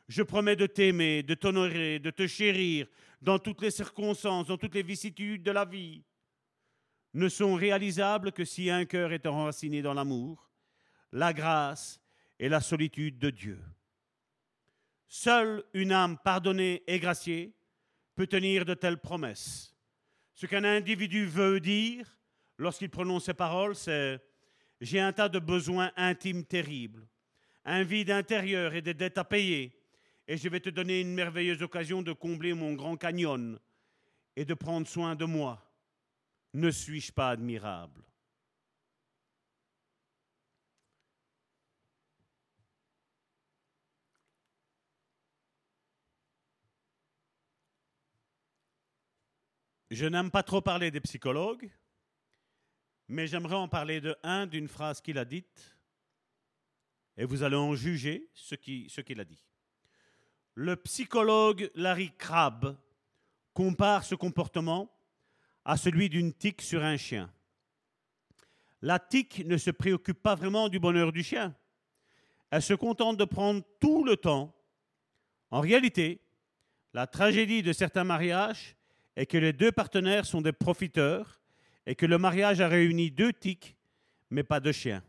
Je 0.08 0.24
promets 0.24 0.56
de 0.56 0.66
t'aimer, 0.66 1.22
de 1.22 1.34
t'honorer, 1.34 2.00
de 2.00 2.10
te 2.10 2.26
chérir 2.26 2.88
dans 3.22 3.38
toutes 3.38 3.62
les 3.62 3.70
circonstances, 3.70 4.48
dans 4.48 4.58
toutes 4.58 4.74
les 4.74 4.82
vicissitudes 4.82 5.44
de 5.44 5.52
la 5.52 5.64
vie, 5.64 6.02
ne 7.14 7.28
sont 7.28 7.54
réalisables 7.54 8.32
que 8.32 8.44
si 8.44 8.68
un 8.68 8.84
cœur 8.84 9.12
est 9.12 9.26
enraciné 9.26 9.80
dans 9.80 9.94
l'amour, 9.94 10.50
la 11.12 11.32
grâce 11.32 12.00
et 12.38 12.48
la 12.48 12.60
solitude 12.60 13.18
de 13.20 13.30
Dieu. 13.30 13.62
Seule 15.06 15.62
une 15.72 15.92
âme 15.92 16.18
pardonnée 16.18 16.82
et 16.88 16.98
graciée 16.98 17.54
peut 18.16 18.26
tenir 18.26 18.64
de 18.64 18.74
telles 18.74 19.00
promesses. 19.00 19.72
Ce 20.34 20.46
qu'un 20.46 20.64
individu 20.64 21.26
veut 21.26 21.60
dire 21.60 22.18
lorsqu'il 22.58 22.90
prononce 22.90 23.26
ces 23.26 23.34
paroles, 23.34 23.76
c'est 23.76 24.20
J'ai 24.80 25.00
un 25.00 25.12
tas 25.12 25.28
de 25.28 25.38
besoins 25.38 25.90
intimes 25.96 26.44
terribles, 26.44 27.06
un 27.64 27.82
vide 27.82 28.10
intérieur 28.10 28.74
et 28.74 28.82
des 28.82 28.94
dettes 28.94 29.18
à 29.18 29.24
payer, 29.24 29.72
et 30.28 30.36
je 30.36 30.48
vais 30.48 30.60
te 30.60 30.68
donner 30.70 31.00
une 31.00 31.14
merveilleuse 31.14 31.62
occasion 31.62 32.02
de 32.02 32.12
combler 32.12 32.52
mon 32.52 32.74
grand 32.74 32.96
canyon 32.96 33.58
et 34.36 34.44
de 34.44 34.54
prendre 34.54 34.86
soin 34.86 35.14
de 35.14 35.24
moi. 35.24 35.62
Ne 36.52 36.70
suis-je 36.70 37.12
pas 37.12 37.30
admirable? 37.30 38.02
Je 49.90 50.04
n'aime 50.06 50.30
pas 50.30 50.42
trop 50.42 50.60
parler 50.60 50.90
des 50.90 51.00
psychologues, 51.00 51.70
mais 53.08 53.26
j'aimerais 53.26 53.56
en 53.56 53.68
parler 53.68 54.00
de 54.00 54.16
un 54.22 54.46
d'une 54.46 54.68
phrase 54.68 55.00
qu'il 55.00 55.18
a 55.18 55.24
dite, 55.24 55.76
et 57.16 57.24
vous 57.24 57.42
allez 57.42 57.56
en 57.56 57.74
juger 57.74 58.28
ce 58.34 58.54
qu'il 58.54 59.20
a 59.20 59.24
dit. 59.24 59.42
Le 60.54 60.76
psychologue 60.76 61.70
Larry 61.74 62.12
Crabb 62.16 62.76
compare 63.54 64.04
ce 64.04 64.14
comportement 64.14 64.90
à 65.64 65.76
celui 65.76 66.08
d'une 66.08 66.32
tique 66.32 66.62
sur 66.62 66.82
un 66.82 66.96
chien. 66.96 67.32
La 68.82 68.98
tique 68.98 69.44
ne 69.46 69.56
se 69.56 69.70
préoccupe 69.70 70.22
pas 70.22 70.34
vraiment 70.34 70.68
du 70.68 70.78
bonheur 70.78 71.12
du 71.12 71.22
chien. 71.22 71.54
Elle 72.50 72.62
se 72.62 72.74
contente 72.74 73.16
de 73.16 73.24
prendre 73.24 73.62
tout 73.80 74.04
le 74.04 74.16
temps. 74.16 74.54
En 75.50 75.60
réalité, 75.60 76.20
la 76.92 77.06
tragédie 77.06 77.62
de 77.62 77.72
certains 77.72 78.04
mariages 78.04 78.76
et 79.16 79.26
que 79.26 79.38
les 79.38 79.52
deux 79.52 79.72
partenaires 79.72 80.26
sont 80.26 80.42
des 80.42 80.52
profiteurs 80.52 81.40
et 81.86 81.94
que 81.94 82.06
le 82.06 82.18
mariage 82.18 82.60
a 82.60 82.68
réuni 82.68 83.10
deux 83.10 83.32
tiques, 83.32 83.76
mais 84.30 84.42
pas 84.42 84.60
de 84.60 84.72
chiens. 84.72 85.02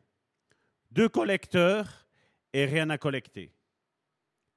Deux 0.91 1.09
collecteurs 1.09 2.07
et 2.53 2.65
rien 2.65 2.89
à 2.89 2.97
collecter. 2.97 3.51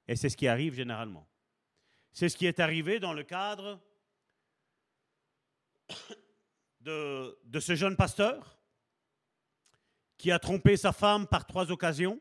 Et 0.07 0.17
c'est 0.17 0.29
ce 0.29 0.37
qui 0.37 0.47
arrive 0.47 0.75
généralement. 0.75 1.27
C'est 2.13 2.29
ce 2.29 2.37
qui 2.37 2.47
est 2.47 2.61
arrivé 2.61 3.01
dans 3.01 3.13
le 3.13 3.23
cadre 3.23 3.81
de, 6.81 7.39
de 7.45 7.61
ce 7.61 7.75
jeune 7.75 7.97
pasteur 7.97 8.59
qui 10.19 10.31
a 10.31 10.39
trompé 10.39 10.77
sa 10.77 10.93
femme 10.93 11.27
par 11.27 11.47
trois 11.47 11.71
occasions 11.71 12.21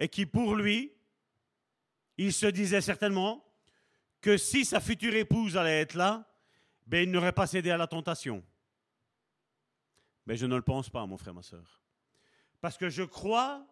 et 0.00 0.08
qui, 0.08 0.24
pour 0.24 0.54
lui, 0.54 0.92
il 2.16 2.32
se 2.32 2.46
disait 2.46 2.80
certainement, 2.80 3.44
que 4.20 4.36
si 4.36 4.64
sa 4.64 4.80
future 4.80 5.14
épouse 5.14 5.56
allait 5.56 5.80
être 5.80 5.94
là, 5.94 6.24
ben, 6.86 7.02
il 7.02 7.10
n'aurait 7.10 7.32
pas 7.32 7.46
cédé 7.46 7.70
à 7.70 7.76
la 7.76 7.86
tentation. 7.86 8.42
Mais 10.26 10.36
je 10.36 10.46
ne 10.46 10.56
le 10.56 10.62
pense 10.62 10.88
pas, 10.88 11.04
mon 11.06 11.16
frère, 11.16 11.34
ma 11.34 11.42
soeur. 11.42 11.82
Parce 12.60 12.78
que 12.78 12.88
je 12.88 13.02
crois 13.02 13.66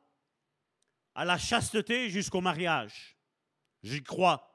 à 1.14 1.24
la 1.24 1.38
chasteté 1.38 2.11
jusqu'au 2.11 2.40
mariage. 2.40 3.16
J'y 3.82 4.03
crois. 4.03 4.46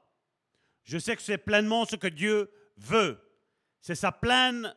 Je 0.84 0.98
sais 0.98 1.16
que 1.16 1.22
c'est 1.22 1.38
pleinement 1.38 1.84
ce 1.84 1.96
que 1.96 2.06
Dieu 2.06 2.50
veut. 2.76 3.20
C'est 3.80 3.94
sa 3.94 4.12
pleine 4.12 4.74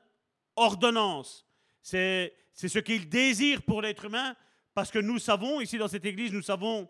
ordonnance. 0.55 1.45
C'est, 1.82 2.34
ce 2.53 2.80
qu'il 2.80 3.09
désire 3.09 3.61
pour 3.63 3.82
l'être 3.82 4.05
humain. 4.05 4.36
Parce 4.74 4.91
que 4.91 4.99
nous 4.99 5.20
savons, 5.20 5.61
ici 5.61 5.78
dans 5.78 5.88
cette 5.88 6.05
église, 6.05 6.32
nous 6.32 6.41
savons 6.41 6.89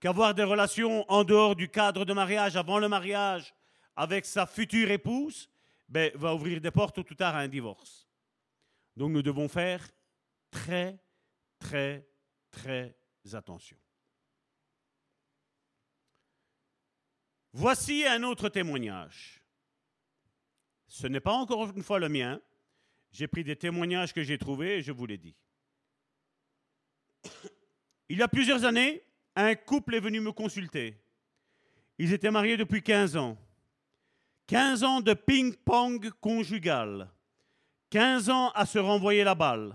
qu'avoir 0.00 0.34
des 0.34 0.42
relations 0.42 1.04
en 1.10 1.24
dehors 1.24 1.56
du 1.56 1.68
cadre 1.68 2.04
de 2.04 2.12
mariage, 2.12 2.56
avant 2.56 2.78
le 2.78 2.88
mariage, 2.88 3.54
avec 3.96 4.26
sa 4.26 4.46
future 4.46 4.90
épouse, 4.90 5.48
ben, 5.88 6.10
va 6.14 6.34
ouvrir 6.34 6.60
des 6.60 6.70
portes 6.70 7.04
tout 7.04 7.14
tard 7.14 7.36
à 7.36 7.40
un 7.40 7.48
divorce. 7.48 8.08
Donc 8.96 9.10
nous 9.10 9.22
devons 9.22 9.48
faire 9.48 9.88
très, 10.50 10.98
très, 11.58 12.06
très 12.50 12.96
attention. 13.32 13.76
Voici 17.52 18.04
un 18.04 18.22
autre 18.24 18.48
témoignage. 18.48 19.40
Ce 20.88 21.06
n'est 21.06 21.20
pas 21.20 21.34
encore 21.34 21.70
une 21.76 21.82
fois 21.82 21.98
le 21.98 22.08
mien. 22.08 22.40
J'ai 23.12 23.28
pris 23.28 23.44
des 23.44 23.56
témoignages 23.56 24.12
que 24.12 24.22
j'ai 24.22 24.38
trouvés 24.38 24.78
et 24.78 24.82
je 24.82 24.92
vous 24.92 25.06
les 25.06 25.18
dis. 25.18 25.36
Il 28.08 28.18
y 28.18 28.22
a 28.22 28.28
plusieurs 28.28 28.64
années, 28.64 29.02
un 29.36 29.54
couple 29.54 29.94
est 29.94 30.00
venu 30.00 30.20
me 30.20 30.32
consulter. 30.32 31.00
Ils 31.98 32.12
étaient 32.12 32.30
mariés 32.30 32.56
depuis 32.56 32.82
15 32.82 33.16
ans. 33.16 33.38
15 34.48 34.82
ans 34.82 35.00
de 35.00 35.14
ping-pong 35.14 36.10
conjugal. 36.20 37.13
15 37.94 38.28
ans 38.28 38.50
à 38.56 38.66
se 38.66 38.80
renvoyer 38.80 39.22
la 39.22 39.36
balle. 39.36 39.72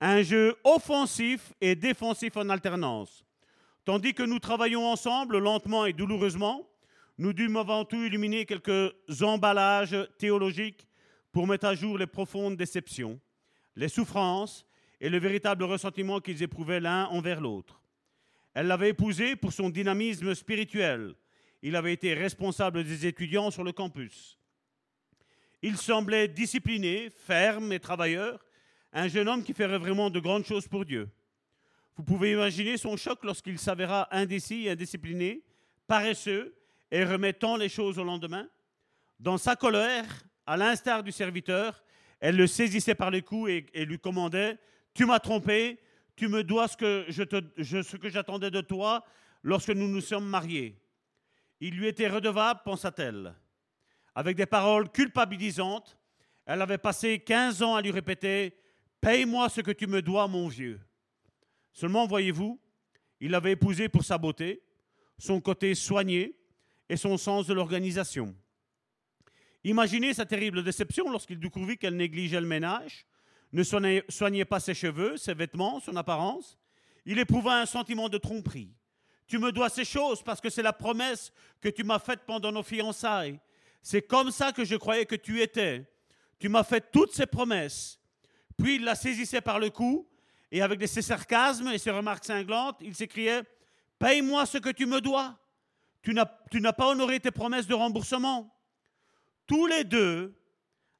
Un 0.00 0.22
jeu 0.22 0.56
offensif 0.64 1.52
et 1.60 1.74
défensif 1.74 2.34
en 2.38 2.48
alternance. 2.48 3.26
Tandis 3.84 4.14
que 4.14 4.22
nous 4.22 4.38
travaillons 4.38 4.90
ensemble, 4.90 5.36
lentement 5.36 5.84
et 5.84 5.92
douloureusement, 5.92 6.66
nous 7.18 7.34
dûmes 7.34 7.58
avant 7.58 7.84
tout 7.84 8.02
illuminer 8.02 8.46
quelques 8.46 8.94
emballages 9.20 9.94
théologiques 10.16 10.86
pour 11.30 11.46
mettre 11.46 11.66
à 11.66 11.74
jour 11.74 11.98
les 11.98 12.06
profondes 12.06 12.56
déceptions, 12.56 13.20
les 13.76 13.90
souffrances 13.90 14.64
et 14.98 15.10
le 15.10 15.18
véritable 15.18 15.64
ressentiment 15.64 16.20
qu'ils 16.20 16.42
éprouvaient 16.42 16.80
l'un 16.80 17.04
envers 17.08 17.42
l'autre. 17.42 17.82
Elle 18.54 18.68
l'avait 18.68 18.92
épousé 18.92 19.36
pour 19.36 19.52
son 19.52 19.68
dynamisme 19.68 20.34
spirituel. 20.34 21.14
Il 21.60 21.76
avait 21.76 21.92
été 21.92 22.14
responsable 22.14 22.82
des 22.82 23.04
étudiants 23.04 23.50
sur 23.50 23.62
le 23.62 23.72
campus. 23.72 24.38
Il 25.62 25.76
semblait 25.76 26.26
discipliné, 26.26 27.10
ferme 27.10 27.72
et 27.72 27.78
travailleur, 27.78 28.44
un 28.92 29.08
jeune 29.08 29.28
homme 29.28 29.44
qui 29.44 29.54
ferait 29.54 29.78
vraiment 29.78 30.10
de 30.10 30.18
grandes 30.18 30.44
choses 30.44 30.66
pour 30.66 30.84
Dieu. 30.84 31.08
Vous 31.96 32.02
pouvez 32.02 32.32
imaginer 32.32 32.76
son 32.76 32.96
choc 32.96 33.22
lorsqu'il 33.22 33.58
s'avéra 33.58 34.08
indécis, 34.10 34.68
indiscipliné, 34.68 35.42
paresseux 35.86 36.54
et 36.90 37.04
remettant 37.04 37.56
les 37.56 37.68
choses 37.68 37.98
au 37.98 38.04
lendemain. 38.04 38.48
Dans 39.20 39.38
sa 39.38 39.54
colère, 39.54 40.24
à 40.46 40.56
l'instar 40.56 41.02
du 41.02 41.12
serviteur, 41.12 41.84
elle 42.18 42.36
le 42.36 42.46
saisissait 42.46 42.94
par 42.94 43.10
les 43.10 43.22
cou 43.22 43.46
et, 43.46 43.66
lui 43.74 43.98
commandait 43.98 44.58
Tu 44.94 45.06
m'as 45.06 45.20
trompé, 45.20 45.78
tu 46.16 46.28
me 46.28 46.42
dois 46.42 46.68
ce 46.68 46.76
que, 46.76 47.06
ce 47.10 47.96
que 47.96 48.08
j'attendais 48.08 48.50
de 48.50 48.60
toi 48.60 49.04
lorsque 49.42 49.70
nous 49.70 49.88
nous 49.88 50.00
sommes 50.00 50.26
mariés. 50.26 50.76
Il 51.60 51.76
lui 51.76 51.86
était 51.86 52.08
redevable, 52.08 52.60
pensa-t-elle. 52.64 53.34
Avec 54.14 54.36
des 54.36 54.46
paroles 54.46 54.90
culpabilisantes, 54.90 55.98
elle 56.44 56.62
avait 56.62 56.78
passé 56.78 57.18
15 57.18 57.62
ans 57.62 57.76
à 57.76 57.82
lui 57.82 57.90
répéter 57.90 58.56
Paye-moi 59.00 59.48
ce 59.48 59.60
que 59.60 59.72
tu 59.72 59.88
me 59.88 60.00
dois, 60.00 60.28
mon 60.28 60.46
vieux. 60.46 60.80
Seulement, 61.72 62.06
voyez-vous, 62.06 62.60
il 63.20 63.32
l'avait 63.32 63.52
épousée 63.52 63.88
pour 63.88 64.04
sa 64.04 64.16
beauté, 64.16 64.62
son 65.18 65.40
côté 65.40 65.74
soigné 65.74 66.36
et 66.88 66.96
son 66.96 67.16
sens 67.16 67.46
de 67.46 67.54
l'organisation. 67.54 68.36
Imaginez 69.64 70.14
sa 70.14 70.26
terrible 70.26 70.62
déception 70.62 71.10
lorsqu'il 71.10 71.38
découvrit 71.38 71.78
qu'elle 71.78 71.96
négligeait 71.96 72.40
le 72.40 72.46
ménage, 72.46 73.06
ne 73.52 73.62
soignait 73.62 74.44
pas 74.44 74.60
ses 74.60 74.74
cheveux, 74.74 75.16
ses 75.16 75.34
vêtements, 75.34 75.80
son 75.80 75.96
apparence. 75.96 76.58
Il 77.04 77.18
éprouva 77.18 77.60
un 77.60 77.66
sentiment 77.66 78.08
de 78.08 78.18
tromperie. 78.18 78.72
Tu 79.26 79.38
me 79.38 79.52
dois 79.52 79.68
ces 79.68 79.84
choses 79.84 80.22
parce 80.22 80.40
que 80.40 80.50
c'est 80.50 80.62
la 80.62 80.72
promesse 80.72 81.32
que 81.60 81.68
tu 81.68 81.84
m'as 81.84 81.98
faite 81.98 82.20
pendant 82.26 82.52
nos 82.52 82.62
fiançailles. 82.62 83.40
C'est 83.82 84.02
comme 84.02 84.30
ça 84.30 84.52
que 84.52 84.64
je 84.64 84.76
croyais 84.76 85.06
que 85.06 85.16
tu 85.16 85.40
étais. 85.40 85.84
Tu 86.38 86.48
m'as 86.48 86.64
fait 86.64 86.90
toutes 86.92 87.12
ces 87.14 87.26
promesses. 87.26 88.00
Puis 88.56 88.76
il 88.76 88.84
la 88.84 88.94
saisissait 88.94 89.40
par 89.40 89.58
le 89.58 89.70
cou 89.70 90.08
et 90.50 90.62
avec 90.62 90.86
ses 90.86 91.02
sarcasmes 91.02 91.68
et 91.68 91.78
ses 91.78 91.90
remarques 91.90 92.24
cinglantes, 92.24 92.78
il 92.80 92.94
s'écriait 92.94 93.42
Paye-moi 93.98 94.46
ce 94.46 94.58
que 94.58 94.70
tu 94.70 94.86
me 94.86 95.00
dois. 95.00 95.38
Tu 96.02 96.12
n'as 96.12 96.72
pas 96.72 96.88
honoré 96.88 97.20
tes 97.20 97.30
promesses 97.30 97.66
de 97.66 97.74
remboursement. 97.74 98.54
Tous 99.46 99.66
les 99.66 99.84
deux 99.84 100.36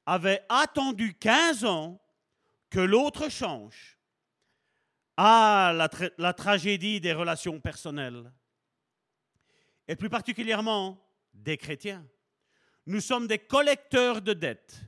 avaient 0.05 0.45
attendu 0.49 1.13
15 1.13 1.65
ans 1.65 2.01
que 2.69 2.79
l'autre 2.79 3.29
change. 3.29 3.99
Ah, 5.17 5.73
la, 5.75 5.89
la, 6.17 6.33
tragédie 6.33 6.99
des 6.99 7.13
relations 7.13 7.59
personnelles. 7.59 8.31
Et 9.87 9.95
plus 9.95 10.09
particulièrement 10.09 11.05
des 11.33 11.57
chrétiens. 11.57 12.05
Nous 12.85 12.99
sommes 12.99 13.27
des 13.27 13.39
collecteurs 13.39 14.21
de 14.21 14.33
dettes. 14.33 14.81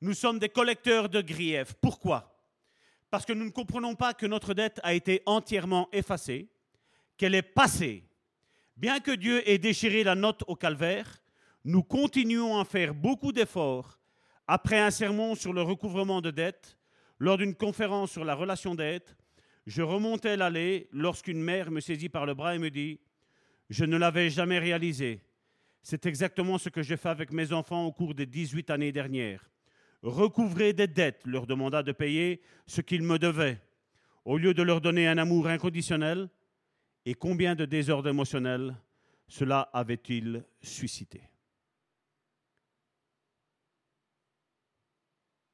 Nous 0.00 0.14
sommes 0.14 0.38
des 0.38 0.48
collecteurs 0.48 1.08
de 1.08 1.20
griefs. 1.20 1.74
Pourquoi? 1.80 2.40
Parce 3.10 3.26
que 3.26 3.32
nous 3.32 3.44
ne 3.44 3.50
comprenons 3.50 3.94
pas 3.94 4.14
que 4.14 4.26
notre 4.26 4.54
dette 4.54 4.80
a 4.82 4.94
été 4.94 5.22
entièrement 5.26 5.88
effacée, 5.92 6.48
qu'elle 7.16 7.34
est 7.34 7.42
passée. 7.42 8.04
Bien 8.76 9.00
que 9.00 9.10
Dieu 9.12 9.48
ait 9.48 9.58
déchiré 9.58 10.02
la 10.02 10.14
note 10.14 10.44
au 10.46 10.56
calvaire, 10.56 11.22
nous 11.64 11.82
continuons 11.82 12.58
à 12.58 12.64
faire 12.64 12.94
beaucoup 12.94 13.32
d'efforts 13.32 14.00
après 14.46 14.78
un 14.78 14.90
sermon 14.90 15.34
sur 15.34 15.52
le 15.52 15.62
recouvrement 15.62 16.20
de 16.20 16.30
dettes 16.30 16.76
lors 17.18 17.38
d'une 17.38 17.54
conférence 17.54 18.10
sur 18.10 18.24
la 18.24 18.34
relation 18.34 18.74
d'aide, 18.74 19.04
Je 19.64 19.82
remontais 19.82 20.36
l'allée 20.36 20.88
lorsqu'une 20.90 21.40
mère 21.40 21.70
me 21.70 21.78
saisit 21.78 22.08
par 22.08 22.26
le 22.26 22.34
bras 22.34 22.56
et 22.56 22.58
me 22.58 22.68
dit 22.68 22.98
Je 23.70 23.84
ne 23.84 23.96
l'avais 23.96 24.28
jamais 24.28 24.58
réalisé. 24.58 25.20
C'est 25.82 26.06
exactement 26.06 26.58
ce 26.58 26.68
que 26.68 26.82
j'ai 26.82 26.96
fait 26.96 27.08
avec 27.08 27.32
mes 27.32 27.52
enfants 27.52 27.84
au 27.86 27.92
cours 27.92 28.14
des 28.14 28.26
18 28.26 28.70
années 28.70 28.92
dernières. 28.92 29.50
Recouvrer 30.02 30.72
des 30.72 30.86
dettes 30.86 31.22
leur 31.26 31.46
demanda 31.46 31.82
de 31.82 31.92
payer 31.92 32.40
ce 32.66 32.80
qu'ils 32.80 33.02
me 33.02 33.18
devaient, 33.18 33.60
au 34.24 34.38
lieu 34.38 34.54
de 34.54 34.62
leur 34.62 34.80
donner 34.80 35.08
un 35.08 35.18
amour 35.18 35.48
inconditionnel. 35.48 36.28
Et 37.04 37.14
combien 37.14 37.56
de 37.56 37.64
désordres 37.64 38.08
émotionnels 38.08 38.76
cela 39.26 39.70
avait-il 39.72 40.44
suscité 40.60 41.22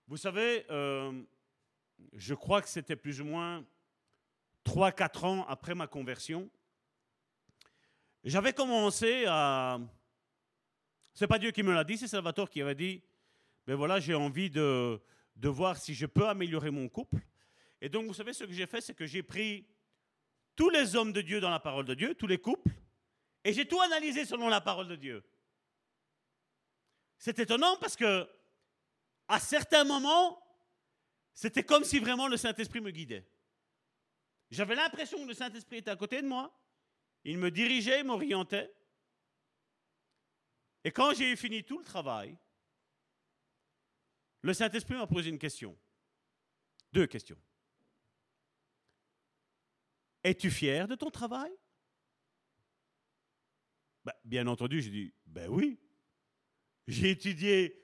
Vous 0.07 0.17
savez, 0.17 0.67
euh, 0.71 1.13
je 2.15 2.35
crois 2.35 2.63
que 2.63 2.69
c'était 2.69 2.97
plus 2.97 3.21
ou 3.21 3.25
moins 3.25 3.65
3-4 4.65 5.27
ans 5.27 5.47
après 5.49 5.75
ma 5.75 5.87
conversion. 5.87 6.51
J'avais 8.25 8.53
commencé 8.53 9.25
à... 9.27 9.79
C'est 11.19 11.27
pas 11.27 11.41
Dieu 11.41 11.51
qui 11.51 11.65
me 11.65 11.75
l'a 11.75 11.83
dit, 11.83 11.99
c'est 11.99 12.07
Salvatore 12.07 12.49
qui 12.49 12.63
avait 12.63 12.77
dit, 12.77 13.03
ben 13.67 13.75
voilà, 13.75 13.99
j'ai 13.99 14.15
envie 14.15 14.51
de, 14.51 15.03
de 15.35 15.49
voir 15.49 15.77
si 15.77 15.93
je 15.93 16.07
peux 16.07 16.29
améliorer 16.29 16.71
mon 16.71 16.89
couple. 16.89 17.17
Et 17.81 17.89
donc, 17.89 18.07
vous 18.07 18.15
savez, 18.15 18.33
ce 18.33 18.45
que 18.45 18.53
j'ai 18.53 18.69
fait, 18.69 18.81
c'est 18.81 18.95
que 18.95 19.05
j'ai 19.05 19.25
pris 19.25 19.67
tous 20.55 20.71
les 20.71 20.95
hommes 20.95 21.13
de 21.13 21.21
Dieu 21.21 21.41
dans 21.41 21.51
la 21.51 21.59
parole 21.59 21.87
de 21.87 21.95
Dieu, 21.95 22.15
tous 22.15 22.29
les 22.29 22.39
couples, 22.39 22.71
et 23.43 23.53
j'ai 23.53 23.67
tout 23.67 23.81
analysé 23.81 24.27
selon 24.27 24.49
la 24.49 24.61
parole 24.61 24.87
de 24.87 24.95
Dieu. 24.95 25.25
C'est 27.19 27.41
étonnant 27.41 27.77
parce 27.79 27.97
que 27.97 28.29
à 29.27 29.41
certains 29.41 29.83
moments, 29.83 30.41
c'était 31.35 31.65
comme 31.65 31.83
si 31.83 31.99
vraiment 31.99 32.29
le 32.29 32.37
Saint-Esprit 32.37 32.81
me 32.81 32.93
guidait. 32.93 33.27
J'avais 34.53 34.77
l'impression 34.77 35.21
que 35.21 35.27
le 35.27 35.35
Saint-Esprit 35.35 35.79
était 35.79 35.91
à 35.91 35.97
côté 35.97 36.23
de 36.23 36.29
moi. 36.29 36.57
Il 37.25 37.39
me 37.39 37.51
dirigeait, 37.51 38.05
m'orientait. 38.05 38.73
Et 40.89 40.91
quand 40.91 41.13
j'ai 41.13 41.37
fini 41.37 41.63
tout 41.63 41.79
le 41.79 41.85
travail, 41.85 42.35
le 44.41 44.55
Saint-Esprit 44.55 44.95
m'a 44.95 45.07
posé 45.07 45.29
une 45.29 45.39
question. 45.39 45.79
Deux 46.95 47.07
questions. 47.07 47.37
Es-tu 50.25 50.51
fier 50.51 50.89
de 50.89 50.95
ton 50.95 51.11
travail? 51.11 51.53
Ben, 54.03 54.15
Bien 54.25 54.47
entendu, 54.47 54.81
j'ai 54.81 54.89
dit, 54.89 55.15
ben 55.27 55.51
oui. 55.51 55.79
J'ai 56.87 57.11
étudié 57.11 57.79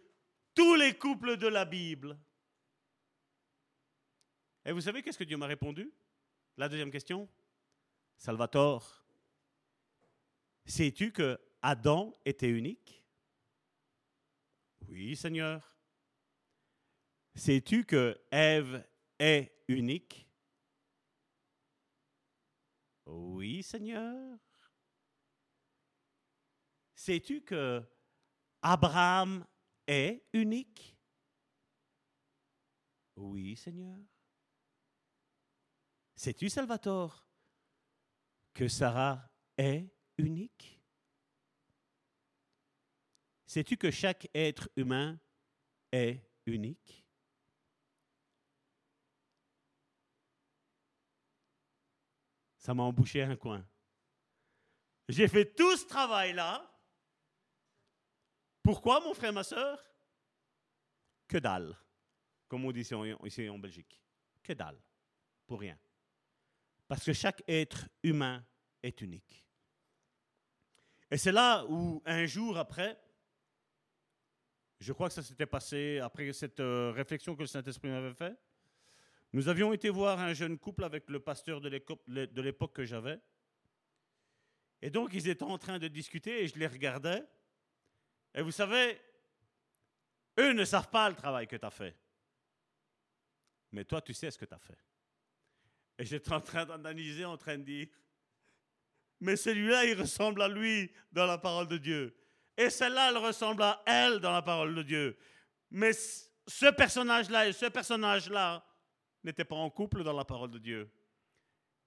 tous 0.55 0.75
les 0.75 0.97
couples 0.97 1.37
de 1.37 1.49
la 1.49 1.67
Bible. 1.67 2.19
Et 4.65 4.73
vous 4.73 4.81
savez 4.81 5.03
qu'est-ce 5.03 5.19
que 5.19 5.25
Dieu 5.25 5.37
m'a 5.37 5.47
répondu? 5.47 5.93
La 6.57 6.71
deuxième 6.71 6.91
question 6.91 7.29
Salvatore, 8.17 9.05
sais-tu 10.65 11.13
que 11.13 11.39
Adam 11.67 12.12
était 12.27 12.51
unique? 12.51 13.03
Oui, 14.87 15.17
Seigneur. 15.17 15.79
Sais-tu 17.35 17.87
que 17.87 18.21
Ève 18.31 18.87
est 19.19 19.65
unique? 19.67 20.29
Oui, 23.07 23.62
Seigneur. 23.62 24.39
Sais-tu 26.95 27.41
que 27.41 27.83
Abraham 28.61 29.47
est 29.87 30.23
unique? 30.35 30.99
Oui, 33.17 33.57
Seigneur. 33.57 33.97
Sais-tu, 36.15 36.51
Salvatore, 36.51 37.27
que 38.53 38.69
Sarah 38.69 39.33
est 39.57 39.89
unique? 40.19 40.74
Sais-tu 43.55 43.77
que 43.77 43.93
chaque 43.93 44.29
être 44.35 44.69
humain 44.75 45.17
est 45.93 46.29
unique? 46.45 47.07
Ça 52.59 52.75
m'a 52.75 52.83
embouché 52.83 53.23
un 53.23 53.37
coin. 53.37 53.65
J'ai 55.09 55.29
fait 55.29 55.55
tout 55.55 55.77
ce 55.77 55.87
travail-là 55.87 56.69
pourquoi, 58.61 58.99
mon 58.99 59.15
frère, 59.15 59.33
ma 59.33 59.45
soeur 59.45 59.81
Que 61.29 61.39
dalle, 61.39 61.79
comme 62.49 62.65
on 62.65 62.73
dit 62.73 62.81
ici 62.81 63.49
en, 63.49 63.59
Belgique. 63.61 64.03
Que 64.43 64.55
dalle, 64.55 64.83
pour 65.47 65.61
rien. 65.61 65.79
Parce 66.89 67.05
que 67.05 67.13
chaque 67.13 67.45
être 67.47 67.89
humain 68.03 68.45
est 68.83 69.01
unique. 69.01 69.47
Et 71.09 71.19
c'est 71.19 71.31
là 71.31 71.65
où, 71.69 72.03
un 72.05 72.27
jour 72.27 72.59
après, 72.59 72.99
je 74.81 74.93
crois 74.93 75.09
que 75.09 75.14
ça 75.14 75.22
s'était 75.22 75.47
passé 75.47 75.99
après 75.99 76.33
cette 76.33 76.61
euh, 76.61 76.93
réflexion 76.93 77.35
que 77.35 77.41
le 77.41 77.47
Saint-Esprit 77.47 77.89
m'avait 77.89 78.14
fait, 78.14 78.37
nous 79.33 79.49
avions 79.49 79.72
été 79.72 79.89
voir 79.89 80.20
un 80.20 80.33
jeune 80.33 80.59
couple 80.59 80.85
avec 80.85 81.11
le 81.11 81.18
pasteur 81.20 81.61
de 81.61 82.41
l'époque 82.41 82.72
que 82.72 82.85
j'avais. 82.85 83.20
Et 84.81 84.91
donc, 84.91 85.11
ils 85.12 85.29
étaient 85.29 85.43
en 85.43 85.59
train 85.59 85.79
de 85.79 85.89
discuter 85.89 86.45
et 86.45 86.47
je 86.47 86.57
les 86.59 86.66
regardais. 86.66 87.25
Et 88.35 88.43
vous 88.43 88.53
savez, 88.53 89.01
eux 90.39 90.53
ne 90.53 90.64
savent 90.64 90.91
pas 90.91 91.09
le 91.09 91.16
travail 91.16 91.49
que 91.49 91.57
tu 91.57 91.64
as 91.64 91.70
fait. 91.70 91.97
Mais 93.72 93.85
toi, 93.85 94.01
tu 94.01 94.14
sais 94.14 94.31
ce 94.31 94.39
que 94.39 94.45
tu 94.45 94.55
as 94.55 94.59
fait. 94.59 94.79
Et 95.99 96.05
j'étais 96.05 96.33
en 96.33 96.41
train 96.41 96.64
d'analyser, 96.66 97.25
en 97.25 97.37
train 97.37 97.59
de 97.59 97.64
dire, 97.64 97.89
mais 99.20 99.37
celui-là, 99.37 99.87
il 99.87 99.99
ressemble 99.99 100.43
à 100.43 100.49
lui 100.49 100.93
dans 101.11 101.27
la 101.27 101.39
parole 101.39 101.66
de 101.66 101.79
Dieu. 101.79 102.14
Et 102.57 102.71
celle-là, 102.71 103.11
elle 103.11 103.19
ressemble 103.19 103.63
à 103.63 103.83
elle 103.87 104.21
dans 104.21 104.33
la 104.33 104.43
parole 104.43 104.75
de 104.75 104.83
Dieu. 104.83 105.17
Mais 105.71 105.93
ce 105.93 106.71
personnage-là 106.73 107.49
et 107.49 107.53
ce 107.53 107.67
personnage-là 107.67 108.65
n'étaient 109.23 109.45
pas 109.45 109.57
en 109.57 109.71
couple 109.71 110.05
dans 110.05 110.13
la 110.13 110.25
parole 110.25 110.51
de 110.51 110.59
Dieu. 110.59 110.91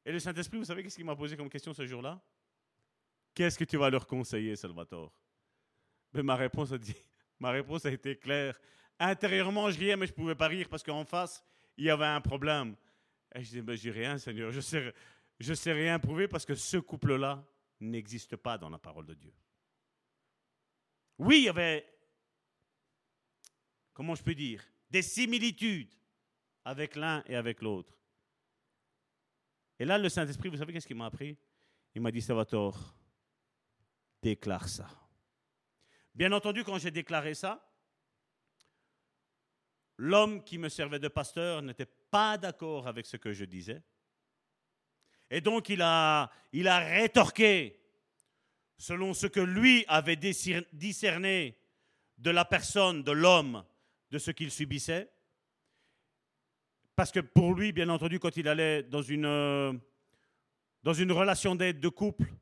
Et 0.06 0.12
le 0.12 0.20
Saint-Esprit, 0.20 0.58
vous 0.58 0.66
savez 0.66 0.84
qu'est-ce 0.84 0.96
qu'il 0.96 1.06
m'a 1.06 1.16
posé 1.16 1.38
comme 1.38 1.50
question 1.50 1.74
ce 1.74 1.86
jour-là? 1.86 2.20
Qu'est-ce 3.34 3.58
que 3.58 3.64
tu 3.66 3.78
vas 3.78 3.90
leur 3.90 4.08
conseiller, 4.08 4.56
Salvatore? 4.56 5.14
Mais 6.14 6.24
ma 6.24 6.36
réponse 6.36 6.72
a 6.72 6.78
ma 7.40 7.52
réponse 7.52 7.86
a 7.86 7.92
été 7.92 8.18
claire. 8.18 8.60
Intérieurement, 9.00 9.70
je 9.70 9.78
riais, 9.78 9.96
mais 9.96 10.08
je 10.08 10.12
ne 10.12 10.16
pouvais 10.16 10.36
pas 10.36 10.48
rire 10.48 10.68
parce 10.70 10.82
qu'en 10.82 11.06
face, 11.06 11.44
il 11.78 11.86
y 11.86 11.90
avait 11.90 12.06
un 12.06 12.22
problème. 12.22 12.76
Et 13.36 13.44
je 13.44 13.50
disais, 13.50 13.62
ben, 13.62 13.78
j'ai 13.78 13.92
rien, 13.92 14.18
Seigneur, 14.18 14.52
je 14.52 14.60
sais, 14.60 14.94
je 15.40 15.54
sais 15.54 15.72
rien 15.72 16.00
prouver 16.00 16.28
parce 16.28 16.46
que 16.46 16.56
ce 16.56 16.78
couple-là 16.78 17.46
n'existe 17.80 18.36
pas 18.38 18.58
dans 18.58 18.70
la 18.70 18.80
parole 18.80 19.06
de 19.06 19.14
Dieu. 19.14 19.34
Oui, 21.20 21.38
il 21.40 21.44
y 21.46 21.50
avait, 21.50 21.86
comment 23.94 24.16
je 24.16 24.24
peux 24.24 24.36
dire, 24.36 24.64
des 24.90 25.02
similitudes 25.02 25.94
avec 26.64 26.96
l'un 26.96 27.24
et 27.26 27.36
avec 27.36 27.62
l'autre. 27.62 27.98
Et 29.80 29.86
là, 29.86 29.98
le 29.98 30.10
Saint-Esprit, 30.10 30.50
vous 30.50 30.58
savez 30.58 30.74
qu'est-ce 30.74 30.88
qu'il 30.88 30.96
m'a 30.96 31.08
appris? 31.08 31.38
Il 31.96 32.02
m'a 32.02 32.12
dit, 32.12 32.22
Salvatore, 32.22 32.96
déclare 34.22 34.68
ça. 34.68 34.90
Bien 36.14 36.32
entendu, 36.32 36.64
quand 36.64 36.78
j'ai 36.78 36.92
déclaré 36.92 37.34
ça, 37.34 37.64
l'homme 39.98 40.44
qui 40.44 40.58
me 40.58 40.70
servait 40.70 41.00
de 41.00 41.08
pasteur 41.08 41.62
n'était 41.62 41.86
pas 41.86 42.38
d'accord 42.38 42.88
avec 42.88 43.06
ce 43.06 43.18
que 43.18 43.34
je 43.34 43.46
disais. 43.46 43.84
Et 45.30 45.42
donc 45.42 45.70
il 45.70 45.82
a, 45.82 46.32
il 46.54 46.68
a 46.68 46.80
rétorqué 46.80 47.80
selon 48.78 49.14
ce 49.14 49.28
que 49.28 49.40
lui 49.40 49.86
avait 49.88 50.16
discerné 50.16 51.58
de 52.18 52.32
la 52.32 52.46
personne, 52.46 53.04
de 53.04 53.12
l'homme, 53.12 53.64
de 54.12 54.18
ce 54.18 54.32
qu'il 54.32 54.52
subissait. 54.52 55.12
Parce 56.96 57.12
que 57.12 57.20
pour 57.20 57.54
lui, 57.54 57.72
bien 57.72 57.90
entendu, 57.90 58.20
quand 58.20 58.38
il 58.38 58.48
allait 58.48 58.84
dans 58.84 59.02
une, 59.02 59.80
dans 60.84 60.94
une 60.94 61.12
relation 61.12 61.56
d'aide 61.56 61.80
de 61.80 61.90
couple, 61.90 62.34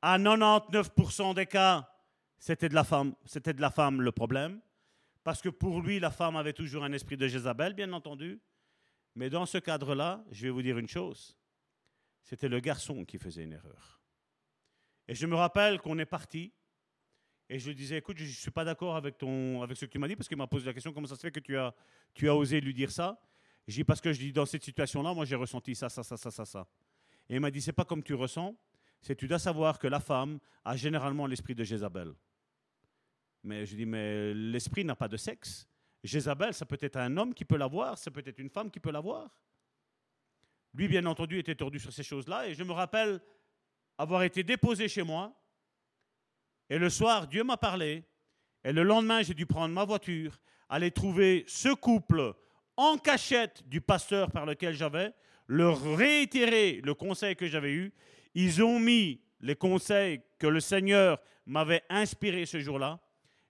à 0.00 0.18
99% 0.18 1.34
des 1.34 1.46
cas, 1.46 1.90
c'était 2.38 2.68
de 2.68 2.74
la 2.74 2.84
femme, 2.84 3.14
c'était 3.24 3.52
de 3.52 3.60
la 3.60 3.70
femme 3.70 4.00
le 4.02 4.12
problème, 4.12 4.60
parce 5.24 5.42
que 5.42 5.48
pour 5.48 5.82
lui, 5.82 5.98
la 5.98 6.10
femme 6.10 6.36
avait 6.36 6.52
toujours 6.52 6.84
un 6.84 6.92
esprit 6.92 7.16
de 7.16 7.26
Jézabel, 7.26 7.74
bien 7.74 7.92
entendu. 7.92 8.40
Mais 9.16 9.30
dans 9.30 9.46
ce 9.46 9.58
cadre-là, 9.58 10.22
je 10.30 10.42
vais 10.42 10.50
vous 10.50 10.62
dire 10.62 10.78
une 10.78 10.88
chose, 10.88 11.36
c'était 12.22 12.48
le 12.48 12.60
garçon 12.60 13.04
qui 13.04 13.18
faisait 13.18 13.44
une 13.44 13.54
erreur. 13.54 14.00
Et 15.08 15.14
je 15.14 15.26
me 15.26 15.34
rappelle 15.34 15.80
qu'on 15.80 15.98
est 15.98 16.06
parti, 16.06 16.52
et 17.48 17.58
je 17.58 17.68
lui 17.68 17.76
disais, 17.76 17.98
écoute, 17.98 18.18
je 18.18 18.24
ne 18.24 18.28
suis 18.28 18.50
pas 18.50 18.64
d'accord 18.64 18.96
avec, 18.96 19.22
avec 19.22 19.76
ce 19.76 19.84
que 19.84 19.90
tu 19.90 19.98
m'as 19.98 20.08
dit, 20.08 20.16
parce 20.16 20.28
qu'il 20.28 20.36
m'a 20.36 20.48
posé 20.48 20.66
la 20.66 20.72
question, 20.72 20.92
comment 20.92 21.06
ça 21.06 21.14
se 21.14 21.20
fait 21.20 21.30
que 21.30 21.40
tu 21.40 21.56
as, 21.56 21.74
tu 22.12 22.28
as 22.28 22.34
osé 22.34 22.60
lui 22.60 22.74
dire 22.74 22.90
ça? 22.90 23.20
J'ai 23.68 23.82
dit, 23.82 23.84
parce 23.84 24.00
que 24.00 24.12
je 24.12 24.18
dis, 24.18 24.32
dans 24.32 24.46
cette 24.46 24.64
situation-là, 24.64 25.14
moi 25.14 25.24
j'ai 25.24 25.36
ressenti 25.36 25.74
ça, 25.74 25.88
ça, 25.88 26.02
ça, 26.02 26.16
ça, 26.16 26.30
ça, 26.30 26.44
ça. 26.44 26.66
Et 27.28 27.34
il 27.34 27.40
m'a 27.40 27.50
dit, 27.50 27.60
c'est 27.60 27.72
pas 27.72 27.84
comme 27.84 28.02
tu 28.02 28.14
ressens, 28.14 28.56
c'est 29.00 29.14
tu 29.14 29.28
dois 29.28 29.38
savoir 29.38 29.78
que 29.78 29.86
la 29.86 30.00
femme 30.00 30.38
a 30.64 30.76
généralement 30.76 31.26
l'esprit 31.26 31.54
de 31.54 31.62
Jézabel. 31.62 32.12
Mais 33.44 33.64
je 33.64 33.76
dis, 33.76 33.86
mais 33.86 34.34
l'esprit 34.34 34.84
n'a 34.84 34.96
pas 34.96 35.08
de 35.08 35.16
sexe. 35.16 35.68
Jézabel, 36.02 36.52
ça 36.52 36.66
peut 36.66 36.78
être 36.80 36.96
un 36.96 37.16
homme 37.16 37.32
qui 37.32 37.44
peut 37.44 37.56
l'avoir, 37.56 37.96
ça 37.98 38.10
peut 38.10 38.22
être 38.26 38.38
une 38.38 38.50
femme 38.50 38.70
qui 38.70 38.80
peut 38.80 38.90
l'avoir. 38.90 39.30
Lui, 40.74 40.88
bien 40.88 41.06
entendu, 41.06 41.38
était 41.38 41.54
tordu 41.54 41.78
sur 41.78 41.92
ces 41.92 42.02
choses-là. 42.02 42.48
Et 42.48 42.54
je 42.54 42.62
me 42.62 42.72
rappelle 42.72 43.20
avoir 43.98 44.22
été 44.22 44.42
déposé 44.42 44.88
chez 44.88 45.02
moi. 45.02 45.34
Et 46.68 46.78
le 46.78 46.90
soir, 46.90 47.26
Dieu 47.26 47.44
m'a 47.44 47.56
parlé. 47.56 48.04
Et 48.64 48.72
le 48.72 48.82
lendemain, 48.82 49.22
j'ai 49.22 49.34
dû 49.34 49.46
prendre 49.46 49.72
ma 49.72 49.84
voiture, 49.84 50.40
aller 50.68 50.90
trouver 50.90 51.44
ce 51.46 51.72
couple 51.72 52.34
en 52.76 52.98
cachette 52.98 53.66
du 53.68 53.80
pasteur 53.80 54.30
par 54.30 54.44
lequel 54.44 54.74
j'avais, 54.74 55.14
leur 55.46 55.80
réitérer 55.96 56.80
le 56.84 56.94
conseil 56.94 57.36
que 57.36 57.46
j'avais 57.46 57.72
eu. 57.72 57.92
Ils 58.34 58.62
ont 58.62 58.80
mis 58.80 59.22
les 59.40 59.54
conseils 59.54 60.20
que 60.38 60.46
le 60.46 60.60
Seigneur 60.60 61.20
m'avait 61.46 61.84
inspirés 61.88 62.46
ce 62.46 62.58
jour-là. 62.58 63.00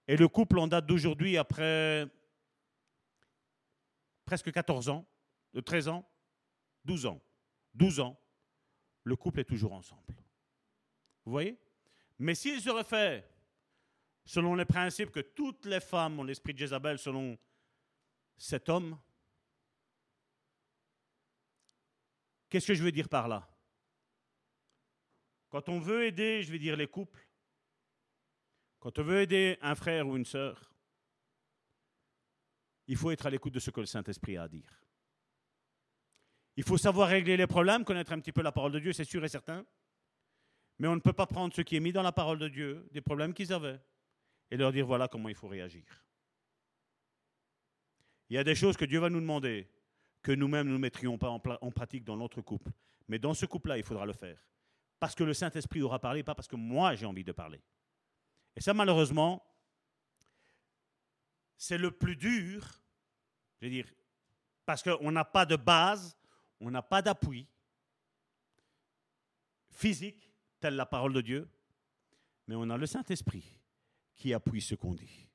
Et 0.07 0.17
le 0.17 0.29
couple 0.29 0.59
en 0.59 0.69
date 0.69 0.87
d'aujourd'hui, 0.87 1.37
après 1.37 2.07
presque 4.27 4.53
14 4.53 4.89
ans, 4.89 5.07
de 5.55 5.61
13 5.61 5.89
ans, 5.89 6.09
12 6.85 7.07
ans. 7.07 7.23
12 7.75 8.01
ans, 8.01 8.21
le 9.05 9.17
couple 9.17 9.41
est 9.41 9.45
toujours 9.45 9.73
ensemble. 9.73 10.03
Vous 11.27 11.33
voyez? 11.33 11.59
Mais 12.19 12.35
s'ils 12.35 12.69
auraient 12.71 12.85
fait 12.85 13.29
selon 14.25 14.55
les 14.55 14.65
principes 14.65 15.11
que 15.11 15.21
toutes 15.21 15.67
les 15.67 15.81
femmes 15.81 16.19
ont 16.21 16.25
l'esprit 16.25 16.55
de 16.55 16.59
Jézabel, 16.59 16.99
selon 16.99 17.37
cet 18.39 18.69
homme, 18.69 18.99
qu'est-ce 22.49 22.69
que 22.69 22.75
je 22.75 22.83
veux 22.83 22.93
dire 22.93 23.09
par 23.09 23.29
là? 23.29 23.49
Quand 25.49 25.69
on 25.69 25.81
veut 25.81 26.05
aider, 26.05 26.43
je 26.43 26.53
vais 26.53 26.59
dire 26.59 26.77
les 26.77 26.87
couples, 26.87 27.25
quand 28.79 28.99
on 28.99 29.03
veut 29.03 29.23
aider 29.23 29.59
un 29.63 29.75
frère 29.75 30.07
ou 30.07 30.17
une 30.17 30.25
sœur, 30.25 30.73
il 32.87 32.97
faut 32.97 33.11
être 33.11 33.27
à 33.27 33.31
l'écoute 33.31 33.53
de 33.53 33.59
ce 33.59 33.71
que 33.71 33.81
le 33.81 33.87
Saint-Esprit 33.87 34.37
a 34.37 34.45
à 34.45 34.49
dire. 34.49 34.81
Il 36.57 36.63
faut 36.63 36.79
savoir 36.79 37.09
régler 37.09 37.37
les 37.37 37.47
problèmes, 37.49 37.85
connaître 37.85 38.13
un 38.13 38.21
petit 38.21 38.33
peu 38.33 38.43
la 38.43 38.53
parole 38.53 38.73
de 38.73 38.79
Dieu, 38.79 38.93
c'est 38.93 39.05
sûr 39.05 39.25
et 39.25 39.29
certain. 39.29 39.67
Mais 40.79 40.89
on 40.89 40.95
ne 40.95 41.01
peut 41.01 41.13
pas 41.13 41.27
prendre 41.27 41.55
ce 41.55 41.63
qui 41.63 41.77
est 41.77 41.81
mis 41.81 41.93
dans 41.93 42.03
la 42.03 42.13
parole 42.13 42.39
de 42.39 42.49
Dieu, 42.49 42.89
des 42.93 43.01
problèmes 43.01 43.33
qu'ils 43.33 43.53
avaient, 43.53 43.81
et 44.51 44.57
leur 44.57 44.73
dire 44.73 44.87
voilà 44.87 45.09
comment 45.09 45.29
il 45.29 45.35
faut 45.35 45.49
réagir. 45.49 45.85
Il 48.29 48.35
y 48.35 48.39
a 48.39 48.45
des 48.45 48.55
choses 48.55 48.77
que 48.77 48.85
Dieu 48.85 48.99
va 48.99 49.09
nous 49.09 49.21
demander 49.21 49.69
que 50.23 50.33
nous-mêmes 50.33 50.69
ne 50.69 50.79
mettrions 50.79 51.17
pas 51.17 51.31
en, 51.31 51.71
pratique 51.71 52.05
dans 52.05 52.17
notre 52.17 52.41
couple. 52.41 52.73
Mais 53.09 53.19
dans 53.19 53.35
ce 53.35 53.47
couple-là, 53.47 53.79
il 53.79 53.85
faudra 53.85 54.05
le 54.05 54.13
faire. 54.13 54.45
Parce 54.99 55.15
que 55.15 55.23
le 55.23 55.33
Saint-Esprit 55.33 55.83
aura 55.83 56.01
parlé, 56.01 56.23
pas 56.23 56.35
parce 56.35 56.49
que 56.49 56.57
moi 56.57 56.95
j'ai 56.95 57.07
envie 57.07 57.23
de 57.23 57.33
parler. 57.33 57.63
Et 58.57 58.61
ça, 58.61 58.75
malheureusement, 58.75 59.45
c'est 61.57 61.79
le 61.79 61.91
plus 61.91 62.17
dur, 62.17 62.67
je 63.61 63.67
veux 63.67 63.71
dire, 63.71 63.87
parce 64.65 64.83
qu'on 64.83 65.13
n'a 65.13 65.25
pas 65.25 65.47
de 65.47 65.57
base, 65.57 66.17
on 66.61 66.71
n'a 66.71 66.83
pas 66.83 67.03
d'appui 67.03 67.47
physique, 69.71 70.26
la 70.75 70.87
parole 70.87 71.13
de 71.13 71.21
Dieu, 71.21 71.49
mais 72.47 72.55
on 72.57 72.69
a 72.71 72.77
le 72.77 72.87
Saint-Esprit 72.87 73.61
qui 74.15 74.35
appuie 74.35 74.61
ce 74.61 74.75
qu'on 74.75 74.95
dit. 74.95 75.29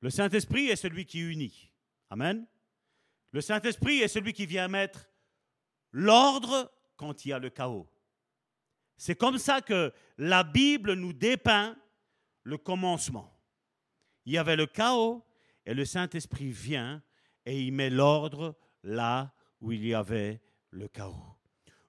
Le 0.00 0.10
Saint-Esprit 0.10 0.68
est 0.68 0.76
celui 0.76 1.04
qui 1.04 1.20
unit. 1.20 1.70
Amen. 2.08 2.46
Le 3.32 3.40
Saint-Esprit 3.40 4.00
est 4.00 4.08
celui 4.08 4.32
qui 4.32 4.46
vient 4.46 4.68
mettre 4.68 5.08
l'ordre 5.92 6.72
quand 6.96 7.24
il 7.24 7.28
y 7.28 7.32
a 7.32 7.38
le 7.38 7.50
chaos. 7.50 7.88
C'est 8.96 9.14
comme 9.14 9.38
ça 9.38 9.60
que 9.60 9.92
la 10.18 10.42
Bible 10.42 10.94
nous 10.94 11.12
dépeint 11.12 11.76
le 12.42 12.58
commencement. 12.58 13.32
Il 14.26 14.32
y 14.32 14.38
avait 14.38 14.56
le 14.56 14.66
chaos 14.66 15.24
et 15.64 15.74
le 15.74 15.84
Saint-Esprit 15.84 16.50
vient 16.50 17.02
et 17.46 17.60
il 17.60 17.72
met 17.72 17.90
l'ordre 17.90 18.58
là 18.82 19.32
où 19.60 19.72
il 19.72 19.86
y 19.86 19.94
avait 19.94 20.40
le 20.70 20.88
chaos. 20.88 21.36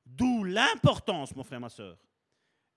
D'où 0.05 0.43
l'importance, 0.43 1.35
mon 1.35 1.43
frère, 1.43 1.59
ma 1.59 1.69
soeur, 1.69 1.97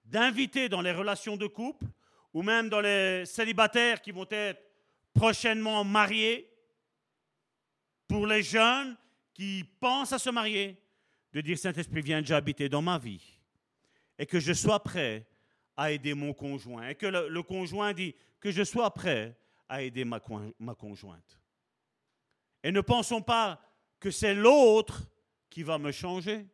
d'inviter 0.05 0.68
dans 0.68 0.81
les 0.81 0.93
relations 0.93 1.36
de 1.36 1.47
couple 1.47 1.86
ou 2.32 2.43
même 2.43 2.68
dans 2.68 2.81
les 2.81 3.24
célibataires 3.26 4.02
qui 4.02 4.10
vont 4.10 4.26
être 4.31 4.60
prochainement 5.12 5.85
mariés, 5.85 6.51
pour 8.09 8.26
les 8.26 8.43
jeunes 8.43 8.97
qui 9.32 9.64
pensent 9.81 10.12
à 10.12 10.18
se 10.18 10.31
marier, 10.31 10.76
de 11.32 11.40
dire 11.40 11.59
Saint-Esprit, 11.59 12.02
viens 12.02 12.20
déjà 12.20 12.36
habiter 12.36 12.68
dans 12.68 12.82
ma 12.82 12.98
vie 12.98 13.40
et 14.18 14.26
que 14.26 14.39
je 14.39 14.52
sois 14.52 14.82
prêt 14.82 15.26
à 15.76 15.90
aider 15.90 16.14
mon 16.14 16.32
conjoint 16.32 16.89
et 16.89 16.94
que 16.94 17.06
le, 17.06 17.43
conjoint 17.43 17.93
dit 17.93 18.14
que 18.40 18.51
je 18.51 18.62
sois 18.62 18.93
prêt 18.93 19.36
à 19.68 19.82
aider 19.82 20.05
ma, 20.05 20.20
ma 20.59 20.74
conjointe. 20.74 21.40
Et 22.62 22.70
ne 22.70 22.81
pensons 22.81 23.22
pas 23.22 23.60
que 23.98 24.10
c'est 24.10 24.35
l'autre 24.35 25.02
qui 25.51 25.62
va 25.62 25.78
me 25.78 25.90
changer, 25.90 26.47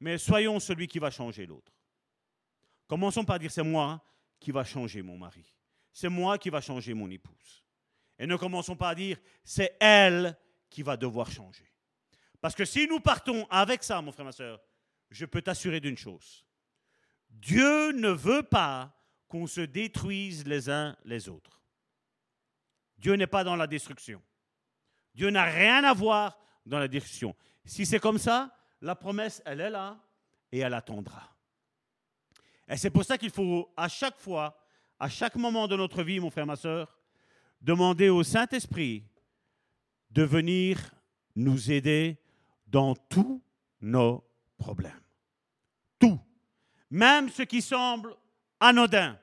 mais 0.00 0.18
soyons 0.18 0.60
celui 0.60 0.86
qui 0.86 0.98
va 0.98 1.10
changer 1.10 1.46
l'autre. 1.46 1.72
Commençons 2.86 3.24
par 3.24 3.38
dire 3.38 3.50
c'est 3.50 3.62
moi 3.62 4.02
qui 4.40 4.50
va 4.50 4.64
changer 4.64 5.02
mon 5.02 5.18
mari, 5.18 5.44
c'est 5.92 6.08
moi 6.08 6.38
qui 6.38 6.50
va 6.50 6.60
changer 6.60 6.94
mon 6.94 7.10
épouse. 7.10 7.64
Et 8.18 8.26
ne 8.26 8.36
commençons 8.36 8.76
pas 8.76 8.90
à 8.90 8.94
dire 8.94 9.18
c'est 9.44 9.76
elle 9.80 10.36
qui 10.70 10.82
va 10.82 10.96
devoir 10.96 11.30
changer. 11.30 11.70
Parce 12.40 12.54
que 12.54 12.64
si 12.64 12.86
nous 12.86 13.00
partons 13.00 13.46
avec 13.50 13.82
ça, 13.82 14.00
mon 14.00 14.12
frère, 14.12 14.24
ma 14.24 14.32
soeur, 14.32 14.60
je 15.10 15.26
peux 15.26 15.42
t'assurer 15.42 15.80
d'une 15.80 15.96
chose. 15.96 16.44
Dieu 17.30 17.92
ne 17.92 18.10
veut 18.10 18.42
pas 18.42 18.94
qu'on 19.28 19.46
se 19.46 19.60
détruise 19.60 20.46
les 20.46 20.70
uns 20.70 20.96
les 21.04 21.28
autres. 21.28 21.62
Dieu 22.96 23.14
n'est 23.14 23.26
pas 23.26 23.44
dans 23.44 23.56
la 23.56 23.66
destruction. 23.66 24.22
Dieu 25.14 25.30
n'a 25.30 25.44
rien 25.44 25.84
à 25.84 25.92
voir 25.92 26.38
dans 26.64 26.78
la 26.78 26.88
destruction. 26.88 27.34
Si 27.64 27.86
c'est 27.86 28.00
comme 28.00 28.18
ça, 28.18 28.57
la 28.80 28.94
promesse, 28.94 29.42
elle 29.44 29.60
est 29.60 29.70
là 29.70 29.98
et 30.52 30.58
elle 30.58 30.74
attendra. 30.74 31.22
Et 32.68 32.76
c'est 32.76 32.90
pour 32.90 33.04
ça 33.04 33.16
qu'il 33.18 33.30
faut 33.30 33.72
à 33.76 33.88
chaque 33.88 34.18
fois, 34.18 34.58
à 34.98 35.08
chaque 35.08 35.36
moment 35.36 35.66
de 35.66 35.76
notre 35.76 36.02
vie, 36.02 36.20
mon 36.20 36.30
frère, 36.30 36.46
ma 36.46 36.56
soeur, 36.56 36.98
demander 37.60 38.08
au 38.08 38.22
Saint-Esprit 38.22 39.04
de 40.10 40.22
venir 40.22 40.78
nous 41.34 41.70
aider 41.70 42.18
dans 42.66 42.94
tous 42.94 43.42
nos 43.80 44.24
problèmes. 44.56 45.00
Tout. 45.98 46.20
Même 46.90 47.28
ce 47.28 47.42
qui 47.42 47.62
semble 47.62 48.14
anodin. 48.60 49.18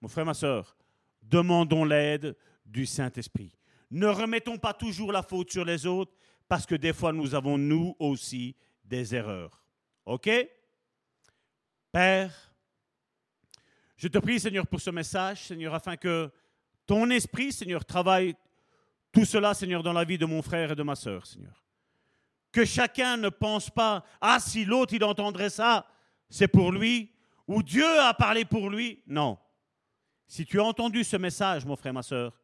Mon 0.00 0.08
frère, 0.08 0.26
ma 0.26 0.34
soeur, 0.34 0.76
demandons 1.22 1.84
l'aide 1.84 2.36
du 2.64 2.86
Saint-Esprit. 2.86 3.56
Ne 3.90 4.06
remettons 4.06 4.58
pas 4.58 4.74
toujours 4.74 5.12
la 5.12 5.22
faute 5.22 5.50
sur 5.50 5.64
les 5.64 5.86
autres 5.86 6.12
parce 6.48 6.66
que 6.66 6.74
des 6.74 6.92
fois 6.92 7.12
nous 7.12 7.34
avons 7.34 7.58
nous 7.58 7.94
aussi 7.98 8.56
des 8.92 9.14
erreurs. 9.14 9.58
OK? 10.04 10.28
Père, 11.90 12.54
je 13.96 14.06
te 14.06 14.18
prie 14.18 14.38
Seigneur 14.38 14.66
pour 14.66 14.82
ce 14.82 14.90
message, 14.90 15.46
Seigneur, 15.46 15.74
afin 15.74 15.96
que 15.96 16.30
ton 16.86 17.08
esprit, 17.08 17.52
Seigneur, 17.52 17.86
travaille 17.86 18.34
tout 19.10 19.24
cela, 19.24 19.54
Seigneur, 19.54 19.82
dans 19.82 19.94
la 19.94 20.04
vie 20.04 20.18
de 20.18 20.26
mon 20.26 20.42
frère 20.42 20.72
et 20.72 20.74
de 20.74 20.82
ma 20.82 20.94
soeur, 20.94 21.26
Seigneur. 21.26 21.64
Que 22.50 22.66
chacun 22.66 23.16
ne 23.16 23.30
pense 23.30 23.70
pas, 23.70 24.04
ah, 24.20 24.38
si 24.38 24.66
l'autre, 24.66 24.92
il 24.92 25.04
entendrait 25.04 25.48
ça, 25.48 25.86
c'est 26.28 26.48
pour 26.48 26.70
lui, 26.70 27.10
ou 27.46 27.62
Dieu 27.62 27.98
a 28.00 28.12
parlé 28.12 28.44
pour 28.44 28.68
lui. 28.68 29.02
Non. 29.06 29.38
Si 30.26 30.44
tu 30.44 30.60
as 30.60 30.64
entendu 30.64 31.02
ce 31.02 31.16
message, 31.16 31.64
mon 31.64 31.76
frère, 31.76 31.94
ma 31.94 32.02
soeur, 32.02 32.38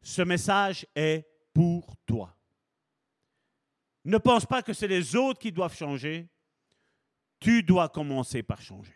ce 0.00 0.22
message 0.22 0.84
est 0.96 1.28
pour 1.54 1.94
toi. 2.06 2.36
Ne 4.04 4.18
pense 4.18 4.46
pas 4.46 4.62
que 4.62 4.72
c'est 4.72 4.88
les 4.88 5.14
autres 5.16 5.38
qui 5.38 5.52
doivent 5.52 5.76
changer. 5.76 6.28
Tu 7.38 7.62
dois 7.62 7.88
commencer 7.88 8.42
par 8.42 8.60
changer. 8.60 8.94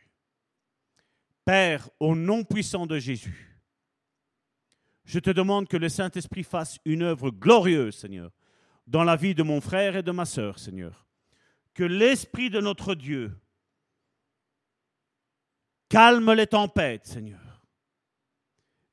Père, 1.45 1.89
au 2.01 2.17
nom 2.17 2.43
puissant 2.43 2.87
de 2.87 2.99
Jésus, 2.99 3.61
je 5.05 5.21
te 5.21 5.31
demande 5.31 5.69
que 5.69 5.77
le 5.77 5.89
Saint-Esprit 5.89 6.43
fasse 6.43 6.79
une 6.85 7.03
œuvre 7.03 7.31
glorieuse, 7.31 7.97
Seigneur, 7.97 8.33
dans 8.87 9.05
la 9.05 9.15
vie 9.15 9.35
de 9.35 9.45
mon 9.45 9.61
frère 9.61 9.97
et 9.97 10.03
de 10.03 10.11
ma 10.11 10.25
sœur, 10.25 10.59
Seigneur. 10.59 11.07
Que 11.75 11.85
l'Esprit 11.85 12.51
de 12.51 12.61
notre 12.61 12.95
Dieu 12.95 13.37
Calme 15.89 16.33
les 16.33 16.49
tempêtes, 16.49 17.07
Seigneur. 17.07 17.63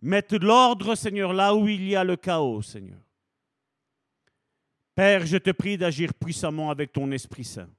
Mette 0.01 0.33
l'ordre, 0.33 0.95
Seigneur, 0.95 1.33
là 1.33 1.55
où 1.55 1.67
il 1.67 1.87
y 1.87 1.95
a 1.95 2.03
le 2.03 2.15
chaos, 2.17 2.61
Seigneur. 2.61 3.01
Père, 4.95 5.25
je 5.25 5.37
te 5.37 5.49
prie 5.49 5.77
d'agir 5.77 6.13
puissamment 6.13 6.69
avec 6.69 6.93
ton 6.93 7.11
Esprit 7.11 7.43
Saint. 7.43 7.69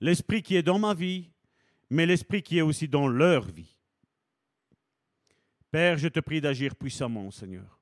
L'Esprit 0.00 0.42
qui 0.42 0.56
est 0.56 0.62
dans 0.62 0.78
ma 0.78 0.92
vie, 0.92 1.30
mais 1.88 2.04
l'Esprit 2.04 2.42
qui 2.42 2.58
est 2.58 2.62
aussi 2.62 2.88
dans 2.88 3.06
leur 3.06 3.44
vie. 3.44 3.74
Père, 5.70 5.98
je 5.98 6.08
te 6.08 6.20
prie 6.20 6.40
d'agir 6.40 6.74
puissamment, 6.74 7.30
Seigneur. 7.30 7.80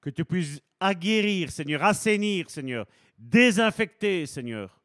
Que 0.00 0.10
tu 0.10 0.24
puisses 0.24 0.60
aguerrir, 0.78 1.50
Seigneur, 1.50 1.84
assainir, 1.84 2.48
Seigneur, 2.48 2.86
désinfecter, 3.18 4.24
Seigneur, 4.24 4.80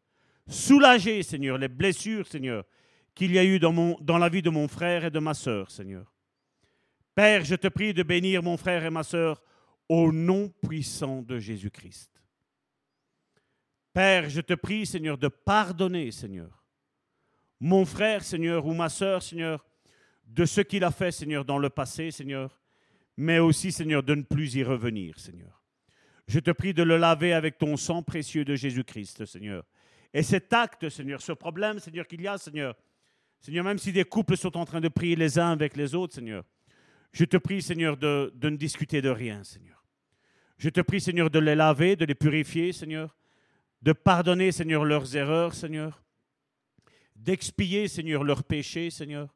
soulager, 0.47 1.23
Seigneur, 1.23 1.57
les 1.57 1.69
blessures, 1.69 2.27
Seigneur, 2.27 2.65
qu'il 3.13 3.31
y 3.31 3.39
a 3.39 3.45
eu 3.45 3.59
dans, 3.59 3.97
dans 4.01 4.17
la 4.17 4.27
vie 4.27 4.41
de 4.41 4.49
mon 4.49 4.67
frère 4.67 5.05
et 5.05 5.11
de 5.11 5.19
ma 5.19 5.33
sœur, 5.33 5.71
Seigneur. 5.71 6.13
Père, 7.13 7.45
je 7.45 7.55
te 7.55 7.69
prie 7.69 7.93
de 7.93 8.03
bénir 8.03 8.43
mon 8.43 8.57
frère 8.57 8.83
et 8.83 8.89
ma 8.89 9.03
sœur 9.03 9.41
au 9.89 10.11
nom 10.11 10.49
puissant 10.49 11.21
de 11.21 11.37
Jésus-Christ. 11.39 12.11
Père, 13.93 14.29
je 14.29 14.41
te 14.41 14.53
prie, 14.53 14.85
Seigneur, 14.85 15.17
de 15.17 15.27
pardonner, 15.27 16.11
Seigneur, 16.11 16.65
mon 17.59 17.85
frère, 17.85 18.23
Seigneur, 18.23 18.65
ou 18.65 18.73
ma 18.73 18.89
sœur, 18.89 19.23
Seigneur, 19.23 19.65
de 20.25 20.45
ce 20.45 20.61
qu'il 20.61 20.83
a 20.83 20.91
fait, 20.91 21.11
Seigneur, 21.11 21.45
dans 21.45 21.57
le 21.57 21.69
passé, 21.69 22.11
Seigneur, 22.11 22.59
mais 23.15 23.39
aussi, 23.39 23.71
Seigneur, 23.71 24.03
de 24.03 24.15
ne 24.15 24.23
plus 24.23 24.55
y 24.55 24.63
revenir, 24.63 25.17
Seigneur. 25.19 25.63
Je 26.27 26.39
te 26.39 26.51
prie 26.51 26.73
de 26.73 26.83
le 26.83 26.97
laver 26.97 27.33
avec 27.33 27.57
ton 27.57 27.77
sang 27.77 28.03
précieux 28.03 28.43
de 28.43 28.55
Jésus-Christ, 28.55 29.25
Seigneur. 29.25 29.63
Et 30.13 30.23
cet 30.23 30.51
acte, 30.53 30.89
Seigneur, 30.89 31.21
ce 31.21 31.31
problème, 31.31 31.79
Seigneur, 31.79 32.07
qu'il 32.07 32.21
y 32.21 32.27
a, 32.27 32.37
Seigneur, 32.37 32.75
Seigneur, 33.39 33.63
même 33.63 33.77
si 33.77 33.91
des 33.91 34.05
couples 34.05 34.35
sont 34.35 34.57
en 34.57 34.65
train 34.65 34.81
de 34.81 34.87
prier 34.87 35.15
les 35.15 35.37
uns 35.37 35.51
avec 35.51 35.77
les 35.77 35.93
autres, 35.93 36.15
Seigneur, 36.15 36.43
je 37.11 37.25
te 37.25 37.37
prie, 37.37 37.61
Seigneur, 37.61 37.95
de, 37.95 38.33
de 38.35 38.49
ne 38.49 38.57
discuter 38.57 39.01
de 39.01 39.09
rien, 39.09 39.43
Seigneur. 39.43 39.74
Je 40.57 40.69
te 40.69 40.81
prie, 40.81 41.01
Seigneur, 41.01 41.29
de 41.29 41.39
les 41.39 41.55
laver, 41.55 41.95
de 41.95 42.05
les 42.05 42.15
purifier, 42.15 42.71
Seigneur, 42.71 43.15
de 43.81 43.93
pardonner, 43.93 44.51
Seigneur, 44.51 44.85
leurs 44.85 45.15
erreurs, 45.15 45.53
Seigneur, 45.53 46.03
d'expier, 47.15 47.87
Seigneur, 47.87 48.23
leurs 48.23 48.43
péchés, 48.43 48.89
Seigneur. 48.89 49.33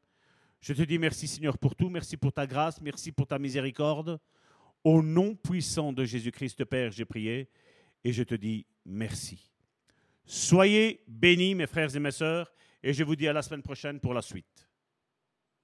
Je 0.62 0.74
te 0.74 0.82
dis 0.82 0.98
merci, 0.98 1.28
Seigneur, 1.28 1.58
pour 1.58 1.76
tout. 1.76 1.90
Merci 1.90 2.18
pour 2.18 2.34
ta 2.34 2.46
grâce. 2.46 2.82
Merci 2.82 3.12
pour 3.12 3.28
ta 3.28 3.40
miséricorde. 3.40 4.20
Au 4.84 5.02
nom 5.02 5.36
puissant 5.36 5.92
de 5.92 6.06
Jésus-Christ, 6.06 6.64
Père, 6.66 6.92
j'ai 6.92 7.06
prié 7.06 7.50
et 8.04 8.14
je 8.14 8.24
te 8.24 8.36
dis 8.36 8.66
merci. 8.86 9.52
Soyez 10.26 11.04
bénis, 11.08 11.56
mes 11.56 11.68
frères 11.68 11.94
et 11.96 12.00
mes 12.00 12.12
sœurs, 12.12 12.54
et 12.84 12.94
je 12.94 13.04
vous 13.04 13.16
dis 13.16 13.28
à 13.28 13.34
la 13.34 13.42
semaine 13.42 13.62
prochaine 13.62 14.00
pour 14.00 14.14
la 14.14 14.22
suite. 14.22 14.69